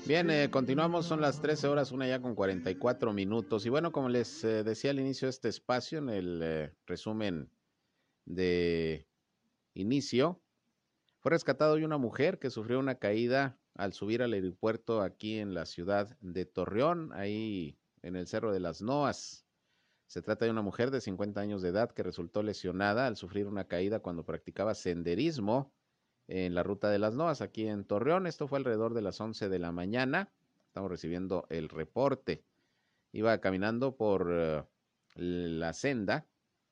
Bien, 0.07 0.31
eh, 0.31 0.49
continuamos, 0.49 1.05
son 1.05 1.21
las 1.21 1.41
13 1.41 1.67
horas, 1.67 1.91
una 1.91 2.07
ya 2.07 2.19
con 2.21 2.33
44 2.33 3.13
minutos. 3.13 3.65
Y 3.67 3.69
bueno, 3.69 3.91
como 3.91 4.09
les 4.09 4.43
eh, 4.43 4.63
decía 4.63 4.89
al 4.89 4.99
inicio 4.99 5.27
de 5.27 5.29
este 5.29 5.47
espacio, 5.47 5.99
en 5.99 6.09
el 6.09 6.41
eh, 6.43 6.73
resumen 6.87 7.51
de 8.25 9.07
inicio, 9.75 10.41
fue 11.19 11.29
rescatado 11.29 11.75
hoy 11.75 11.83
una 11.83 11.99
mujer 11.99 12.39
que 12.39 12.49
sufrió 12.49 12.79
una 12.79 12.95
caída 12.95 13.59
al 13.75 13.93
subir 13.93 14.23
al 14.23 14.33
aeropuerto 14.33 15.01
aquí 15.01 15.37
en 15.37 15.53
la 15.53 15.67
ciudad 15.67 16.17
de 16.19 16.45
Torreón, 16.45 17.13
ahí 17.13 17.77
en 18.01 18.15
el 18.15 18.27
Cerro 18.27 18.51
de 18.51 18.59
las 18.59 18.81
Noas. 18.81 19.45
Se 20.07 20.23
trata 20.23 20.45
de 20.45 20.51
una 20.51 20.63
mujer 20.63 20.89
de 20.89 20.99
50 20.99 21.39
años 21.39 21.61
de 21.61 21.69
edad 21.69 21.91
que 21.91 22.03
resultó 22.03 22.41
lesionada 22.41 23.05
al 23.05 23.17
sufrir 23.17 23.45
una 23.45 23.67
caída 23.67 23.99
cuando 23.99 24.25
practicaba 24.25 24.73
senderismo 24.73 25.71
en 26.31 26.55
la 26.55 26.63
ruta 26.63 26.89
de 26.89 26.97
las 26.97 27.13
Noas 27.13 27.41
aquí 27.41 27.67
en 27.67 27.83
Torreón. 27.83 28.25
Esto 28.25 28.47
fue 28.47 28.57
alrededor 28.57 28.93
de 28.93 29.01
las 29.01 29.19
11 29.19 29.49
de 29.49 29.59
la 29.59 29.73
mañana. 29.73 30.31
Estamos 30.65 30.89
recibiendo 30.89 31.45
el 31.49 31.67
reporte. 31.67 32.41
Iba 33.11 33.37
caminando 33.39 33.97
por 33.97 34.29
eh, 34.31 34.63
la 35.15 35.73
senda 35.73 36.25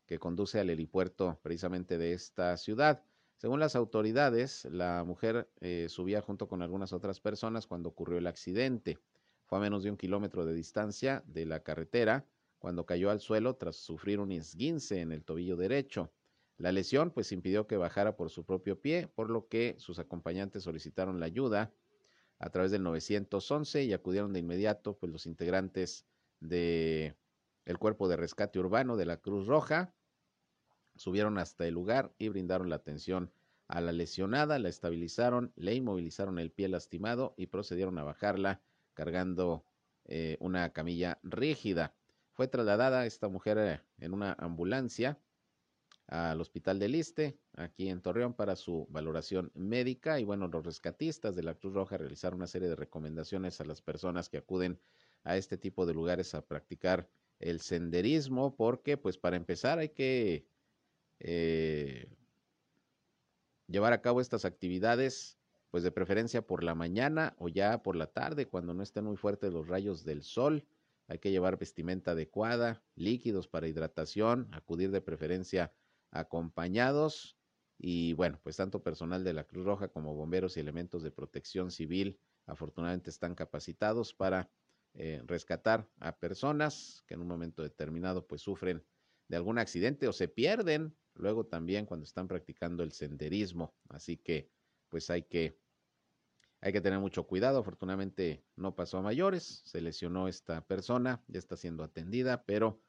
que 0.05 0.18
conduce 0.18 0.62
al 0.62 0.70
helipuerto 0.70 1.39
precisamente 1.43 1.97
de 1.97 2.14
esta 2.14 2.55
ciudad. 2.55 3.03
Según 3.36 3.60
las 3.60 3.76
autoridades, 3.76 4.64
la 4.72 5.03
mujer 5.03 5.49
eh, 5.60 5.88
subía 5.89 6.22
junto 6.22 6.47
con 6.47 6.62
algunas 6.62 6.93
otras 6.93 7.20
personas 7.20 7.68
cuando 7.68 7.89
ocurrió 7.89 8.18
el 8.18 8.28
accidente. 8.28 8.97
Fue 9.45 9.57
a 9.57 9.62
menos 9.62 9.84
de 9.84 9.91
un 9.91 9.97
kilómetro 9.97 10.45
de 10.45 10.53
distancia 10.53 11.22
de 11.26 11.45
la 11.45 11.64
carretera 11.64 12.26
cuando 12.60 12.86
cayó 12.86 13.10
al 13.10 13.20
suelo 13.20 13.57
tras 13.57 13.76
sufrir 13.76 14.22
un 14.22 14.32
esguince 14.32 15.01
en 15.01 15.12
el 15.12 15.26
tobillo 15.26 15.57
derecho. 15.57 16.14
La 16.60 16.74
lesión 16.74 17.12
pues 17.12 17.32
impidió 17.32 17.68
que 17.68 17.78
bajara 17.78 18.18
por 18.18 18.30
su 18.30 18.43
propio 18.43 18.82
pie, 18.82 19.07
por 19.07 19.30
lo 19.30 19.47
que 19.47 19.76
sus 19.80 19.97
acompañantes 19.97 20.64
solicitaron 20.64 21.22
la 21.22 21.26
ayuda 21.26 21.72
a 22.38 22.49
través 22.49 22.70
del 22.70 22.84
911 22.84 23.86
y 23.86 23.93
acudieron 23.93 24.34
de 24.34 24.39
inmediato 24.39 24.97
pues 24.97 25.10
los 25.10 25.26
integrantes 25.26 26.05
de 26.41 27.16
el 27.64 27.78
cuerpo 27.78 28.10
de 28.10 28.18
rescate 28.18 28.60
urbano 28.60 28.97
de 28.97 29.05
la 29.05 29.18
Cruz 29.18 29.47
Roja 29.47 29.95
subieron 30.97 31.38
hasta 31.38 31.66
el 31.66 31.74
lugar 31.76 32.14
y 32.18 32.28
brindaron 32.28 32.70
la 32.70 32.76
atención 32.76 33.32
a 33.70 33.80
la 33.80 33.93
lesionada, 33.93 34.60
la 34.60 34.68
estabilizaron, 34.68 35.53
le 35.55 35.76
inmovilizaron 35.76 36.39
el 36.39 36.51
pie 36.51 36.68
lastimado 36.68 37.36
y 37.38 37.47
procedieron 37.47 37.97
a 37.99 38.03
bajarla 38.03 38.62
cargando 38.95 39.64
eh, 40.03 40.36
una 40.41 40.74
camilla 40.74 41.20
rígida. 41.24 41.95
Fue 42.34 42.49
trasladada 42.49 43.05
esta 43.05 43.30
mujer 43.30 43.57
eh, 43.60 43.82
en 43.99 44.14
una 44.14 44.34
ambulancia 44.39 45.20
al 46.10 46.41
hospital 46.41 46.80
del 46.80 46.93
Liste, 46.93 47.38
aquí 47.53 47.88
en 47.88 48.01
Torreón, 48.01 48.34
para 48.34 48.55
su 48.55 48.88
valoración 48.89 49.51
médica. 49.53 50.20
Y 50.20 50.24
bueno, 50.24 50.47
los 50.47 50.66
rescatistas 50.66 51.36
de 51.36 51.43
la 51.43 51.53
Cruz 51.53 51.74
Roja 51.74 51.97
realizaron 51.97 52.39
una 52.39 52.47
serie 52.47 52.68
de 52.68 52.76
recomendaciones 52.76 53.62
a 53.62 53.66
las 53.66 53.82
personas 53.82 54.28
que 54.28 54.38
acuden 54.38 54.80
a 55.24 55.38
este 55.38 55.57
tipo 55.57 55.86
de 55.86 55.93
lugares 55.93 56.34
a 56.34 56.45
practicar 56.45 57.10
el 57.39 57.62
senderismo, 57.62 58.55
porque 58.55 58.97
pues 58.97 59.18
para 59.18 59.38
empezar 59.38 59.78
hay 59.78 59.89
que 59.89 60.47
eh, 61.20 62.07
llevar 63.68 63.93
a 63.93 64.01
cabo 64.01 64.20
estas 64.20 64.45
actividades 64.45 65.38
pues 65.70 65.84
de 65.84 65.91
preferencia 65.91 66.41
por 66.41 66.64
la 66.64 66.74
mañana 66.74 67.36
o 67.38 67.49
ya 67.49 67.84
por 67.84 67.95
la 67.95 68.07
tarde, 68.07 68.47
cuando 68.47 68.74
no 68.74 68.82
estén 68.82 69.05
muy 69.05 69.16
fuertes 69.16 69.53
los 69.53 69.68
rayos 69.68 70.03
del 70.03 70.24
sol 70.24 70.66
hay 71.10 71.18
que 71.18 71.32
llevar 71.32 71.57
vestimenta 71.57 72.12
adecuada, 72.12 72.84
líquidos 72.95 73.47
para 73.47 73.68
hidratación, 73.68 74.47
acudir 74.51 74.91
de 74.91 75.01
preferencia 75.01 75.74
acompañados 76.12 77.38
y 77.78 78.14
bueno, 78.14 78.39
pues 78.43 78.57
tanto 78.57 78.84
personal 78.84 79.24
de 79.24 79.34
la 79.34 79.45
Cruz 79.45 79.66
Roja 79.66 79.88
como 79.88 80.14
bomberos 80.14 80.57
y 80.57 80.60
elementos 80.60 81.01
de 81.01 81.12
protección 81.12 81.72
civil 81.72 82.20
afortunadamente 82.45 83.10
están 83.10 83.36
capacitados 83.36 84.14
para 84.14 84.51
eh, 84.95 85.22
rescatar 85.26 85.88
a 85.99 86.18
personas 86.18 87.03
que 87.07 87.14
en 87.14 87.22
un 87.22 87.28
momento 87.28 87.62
determinado 87.62 88.26
pues 88.28 88.41
sufren 88.41 88.84
de 89.28 89.38
algún 89.38 89.60
accidente 89.60 90.07
o 90.07 90.14
se 90.14 90.28
pierden 90.28 90.97
luego 91.14 91.45
también 91.45 91.86
cuando 91.86 92.05
están 92.05 92.28
practicando 92.28 92.84
el 92.84 92.91
senderismo. 92.91 93.76
Así 93.89 94.18
que 94.18 94.51
pues 94.89 95.10
hay 95.10 95.24
que 95.24 95.60
hay 96.62 96.74
que 96.74 96.82
tener 96.82 96.99
mucho 96.99 97.26
cuidado. 97.26 97.60
Afortunadamente 97.60 98.43
no 98.55 98.76
pasó 98.76 98.97
a 98.97 99.01
mayores. 99.01 99.62
Se 99.66 99.80
lesionó 99.80 100.28
esta 100.28 100.66
persona, 100.66 101.24
ya 101.28 101.39
está 101.39 101.55
siendo 101.55 101.84
atendida, 101.84 102.43
pero 102.45 102.82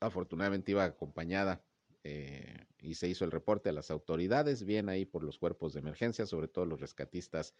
afortunadamente 0.00 0.72
iba 0.72 0.84
acompañada 0.84 1.64
eh, 2.10 2.66
y 2.80 2.94
se 2.94 3.06
hizo 3.06 3.26
el 3.26 3.30
reporte 3.30 3.68
a 3.68 3.72
las 3.72 3.90
autoridades, 3.90 4.64
bien 4.64 4.88
ahí 4.88 5.04
por 5.04 5.22
los 5.22 5.36
cuerpos 5.36 5.74
de 5.74 5.80
emergencia, 5.80 6.24
sobre 6.24 6.48
todo 6.48 6.64
los 6.64 6.80
rescatistas 6.80 7.54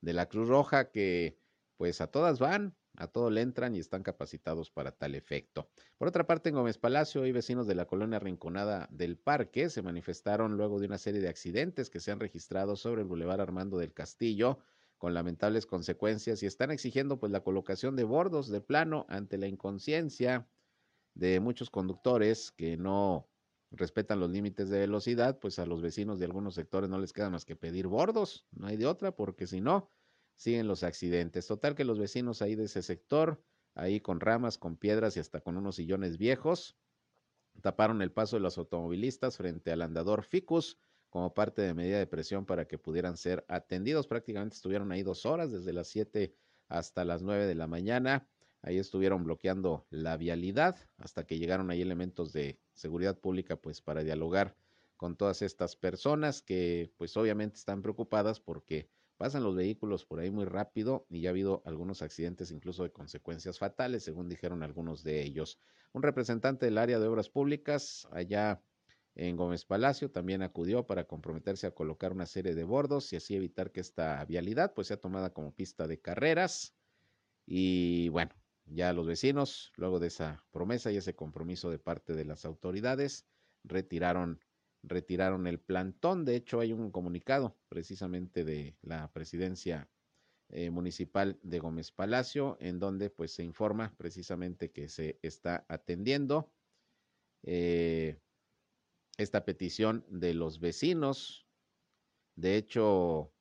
de 0.00 0.12
la 0.12 0.28
Cruz 0.28 0.48
Roja, 0.48 0.90
que 0.90 1.38
pues 1.76 2.00
a 2.00 2.08
todas 2.08 2.40
van, 2.40 2.74
a 2.96 3.06
todo 3.06 3.30
le 3.30 3.42
entran 3.42 3.76
y 3.76 3.78
están 3.78 4.02
capacitados 4.02 4.70
para 4.72 4.90
tal 4.90 5.14
efecto. 5.14 5.70
Por 5.98 6.08
otra 6.08 6.26
parte, 6.26 6.48
en 6.48 6.56
Gómez 6.56 6.78
Palacio, 6.78 7.22
hay 7.22 7.30
vecinos 7.30 7.68
de 7.68 7.76
la 7.76 7.86
colonia 7.86 8.18
Rinconada 8.18 8.88
del 8.90 9.16
Parque 9.16 9.70
se 9.70 9.82
manifestaron 9.82 10.56
luego 10.56 10.80
de 10.80 10.86
una 10.86 10.98
serie 10.98 11.20
de 11.20 11.28
accidentes 11.28 11.88
que 11.88 12.00
se 12.00 12.10
han 12.10 12.18
registrado 12.18 12.74
sobre 12.74 13.02
el 13.02 13.08
Boulevard 13.08 13.40
Armando 13.40 13.78
del 13.78 13.94
Castillo, 13.94 14.58
con 14.98 15.14
lamentables 15.14 15.66
consecuencias 15.66 16.42
y 16.42 16.46
están 16.46 16.72
exigiendo 16.72 17.20
pues 17.20 17.30
la 17.30 17.44
colocación 17.44 17.94
de 17.94 18.04
bordos 18.04 18.48
de 18.48 18.60
plano 18.60 19.06
ante 19.08 19.38
la 19.38 19.46
inconsciencia 19.46 20.48
de 21.14 21.40
muchos 21.40 21.70
conductores 21.70 22.50
que 22.50 22.76
no 22.76 23.28
respetan 23.72 24.20
los 24.20 24.30
límites 24.30 24.68
de 24.68 24.80
velocidad, 24.80 25.38
pues 25.38 25.58
a 25.58 25.66
los 25.66 25.80
vecinos 25.80 26.18
de 26.18 26.26
algunos 26.26 26.54
sectores 26.54 26.90
no 26.90 26.98
les 26.98 27.12
queda 27.12 27.30
más 27.30 27.44
que 27.44 27.56
pedir 27.56 27.86
bordos, 27.86 28.46
no 28.52 28.66
hay 28.66 28.76
de 28.76 28.86
otra, 28.86 29.16
porque 29.16 29.46
si 29.46 29.60
no, 29.60 29.90
siguen 30.36 30.68
los 30.68 30.82
accidentes. 30.82 31.46
Total 31.46 31.74
que 31.74 31.84
los 31.84 31.98
vecinos 31.98 32.42
ahí 32.42 32.54
de 32.54 32.64
ese 32.64 32.82
sector, 32.82 33.42
ahí 33.74 34.00
con 34.00 34.20
ramas, 34.20 34.58
con 34.58 34.76
piedras 34.76 35.16
y 35.16 35.20
hasta 35.20 35.40
con 35.40 35.56
unos 35.56 35.76
sillones 35.76 36.18
viejos, 36.18 36.78
taparon 37.60 38.02
el 38.02 38.12
paso 38.12 38.36
de 38.36 38.40
los 38.40 38.58
automovilistas 38.58 39.36
frente 39.36 39.72
al 39.72 39.82
andador 39.82 40.24
Ficus, 40.24 40.78
como 41.10 41.34
parte 41.34 41.60
de 41.60 41.74
medida 41.74 41.98
de 41.98 42.06
presión 42.06 42.46
para 42.46 42.66
que 42.66 42.78
pudieran 42.78 43.16
ser 43.16 43.44
atendidos. 43.48 44.06
Prácticamente 44.06 44.56
estuvieron 44.56 44.90
ahí 44.92 45.02
dos 45.02 45.26
horas, 45.26 45.52
desde 45.52 45.72
las 45.72 45.88
siete 45.88 46.34
hasta 46.68 47.04
las 47.04 47.22
nueve 47.22 47.46
de 47.46 47.54
la 47.54 47.66
mañana. 47.66 48.30
Ahí 48.62 48.78
estuvieron 48.78 49.24
bloqueando 49.24 49.86
la 49.90 50.16
vialidad 50.16 50.76
hasta 50.98 51.26
que 51.26 51.38
llegaron 51.38 51.70
ahí 51.70 51.82
elementos 51.82 52.32
de 52.32 52.58
seguridad 52.74 53.18
pública, 53.18 53.56
pues 53.56 53.80
para 53.80 54.04
dialogar 54.04 54.56
con 54.96 55.16
todas 55.16 55.42
estas 55.42 55.74
personas 55.74 56.42
que 56.42 56.92
pues 56.96 57.16
obviamente 57.16 57.56
están 57.56 57.82
preocupadas 57.82 58.38
porque 58.38 58.88
pasan 59.16 59.42
los 59.42 59.56
vehículos 59.56 60.04
por 60.04 60.20
ahí 60.20 60.30
muy 60.30 60.44
rápido 60.44 61.06
y 61.10 61.20
ya 61.20 61.30
ha 61.30 61.32
habido 61.32 61.62
algunos 61.66 62.02
accidentes 62.02 62.52
incluso 62.52 62.84
de 62.84 62.92
consecuencias 62.92 63.58
fatales, 63.58 64.04
según 64.04 64.28
dijeron 64.28 64.62
algunos 64.62 65.02
de 65.02 65.22
ellos. 65.22 65.58
Un 65.92 66.02
representante 66.02 66.66
del 66.66 66.78
área 66.78 67.00
de 67.00 67.08
obras 67.08 67.28
públicas 67.28 68.06
allá 68.12 68.62
en 69.14 69.36
Gómez 69.36 69.64
Palacio 69.64 70.10
también 70.10 70.42
acudió 70.42 70.86
para 70.86 71.04
comprometerse 71.04 71.66
a 71.66 71.74
colocar 71.74 72.12
una 72.12 72.26
serie 72.26 72.54
de 72.54 72.64
bordos 72.64 73.12
y 73.12 73.16
así 73.16 73.34
evitar 73.34 73.72
que 73.72 73.80
esta 73.80 74.24
vialidad 74.24 74.72
pues 74.72 74.86
sea 74.86 75.00
tomada 75.00 75.32
como 75.32 75.52
pista 75.52 75.86
de 75.86 76.00
carreras. 76.00 76.74
Y 77.44 78.08
bueno, 78.10 78.32
ya 78.74 78.92
los 78.92 79.06
vecinos, 79.06 79.72
luego 79.76 79.98
de 79.98 80.08
esa 80.08 80.44
promesa 80.50 80.90
y 80.90 80.96
ese 80.96 81.14
compromiso 81.14 81.70
de 81.70 81.78
parte 81.78 82.14
de 82.14 82.24
las 82.24 82.44
autoridades, 82.44 83.26
retiraron, 83.64 84.40
retiraron 84.82 85.46
el 85.46 85.60
plantón. 85.60 86.24
De 86.24 86.36
hecho, 86.36 86.60
hay 86.60 86.72
un 86.72 86.90
comunicado 86.90 87.56
precisamente 87.68 88.44
de 88.44 88.76
la 88.82 89.12
presidencia 89.12 89.90
eh, 90.48 90.70
municipal 90.70 91.38
de 91.42 91.60
Gómez 91.60 91.90
Palacio, 91.92 92.56
en 92.60 92.78
donde 92.78 93.10
pues 93.10 93.32
se 93.32 93.44
informa 93.44 93.94
precisamente 93.96 94.70
que 94.70 94.88
se 94.88 95.18
está 95.22 95.64
atendiendo. 95.68 96.52
Eh, 97.42 98.18
esta 99.18 99.44
petición 99.44 100.04
de 100.08 100.34
los 100.34 100.60
vecinos. 100.60 101.46
De 102.34 102.56
hecho, 102.56 103.32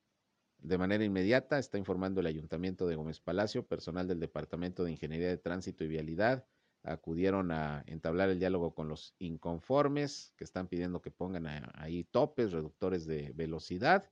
de 0.61 0.77
manera 0.77 1.03
inmediata 1.03 1.57
está 1.59 1.77
informando 1.77 2.21
el 2.21 2.27
Ayuntamiento 2.27 2.87
de 2.87 2.95
Gómez 2.95 3.19
Palacio, 3.19 3.65
personal 3.65 4.07
del 4.07 4.19
Departamento 4.19 4.83
de 4.83 4.91
Ingeniería 4.91 5.27
de 5.27 5.37
Tránsito 5.37 5.83
y 5.83 5.87
Vialidad 5.87 6.45
acudieron 6.83 7.51
a 7.51 7.83
entablar 7.87 8.29
el 8.29 8.39
diálogo 8.39 8.73
con 8.73 8.87
los 8.87 9.15
inconformes 9.19 10.33
que 10.35 10.43
están 10.43 10.67
pidiendo 10.67 11.01
que 11.01 11.11
pongan 11.11 11.47
ahí 11.75 12.03
topes, 12.03 12.51
reductores 12.51 13.05
de 13.05 13.31
velocidad. 13.33 14.09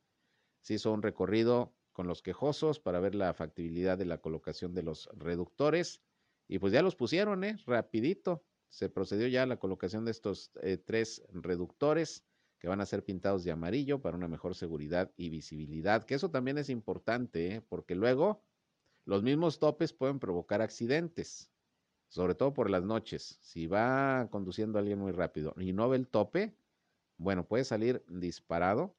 Se 0.62 0.76
hizo 0.76 0.92
un 0.92 1.02
recorrido 1.02 1.74
con 1.92 2.08
los 2.08 2.22
quejosos 2.22 2.80
para 2.80 3.00
ver 3.00 3.16
la 3.16 3.34
factibilidad 3.34 3.98
de 3.98 4.06
la 4.06 4.20
colocación 4.20 4.74
de 4.74 4.84
los 4.84 5.10
reductores 5.14 6.02
y 6.48 6.60
pues 6.60 6.74
ya 6.74 6.82
los 6.82 6.96
pusieron, 6.96 7.44
¿eh? 7.44 7.58
Rapidito 7.66 8.44
se 8.70 8.90
procedió 8.90 9.28
ya 9.28 9.44
a 9.44 9.48
la 9.48 9.58
colocación 9.58 10.06
de 10.06 10.12
estos 10.12 10.52
eh, 10.62 10.78
tres 10.78 11.24
reductores 11.30 12.24
que 12.60 12.68
van 12.68 12.82
a 12.82 12.86
ser 12.86 13.04
pintados 13.04 13.44
de 13.44 13.52
amarillo 13.52 14.02
para 14.02 14.18
una 14.18 14.28
mejor 14.28 14.54
seguridad 14.54 15.12
y 15.16 15.30
visibilidad, 15.30 16.04
que 16.04 16.16
eso 16.16 16.30
también 16.30 16.58
es 16.58 16.70
importante, 16.70 17.56
¿eh? 17.56 17.62
porque 17.62 17.96
luego 17.96 18.44
los 19.06 19.24
mismos 19.24 19.60
topes 19.60 19.94
pueden 19.94 20.20
provocar 20.20 20.62
accidentes, 20.62 21.50
sobre 22.10 22.36
todo 22.36 22.54
por 22.54 22.70
las 22.70 22.84
noches. 22.84 23.40
Si 23.42 23.66
va 23.66 24.28
conduciendo 24.30 24.78
alguien 24.78 25.00
muy 25.00 25.14
rápido 25.14 25.54
y 25.58 25.74
no 25.74 25.90
ve 25.90 25.98
el 25.98 26.08
tope, 26.08 26.54
bueno, 27.18 27.48
puede 27.48 27.64
salir 27.64 28.04
disparado 28.08 28.96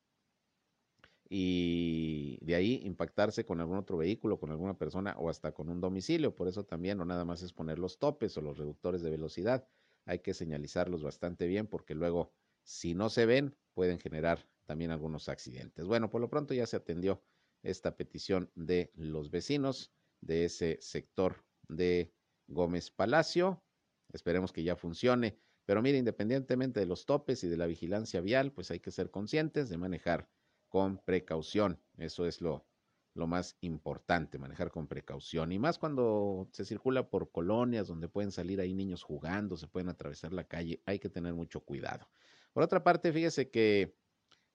y 1.29 2.39
de 2.43 2.55
ahí 2.57 2.81
impactarse 2.85 3.45
con 3.45 3.61
algún 3.61 3.79
otro 3.79 3.97
vehículo, 3.97 4.41
con 4.41 4.51
alguna 4.51 4.77
persona 4.77 5.15
o 5.19 5.31
hasta 5.31 5.53
con 5.53 5.69
un 5.69 5.81
domicilio. 5.81 6.35
Por 6.35 6.49
eso 6.49 6.65
también 6.65 6.99
no 6.99 7.05
nada 7.05 7.25
más 7.25 7.43
es 7.43 7.53
poner 7.53 7.79
los 7.79 7.99
topes 7.99 8.37
o 8.37 8.41
los 8.41 8.59
reductores 8.59 9.03
de 9.03 9.11
velocidad, 9.11 9.69
hay 10.07 10.21
que 10.21 10.35
señalizarlos 10.35 11.03
bastante 11.03 11.47
bien 11.47 11.67
porque 11.67 11.95
luego 11.95 12.33
si 12.71 12.95
no 12.95 13.09
se 13.09 13.27
ven 13.27 13.57
pueden 13.75 13.99
generar 13.99 14.49
también 14.65 14.93
algunos 14.93 15.29
accidentes. 15.29 15.87
Bueno, 15.87 16.09
por 16.09 16.21
lo 16.21 16.31
pronto 16.31 16.55
ya 16.55 16.67
se 16.67 16.77
atendió 16.77 17.21
esta 17.63 17.97
petición 17.97 18.53
de 18.55 18.93
los 18.95 19.33
vecinos 19.33 19.93
de 20.21 20.45
ese 20.45 20.79
sector 20.81 21.45
de 21.67 22.15
Gómez 22.47 22.93
Palacio. 22.93 23.65
Esperemos 24.13 24.53
que 24.53 24.63
ya 24.63 24.77
funcione. 24.77 25.37
Pero 25.67 25.83
mire, 25.83 25.99
independientemente 25.99 26.79
de 26.79 26.87
los 26.87 27.07
topes 27.07 27.43
y 27.43 27.49
de 27.49 27.57
la 27.57 27.67
vigilancia 27.67 28.21
vial, 28.21 28.53
pues 28.53 28.71
hay 28.71 28.79
que 28.79 28.93
ser 28.93 29.11
conscientes 29.11 29.69
de 29.69 29.77
manejar 29.77 30.31
con 30.69 30.99
precaución. 30.99 31.83
Eso 31.97 32.25
es 32.25 32.41
lo, 32.41 32.69
lo 33.15 33.27
más 33.27 33.57
importante, 33.63 34.39
manejar 34.39 34.71
con 34.71 34.87
precaución. 34.87 35.51
Y 35.51 35.59
más 35.59 35.79
cuando 35.79 36.49
se 36.53 36.65
circula 36.65 37.11
por 37.11 37.33
colonias 37.33 37.89
donde 37.89 38.09
pueden 38.09 38.31
salir 38.31 38.61
ahí 38.61 38.75
niños 38.75 39.03
jugando, 39.03 39.57
se 39.57 39.67
pueden 39.67 39.89
atravesar 39.89 40.33
la 40.33 40.45
calle, 40.45 40.83
hay 40.87 41.01
que 41.01 41.09
tener 41.09 41.35
mucho 41.35 41.61
cuidado. 41.65 42.09
Por 42.53 42.63
otra 42.63 42.83
parte, 42.83 43.13
fíjese 43.13 43.51
que 43.51 43.95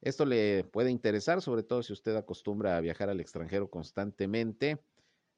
esto 0.01 0.25
le 0.25 0.63
puede 0.65 0.91
interesar, 0.91 1.41
sobre 1.41 1.63
todo 1.63 1.81
si 1.81 1.93
usted 1.93 2.15
acostumbra 2.15 2.77
a 2.77 2.81
viajar 2.81 3.09
al 3.09 3.19
extranjero 3.19 3.69
constantemente. 3.69 4.83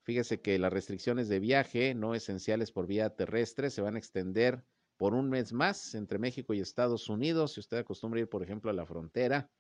Fíjese 0.03 0.41
que 0.41 0.57
las 0.57 0.73
restricciones 0.73 1.29
de 1.29 1.39
viaje 1.39 1.93
no 1.93 2.15
esenciales 2.15 2.71
por 2.71 2.87
vía 2.87 3.15
terrestre 3.15 3.69
se 3.69 3.81
van 3.81 3.95
a 3.95 3.99
extender 3.99 4.63
por 4.97 5.13
un 5.13 5.29
mes 5.29 5.53
más 5.53 5.93
entre 5.95 6.17
México 6.17 6.53
y 6.53 6.59
Estados 6.59 7.09
Unidos. 7.09 7.53
Si 7.53 7.59
usted 7.59 7.77
acostumbra 7.77 8.21
ir, 8.21 8.29
por 8.29 8.43
ejemplo, 8.43 8.71
a 8.71 8.73
la 8.73 8.85
frontera, 8.85 9.51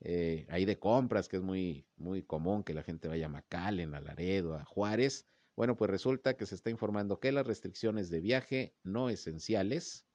eh, 0.00 0.46
ahí 0.50 0.64
de 0.64 0.78
compras, 0.78 1.28
que 1.28 1.36
es 1.36 1.42
muy, 1.42 1.86
muy 1.96 2.22
común 2.22 2.62
que 2.62 2.74
la 2.74 2.82
gente 2.82 3.08
vaya 3.08 3.26
a 3.26 3.30
McAllen, 3.30 3.94
a 3.94 4.00
Laredo, 4.00 4.54
a 4.54 4.64
Juárez. 4.64 5.26
Bueno, 5.56 5.76
pues 5.76 5.90
resulta 5.90 6.36
que 6.36 6.46
se 6.46 6.54
está 6.54 6.70
informando 6.70 7.20
que 7.20 7.32
las 7.32 7.46
restricciones 7.46 8.10
de 8.10 8.20
viaje 8.20 8.74
no 8.82 9.08
esenciales, 9.08 10.06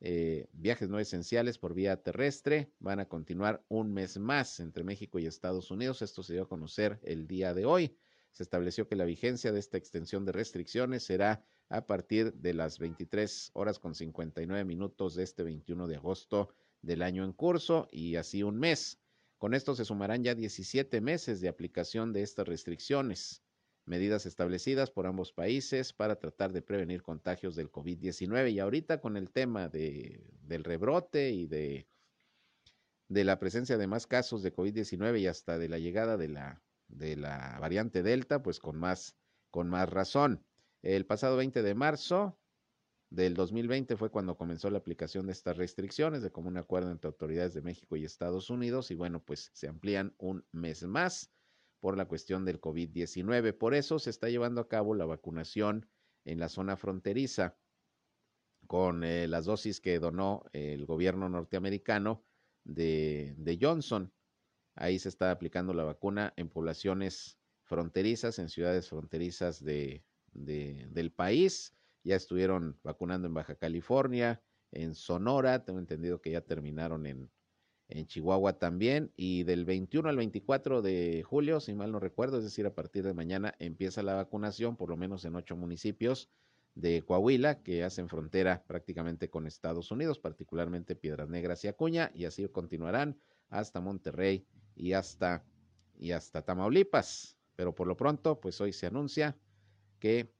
eh, 0.00 0.46
viajes 0.52 0.88
no 0.88 0.98
esenciales 0.98 1.58
por 1.58 1.74
vía 1.74 2.02
terrestre, 2.02 2.70
van 2.78 3.00
a 3.00 3.08
continuar 3.08 3.64
un 3.68 3.92
mes 3.92 4.18
más 4.18 4.60
entre 4.60 4.84
México 4.84 5.18
y 5.18 5.26
Estados 5.26 5.70
Unidos. 5.70 6.02
Esto 6.02 6.22
se 6.22 6.34
dio 6.34 6.42
a 6.42 6.48
conocer 6.48 6.98
el 7.02 7.26
día 7.26 7.54
de 7.54 7.64
hoy. 7.64 7.96
Se 8.32 8.42
estableció 8.42 8.86
que 8.86 8.96
la 8.96 9.06
vigencia 9.06 9.52
de 9.52 9.58
esta 9.58 9.78
extensión 9.78 10.26
de 10.26 10.32
restricciones 10.32 11.04
será 11.04 11.42
a 11.68 11.86
partir 11.86 12.34
de 12.34 12.54
las 12.54 12.78
23 12.78 13.50
horas 13.54 13.78
con 13.78 13.94
59 13.94 14.64
minutos 14.64 15.14
de 15.14 15.24
este 15.24 15.42
21 15.42 15.88
de 15.88 15.96
agosto 15.96 16.50
del 16.82 17.02
año 17.02 17.24
en 17.24 17.32
curso 17.32 17.88
y 17.90 18.16
así 18.16 18.42
un 18.42 18.58
mes. 18.58 19.00
Con 19.38 19.54
esto 19.54 19.74
se 19.74 19.84
sumarán 19.84 20.22
ya 20.22 20.34
17 20.34 21.00
meses 21.00 21.40
de 21.40 21.48
aplicación 21.48 22.12
de 22.12 22.22
estas 22.22 22.46
restricciones, 22.46 23.42
medidas 23.86 24.26
establecidas 24.26 24.90
por 24.90 25.06
ambos 25.06 25.32
países 25.32 25.92
para 25.92 26.16
tratar 26.16 26.52
de 26.52 26.60
prevenir 26.60 27.02
contagios 27.02 27.54
del 27.54 27.70
COVID-19. 27.70 28.52
Y 28.52 28.58
ahorita 28.58 29.00
con 29.00 29.16
el 29.16 29.30
tema 29.30 29.68
de, 29.68 30.28
del 30.42 30.64
rebrote 30.64 31.30
y 31.30 31.46
de, 31.46 31.86
de 33.08 33.24
la 33.24 33.38
presencia 33.38 33.78
de 33.78 33.86
más 33.86 34.06
casos 34.06 34.42
de 34.42 34.52
COVID-19 34.52 35.20
y 35.20 35.26
hasta 35.28 35.58
de 35.58 35.68
la 35.68 35.78
llegada 35.78 36.16
de 36.16 36.28
la, 36.28 36.62
de 36.88 37.16
la 37.16 37.58
variante 37.60 38.02
Delta, 38.02 38.42
pues 38.42 38.58
con 38.58 38.76
más, 38.76 39.16
con 39.50 39.68
más 39.68 39.88
razón. 39.88 40.44
El 40.82 41.06
pasado 41.06 41.36
20 41.36 41.62
de 41.62 41.74
marzo 41.74 42.38
del 43.10 43.34
2020 43.34 43.96
fue 43.96 44.10
cuando 44.10 44.36
comenzó 44.36 44.68
la 44.68 44.78
aplicación 44.78 45.26
de 45.26 45.32
estas 45.32 45.56
restricciones 45.56 46.22
de 46.22 46.32
común 46.32 46.56
acuerdo 46.56 46.90
entre 46.90 47.08
autoridades 47.08 47.54
de 47.54 47.62
México 47.62 47.96
y 47.96 48.04
Estados 48.04 48.50
Unidos 48.50 48.90
y 48.90 48.96
bueno, 48.96 49.22
pues 49.22 49.50
se 49.52 49.68
amplían 49.68 50.14
un 50.18 50.44
mes 50.50 50.82
más 50.82 51.30
por 51.80 51.96
la 51.96 52.06
cuestión 52.06 52.44
del 52.44 52.60
COVID-19. 52.60 53.56
Por 53.56 53.74
eso 53.74 53.98
se 53.98 54.10
está 54.10 54.28
llevando 54.28 54.60
a 54.60 54.68
cabo 54.68 54.94
la 54.94 55.04
vacunación 55.04 55.88
en 56.24 56.40
la 56.40 56.48
zona 56.48 56.76
fronteriza 56.76 57.56
con 58.66 59.04
eh, 59.04 59.28
las 59.28 59.44
dosis 59.44 59.80
que 59.80 59.98
donó 59.98 60.44
el 60.52 60.86
gobierno 60.86 61.28
norteamericano 61.28 62.24
de, 62.64 63.34
de 63.38 63.58
Johnson. 63.60 64.12
Ahí 64.74 64.98
se 64.98 65.08
está 65.08 65.30
aplicando 65.30 65.72
la 65.72 65.84
vacuna 65.84 66.34
en 66.36 66.48
poblaciones 66.48 67.38
fronterizas, 67.62 68.38
en 68.38 68.48
ciudades 68.48 68.88
fronterizas 68.88 69.62
de, 69.62 70.04
del 70.32 71.12
país. 71.12 71.74
Ya 72.02 72.16
estuvieron 72.16 72.78
vacunando 72.82 73.26
en 73.26 73.34
Baja 73.34 73.56
California, 73.56 74.42
en 74.72 74.94
Sonora, 74.94 75.64
tengo 75.64 75.78
entendido 75.78 76.20
que 76.20 76.32
ya 76.32 76.40
terminaron 76.40 77.06
en, 77.06 77.30
en 77.88 78.06
Chihuahua 78.06 78.58
también. 78.58 79.12
Y 79.16 79.44
del 79.44 79.64
21 79.64 80.08
al 80.08 80.16
24 80.16 80.82
de 80.82 81.22
julio, 81.22 81.60
si 81.60 81.74
mal 81.74 81.92
no 81.92 82.00
recuerdo, 82.00 82.38
es 82.38 82.44
decir, 82.44 82.66
a 82.66 82.74
partir 82.74 83.04
de 83.04 83.14
mañana 83.14 83.54
empieza 83.58 84.02
la 84.02 84.14
vacunación, 84.14 84.76
por 84.76 84.90
lo 84.90 84.96
menos 84.96 85.24
en 85.24 85.36
ocho 85.36 85.56
municipios 85.56 86.30
de 86.74 87.02
Coahuila, 87.02 87.62
que 87.62 87.84
hacen 87.84 88.08
frontera 88.08 88.62
prácticamente 88.66 89.30
con 89.30 89.46
Estados 89.46 89.90
Unidos, 89.90 90.18
particularmente 90.18 90.94
Piedras 90.94 91.28
Negras 91.28 91.64
y 91.64 91.68
Acuña, 91.68 92.10
y 92.14 92.26
así 92.26 92.46
continuarán 92.48 93.18
hasta 93.48 93.80
Monterrey 93.80 94.46
y 94.74 94.92
hasta, 94.92 95.44
y 95.98 96.12
hasta 96.12 96.42
Tamaulipas. 96.42 97.38
Pero 97.54 97.74
por 97.74 97.86
lo 97.86 97.96
pronto, 97.96 98.40
pues 98.40 98.60
hoy 98.60 98.72
se 98.72 98.86
anuncia 98.86 99.38
que 99.98 100.34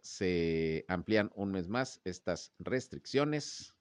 se 0.00 0.84
amplían 0.88 1.30
un 1.34 1.52
mes 1.52 1.68
más 1.68 2.00
estas 2.04 2.52
restricciones 2.58 3.74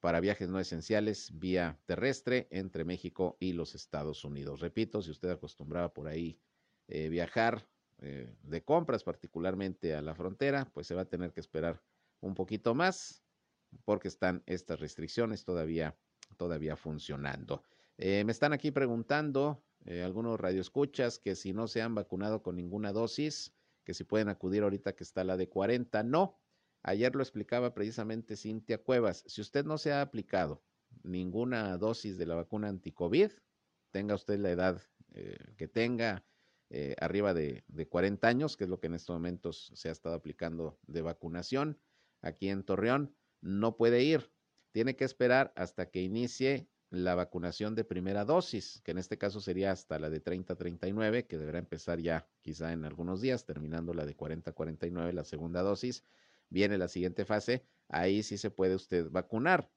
para 0.00 0.20
viajes 0.20 0.48
no 0.48 0.58
esenciales 0.58 1.38
vía 1.38 1.78
terrestre 1.84 2.48
entre 2.50 2.84
México 2.84 3.36
y 3.38 3.52
los 3.52 3.74
Estados 3.74 4.24
Unidos. 4.24 4.60
Repito, 4.60 5.02
si 5.02 5.10
usted 5.10 5.30
acostumbraba 5.30 5.92
por 5.92 6.08
ahí 6.08 6.40
eh, 6.88 7.08
viajar 7.08 7.68
eh, 7.98 8.34
de 8.42 8.64
compras, 8.64 9.04
particularmente 9.04 9.94
a 9.94 10.00
la 10.00 10.14
frontera, 10.14 10.70
pues 10.72 10.86
se 10.86 10.94
va 10.94 11.02
a 11.02 11.08
tener 11.08 11.32
que 11.32 11.40
esperar 11.40 11.82
un 12.20 12.34
poquito 12.34 12.74
más 12.74 13.22
porque 13.84 14.08
están 14.08 14.42
estas 14.46 14.80
restricciones 14.80 15.44
todavía, 15.44 15.96
todavía 16.36 16.76
funcionando. 16.76 17.62
Eh, 17.98 18.24
me 18.24 18.32
están 18.32 18.52
aquí 18.52 18.70
preguntando 18.70 19.62
algunos 20.04 20.38
radioescuchas 20.38 21.18
que 21.18 21.34
si 21.34 21.54
no 21.54 21.66
se 21.66 21.80
han 21.80 21.94
vacunado 21.94 22.42
con 22.42 22.54
ninguna 22.54 22.92
dosis, 22.92 23.54
que 23.82 23.94
si 23.94 24.04
pueden 24.04 24.28
acudir 24.28 24.62
ahorita 24.62 24.94
que 24.94 25.04
está 25.04 25.24
la 25.24 25.38
de 25.38 25.48
40. 25.48 26.02
No, 26.02 26.38
ayer 26.82 27.14
lo 27.14 27.22
explicaba 27.22 27.74
precisamente 27.74 28.36
Cintia 28.36 28.78
Cuevas. 28.78 29.24
Si 29.26 29.40
usted 29.40 29.64
no 29.64 29.78
se 29.78 29.92
ha 29.92 30.02
aplicado 30.02 30.62
ninguna 31.02 31.76
dosis 31.78 32.18
de 32.18 32.26
la 32.26 32.34
vacuna 32.34 32.68
anticovid, 32.68 33.30
tenga 33.90 34.14
usted 34.14 34.38
la 34.38 34.50
edad 34.50 34.82
eh, 35.12 35.38
que 35.56 35.68
tenga, 35.68 36.24
eh, 36.72 36.94
arriba 37.00 37.34
de, 37.34 37.64
de 37.66 37.88
40 37.88 38.28
años, 38.28 38.56
que 38.56 38.64
es 38.64 38.70
lo 38.70 38.78
que 38.78 38.86
en 38.86 38.94
estos 38.94 39.14
momentos 39.14 39.72
se 39.74 39.88
ha 39.88 39.92
estado 39.92 40.14
aplicando 40.14 40.78
de 40.86 41.02
vacunación 41.02 41.80
aquí 42.22 42.48
en 42.48 42.62
Torreón, 42.62 43.16
no 43.40 43.76
puede 43.76 44.04
ir. 44.04 44.30
Tiene 44.72 44.94
que 44.94 45.04
esperar 45.04 45.52
hasta 45.56 45.90
que 45.90 46.00
inicie 46.00 46.68
la 46.90 47.14
vacunación 47.14 47.74
de 47.74 47.84
primera 47.84 48.24
dosis, 48.24 48.80
que 48.84 48.90
en 48.90 48.98
este 48.98 49.16
caso 49.18 49.40
sería 49.40 49.70
hasta 49.70 49.98
la 49.98 50.10
de 50.10 50.22
30-39, 50.22 51.26
que 51.26 51.38
deberá 51.38 51.58
empezar 51.58 52.00
ya 52.00 52.28
quizá 52.42 52.72
en 52.72 52.84
algunos 52.84 53.20
días, 53.20 53.46
terminando 53.46 53.94
la 53.94 54.06
de 54.06 54.16
40-49, 54.16 55.12
la 55.12 55.24
segunda 55.24 55.62
dosis. 55.62 56.04
Viene 56.50 56.78
la 56.78 56.88
siguiente 56.88 57.24
fase, 57.24 57.64
ahí 57.88 58.22
sí 58.22 58.36
se 58.36 58.50
puede 58.50 58.74
usted 58.74 59.08
vacunar, 59.10 59.70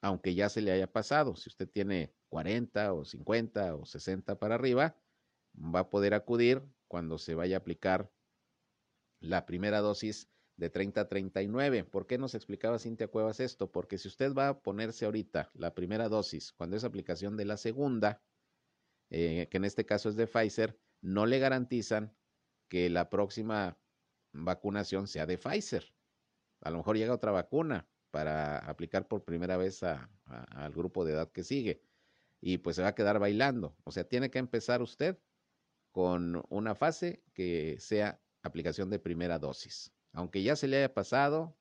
aunque 0.00 0.34
ya 0.34 0.48
se 0.48 0.62
le 0.62 0.72
haya 0.72 0.90
pasado. 0.90 1.36
Si 1.36 1.48
usted 1.48 1.68
tiene 1.68 2.14
40 2.28 2.92
o 2.94 3.04
50 3.04 3.76
o 3.76 3.86
60 3.86 4.38
para 4.38 4.54
arriba, 4.54 4.96
va 5.54 5.80
a 5.80 5.90
poder 5.90 6.14
acudir 6.14 6.62
cuando 6.88 7.18
se 7.18 7.34
vaya 7.34 7.56
a 7.56 7.60
aplicar 7.60 8.10
la 9.20 9.46
primera 9.46 9.80
dosis 9.80 10.30
de 10.56 10.70
30 10.70 11.02
a 11.02 11.08
39. 11.08 11.84
¿Por 11.84 12.06
qué 12.06 12.18
nos 12.18 12.34
explicaba 12.34 12.78
Cintia 12.78 13.08
Cuevas 13.08 13.40
esto? 13.40 13.70
Porque 13.70 13.98
si 13.98 14.08
usted 14.08 14.32
va 14.32 14.48
a 14.48 14.62
ponerse 14.62 15.04
ahorita 15.04 15.50
la 15.54 15.74
primera 15.74 16.08
dosis, 16.08 16.52
cuando 16.52 16.76
es 16.76 16.84
aplicación 16.84 17.36
de 17.36 17.44
la 17.44 17.56
segunda, 17.56 18.22
eh, 19.10 19.48
que 19.50 19.56
en 19.58 19.64
este 19.64 19.84
caso 19.84 20.08
es 20.08 20.16
de 20.16 20.26
Pfizer, 20.26 20.78
no 21.00 21.26
le 21.26 21.38
garantizan 21.38 22.16
que 22.68 22.90
la 22.90 23.10
próxima 23.10 23.78
vacunación 24.32 25.06
sea 25.06 25.26
de 25.26 25.38
Pfizer. 25.38 25.95
A 26.62 26.70
lo 26.70 26.78
mejor 26.78 26.96
llega 26.96 27.14
otra 27.14 27.32
vacuna 27.32 27.86
para 28.10 28.58
aplicar 28.58 29.08
por 29.08 29.24
primera 29.24 29.56
vez 29.56 29.82
al 29.82 30.72
grupo 30.72 31.04
de 31.04 31.12
edad 31.12 31.30
que 31.30 31.44
sigue 31.44 31.82
y 32.40 32.58
pues 32.58 32.76
se 32.76 32.82
va 32.82 32.88
a 32.88 32.94
quedar 32.94 33.18
bailando. 33.18 33.76
O 33.84 33.92
sea, 33.92 34.04
tiene 34.04 34.30
que 34.30 34.38
empezar 34.38 34.82
usted 34.82 35.18
con 35.92 36.42
una 36.48 36.74
fase 36.74 37.22
que 37.34 37.76
sea 37.80 38.20
aplicación 38.42 38.90
de 38.90 38.98
primera 38.98 39.38
dosis 39.38 39.92
aunque 40.16 40.42
ya 40.42 40.56
se 40.56 40.66
le 40.66 40.78
haya 40.78 40.94
pasado, 40.94 41.54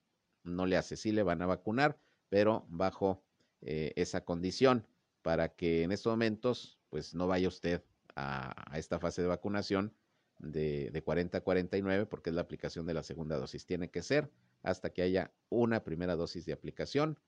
no 0.43 0.65
le 0.65 0.77
hace, 0.77 0.95
sí 0.95 1.11
le 1.11 1.23
van 1.23 1.41
a 1.41 1.45
vacunar, 1.45 1.99
pero 2.29 2.65
bajo 2.69 3.21
eh, 3.61 3.91
esa 3.97 4.23
condición 4.23 4.87
para 5.21 5.49
que 5.49 5.83
en 5.83 5.91
estos 5.91 6.11
momentos 6.11 6.79
pues 6.89 7.13
no 7.13 7.27
vaya 7.27 7.49
usted 7.49 7.83
a, 8.15 8.71
esta 8.77 8.97
fase 8.97 9.21
de 9.21 9.27
vacunación 9.27 9.93
de, 10.39 10.89
de, 10.91 11.03
40 11.03 11.37
a 11.37 11.41
49 11.41 12.05
porque 12.05 12.29
es 12.29 12.35
la 12.35 12.43
aplicación 12.43 12.85
de 12.85 12.93
la 12.93 13.03
segunda 13.03 13.37
dosis. 13.37 13.65
Tiene 13.65 13.91
que 13.91 14.01
ser 14.01 14.31
hasta 14.65 14.89
que 14.91 15.03
haya 15.03 15.33
una 15.49 15.83
primera 15.83 16.15
dosis 16.15 16.45
de 16.45 16.53
aplicación 16.53 17.19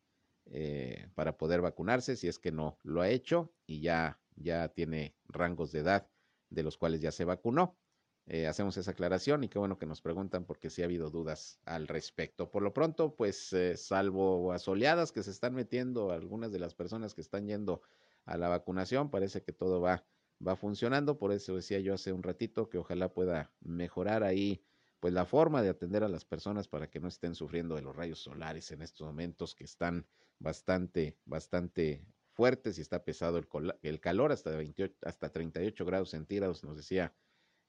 eh, 0.45 1.07
para 1.13 1.37
poder 1.37 1.61
vacunarse 1.61 2.15
si 2.15 2.27
es 2.27 2.39
que 2.39 2.51
no 2.51 2.79
lo 2.83 3.01
ha 3.01 3.09
hecho 3.09 3.53
y 3.65 3.81
ya, 3.81 4.19
ya 4.35 4.69
tiene 4.69 5.15
rangos 5.27 5.71
de 5.71 5.79
edad 5.79 6.09
de 6.49 6.63
los 6.63 6.77
cuales 6.77 7.01
ya 7.01 7.11
se 7.11 7.25
vacunó. 7.25 7.77
Eh, 8.25 8.47
hacemos 8.47 8.75
esa 8.75 8.91
aclaración 8.91 9.43
y 9.43 9.49
qué 9.49 9.59
bueno 9.59 9.77
que 9.77 9.85
nos 9.85 10.01
preguntan 10.01 10.45
porque 10.45 10.69
sí 10.69 10.81
ha 10.81 10.85
habido 10.85 11.09
dudas 11.09 11.59
al 11.63 11.87
respecto. 11.87 12.49
Por 12.49 12.63
lo 12.63 12.73
pronto, 12.73 13.15
pues 13.15 13.53
eh, 13.53 13.77
salvo 13.77 14.51
asoleadas 14.51 15.11
que 15.11 15.23
se 15.23 15.31
están 15.31 15.53
metiendo 15.53 16.11
algunas 16.11 16.51
de 16.51 16.59
las 16.59 16.73
personas 16.73 17.13
que 17.13 17.21
están 17.21 17.47
yendo 17.47 17.81
a 18.25 18.37
la 18.37 18.49
vacunación, 18.49 19.09
parece 19.09 19.43
que 19.43 19.53
todo 19.53 19.79
va 19.79 20.05
va 20.45 20.55
funcionando, 20.55 21.17
por 21.17 21.31
eso 21.31 21.55
decía 21.55 21.79
yo 21.79 21.93
hace 21.93 22.13
un 22.13 22.23
ratito 22.23 22.69
que 22.69 22.77
ojalá 22.77 23.13
pueda 23.13 23.51
mejorar 23.59 24.23
ahí 24.23 24.63
pues 24.99 25.13
la 25.13 25.25
forma 25.25 25.61
de 25.61 25.69
atender 25.69 26.03
a 26.03 26.07
las 26.07 26.25
personas 26.25 26.67
para 26.67 26.89
que 26.89 26.99
no 26.99 27.07
estén 27.07 27.35
sufriendo 27.35 27.75
de 27.75 27.81
los 27.81 27.95
rayos 27.95 28.19
solares 28.19 28.71
en 28.71 28.81
estos 28.81 29.05
momentos 29.05 29.55
que 29.55 29.63
están 29.63 30.05
bastante, 30.39 31.17
bastante 31.25 32.03
fuertes 32.33 32.77
y 32.77 32.81
está 32.81 33.03
pesado 33.03 33.37
el, 33.37 33.47
el 33.81 33.99
calor 33.99 34.31
hasta, 34.31 34.51
28, 34.51 34.95
hasta 35.03 35.29
38 35.29 35.85
grados 35.85 36.09
centígrados, 36.11 36.63
nos 36.63 36.77
decía 36.77 37.13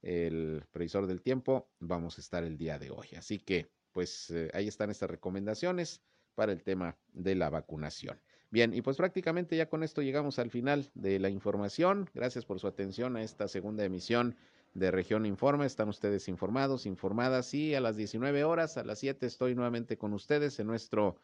el 0.02 0.64
previsor 0.70 1.06
del 1.06 1.22
tiempo, 1.22 1.70
vamos 1.80 2.18
a 2.18 2.20
estar 2.20 2.44
el 2.44 2.56
día 2.56 2.78
de 2.78 2.90
hoy. 2.90 3.08
Así 3.16 3.38
que, 3.38 3.70
pues 3.92 4.30
eh, 4.30 4.50
ahí 4.54 4.68
están 4.68 4.90
estas 4.90 5.10
recomendaciones 5.10 6.02
para 6.34 6.52
el 6.52 6.62
tema 6.62 6.96
de 7.12 7.34
la 7.34 7.50
vacunación. 7.50 8.20
Bien, 8.50 8.72
y 8.72 8.80
pues 8.80 8.96
prácticamente 8.96 9.56
ya 9.56 9.68
con 9.68 9.82
esto 9.82 10.00
llegamos 10.02 10.38
al 10.38 10.50
final 10.50 10.90
de 10.94 11.18
la 11.18 11.28
información. 11.28 12.08
Gracias 12.14 12.46
por 12.46 12.60
su 12.60 12.66
atención 12.66 13.16
a 13.16 13.22
esta 13.22 13.48
segunda 13.48 13.84
emisión 13.84 14.36
de 14.74 14.90
Región 14.90 15.26
Informa. 15.26 15.66
Están 15.66 15.88
ustedes 15.88 16.28
informados, 16.28 16.86
informadas 16.86 17.52
y 17.54 17.74
a 17.74 17.80
las 17.80 17.96
19 17.96 18.44
horas, 18.44 18.76
a 18.76 18.84
las 18.84 18.98
7 18.98 19.26
estoy 19.26 19.54
nuevamente 19.54 19.98
con 19.98 20.12
ustedes 20.12 20.58
en 20.60 20.66
nuestro 20.66 21.16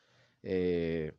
eh, 0.43 1.13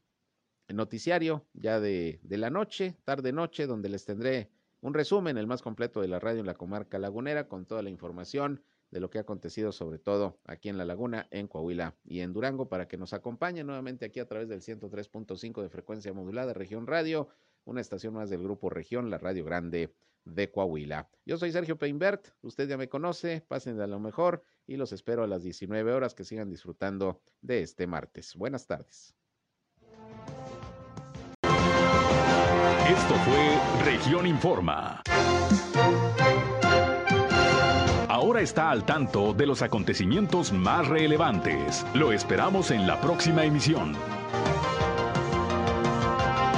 noticiario 0.69 1.45
ya 1.53 1.79
de, 1.79 2.19
de 2.23 2.37
la 2.37 2.49
noche, 2.49 2.95
tarde-noche, 3.03 3.67
donde 3.67 3.89
les 3.89 4.05
tendré 4.05 4.49
un 4.81 4.93
resumen, 4.93 5.37
el 5.37 5.47
más 5.47 5.61
completo 5.61 6.01
de 6.01 6.07
la 6.07 6.19
radio 6.19 6.41
en 6.41 6.45
la 6.45 6.55
comarca 6.55 6.99
lagunera, 6.99 7.47
con 7.47 7.65
toda 7.65 7.81
la 7.81 7.89
información 7.89 8.61
de 8.91 8.99
lo 8.99 9.09
que 9.09 9.17
ha 9.17 9.21
acontecido, 9.21 9.71
sobre 9.71 9.99
todo 9.99 10.37
aquí 10.45 10.69
en 10.69 10.77
La 10.77 10.85
Laguna, 10.85 11.27
en 11.31 11.47
Coahuila 11.47 11.95
y 12.05 12.19
en 12.19 12.33
Durango, 12.33 12.69
para 12.69 12.87
que 12.87 12.97
nos 12.97 13.13
acompañen 13.13 13.67
nuevamente 13.67 14.05
aquí 14.05 14.19
a 14.19 14.27
través 14.27 14.47
del 14.47 14.61
103.5 14.61 15.61
de 15.61 15.69
frecuencia 15.69 16.13
modulada, 16.13 16.53
Región 16.53 16.87
Radio, 16.87 17.29
una 17.65 17.81
estación 17.81 18.13
más 18.13 18.29
del 18.29 18.43
Grupo 18.43 18.69
Región, 18.69 19.09
la 19.09 19.17
Radio 19.17 19.43
Grande 19.43 19.93
de 20.25 20.51
Coahuila. 20.51 21.09
Yo 21.25 21.37
soy 21.37 21.51
Sergio 21.51 21.77
Peinbert, 21.77 22.27
usted 22.41 22.67
ya 22.67 22.77
me 22.77 22.89
conoce, 22.89 23.45
pasen 23.47 23.77
de 23.77 23.87
lo 23.87 23.99
mejor 23.99 24.43
y 24.67 24.75
los 24.75 24.91
espero 24.91 25.23
a 25.23 25.27
las 25.27 25.43
19 25.43 25.93
horas 25.93 26.13
que 26.13 26.23
sigan 26.23 26.49
disfrutando 26.49 27.21
de 27.41 27.61
este 27.61 27.87
martes. 27.87 28.35
Buenas 28.35 28.67
tardes. 28.67 29.15
Esto 32.87 33.15
fue 33.25 33.83
Región 33.83 34.27
Informa. 34.27 35.01
Ahora 38.07 38.41
está 38.41 38.71
al 38.71 38.85
tanto 38.85 39.33
de 39.33 39.45
los 39.45 39.61
acontecimientos 39.61 40.51
más 40.51 40.87
relevantes. 40.87 41.85
Lo 41.93 42.11
esperamos 42.11 42.71
en 42.71 42.87
la 42.87 42.99
próxima 43.01 43.43
emisión. 43.43 43.95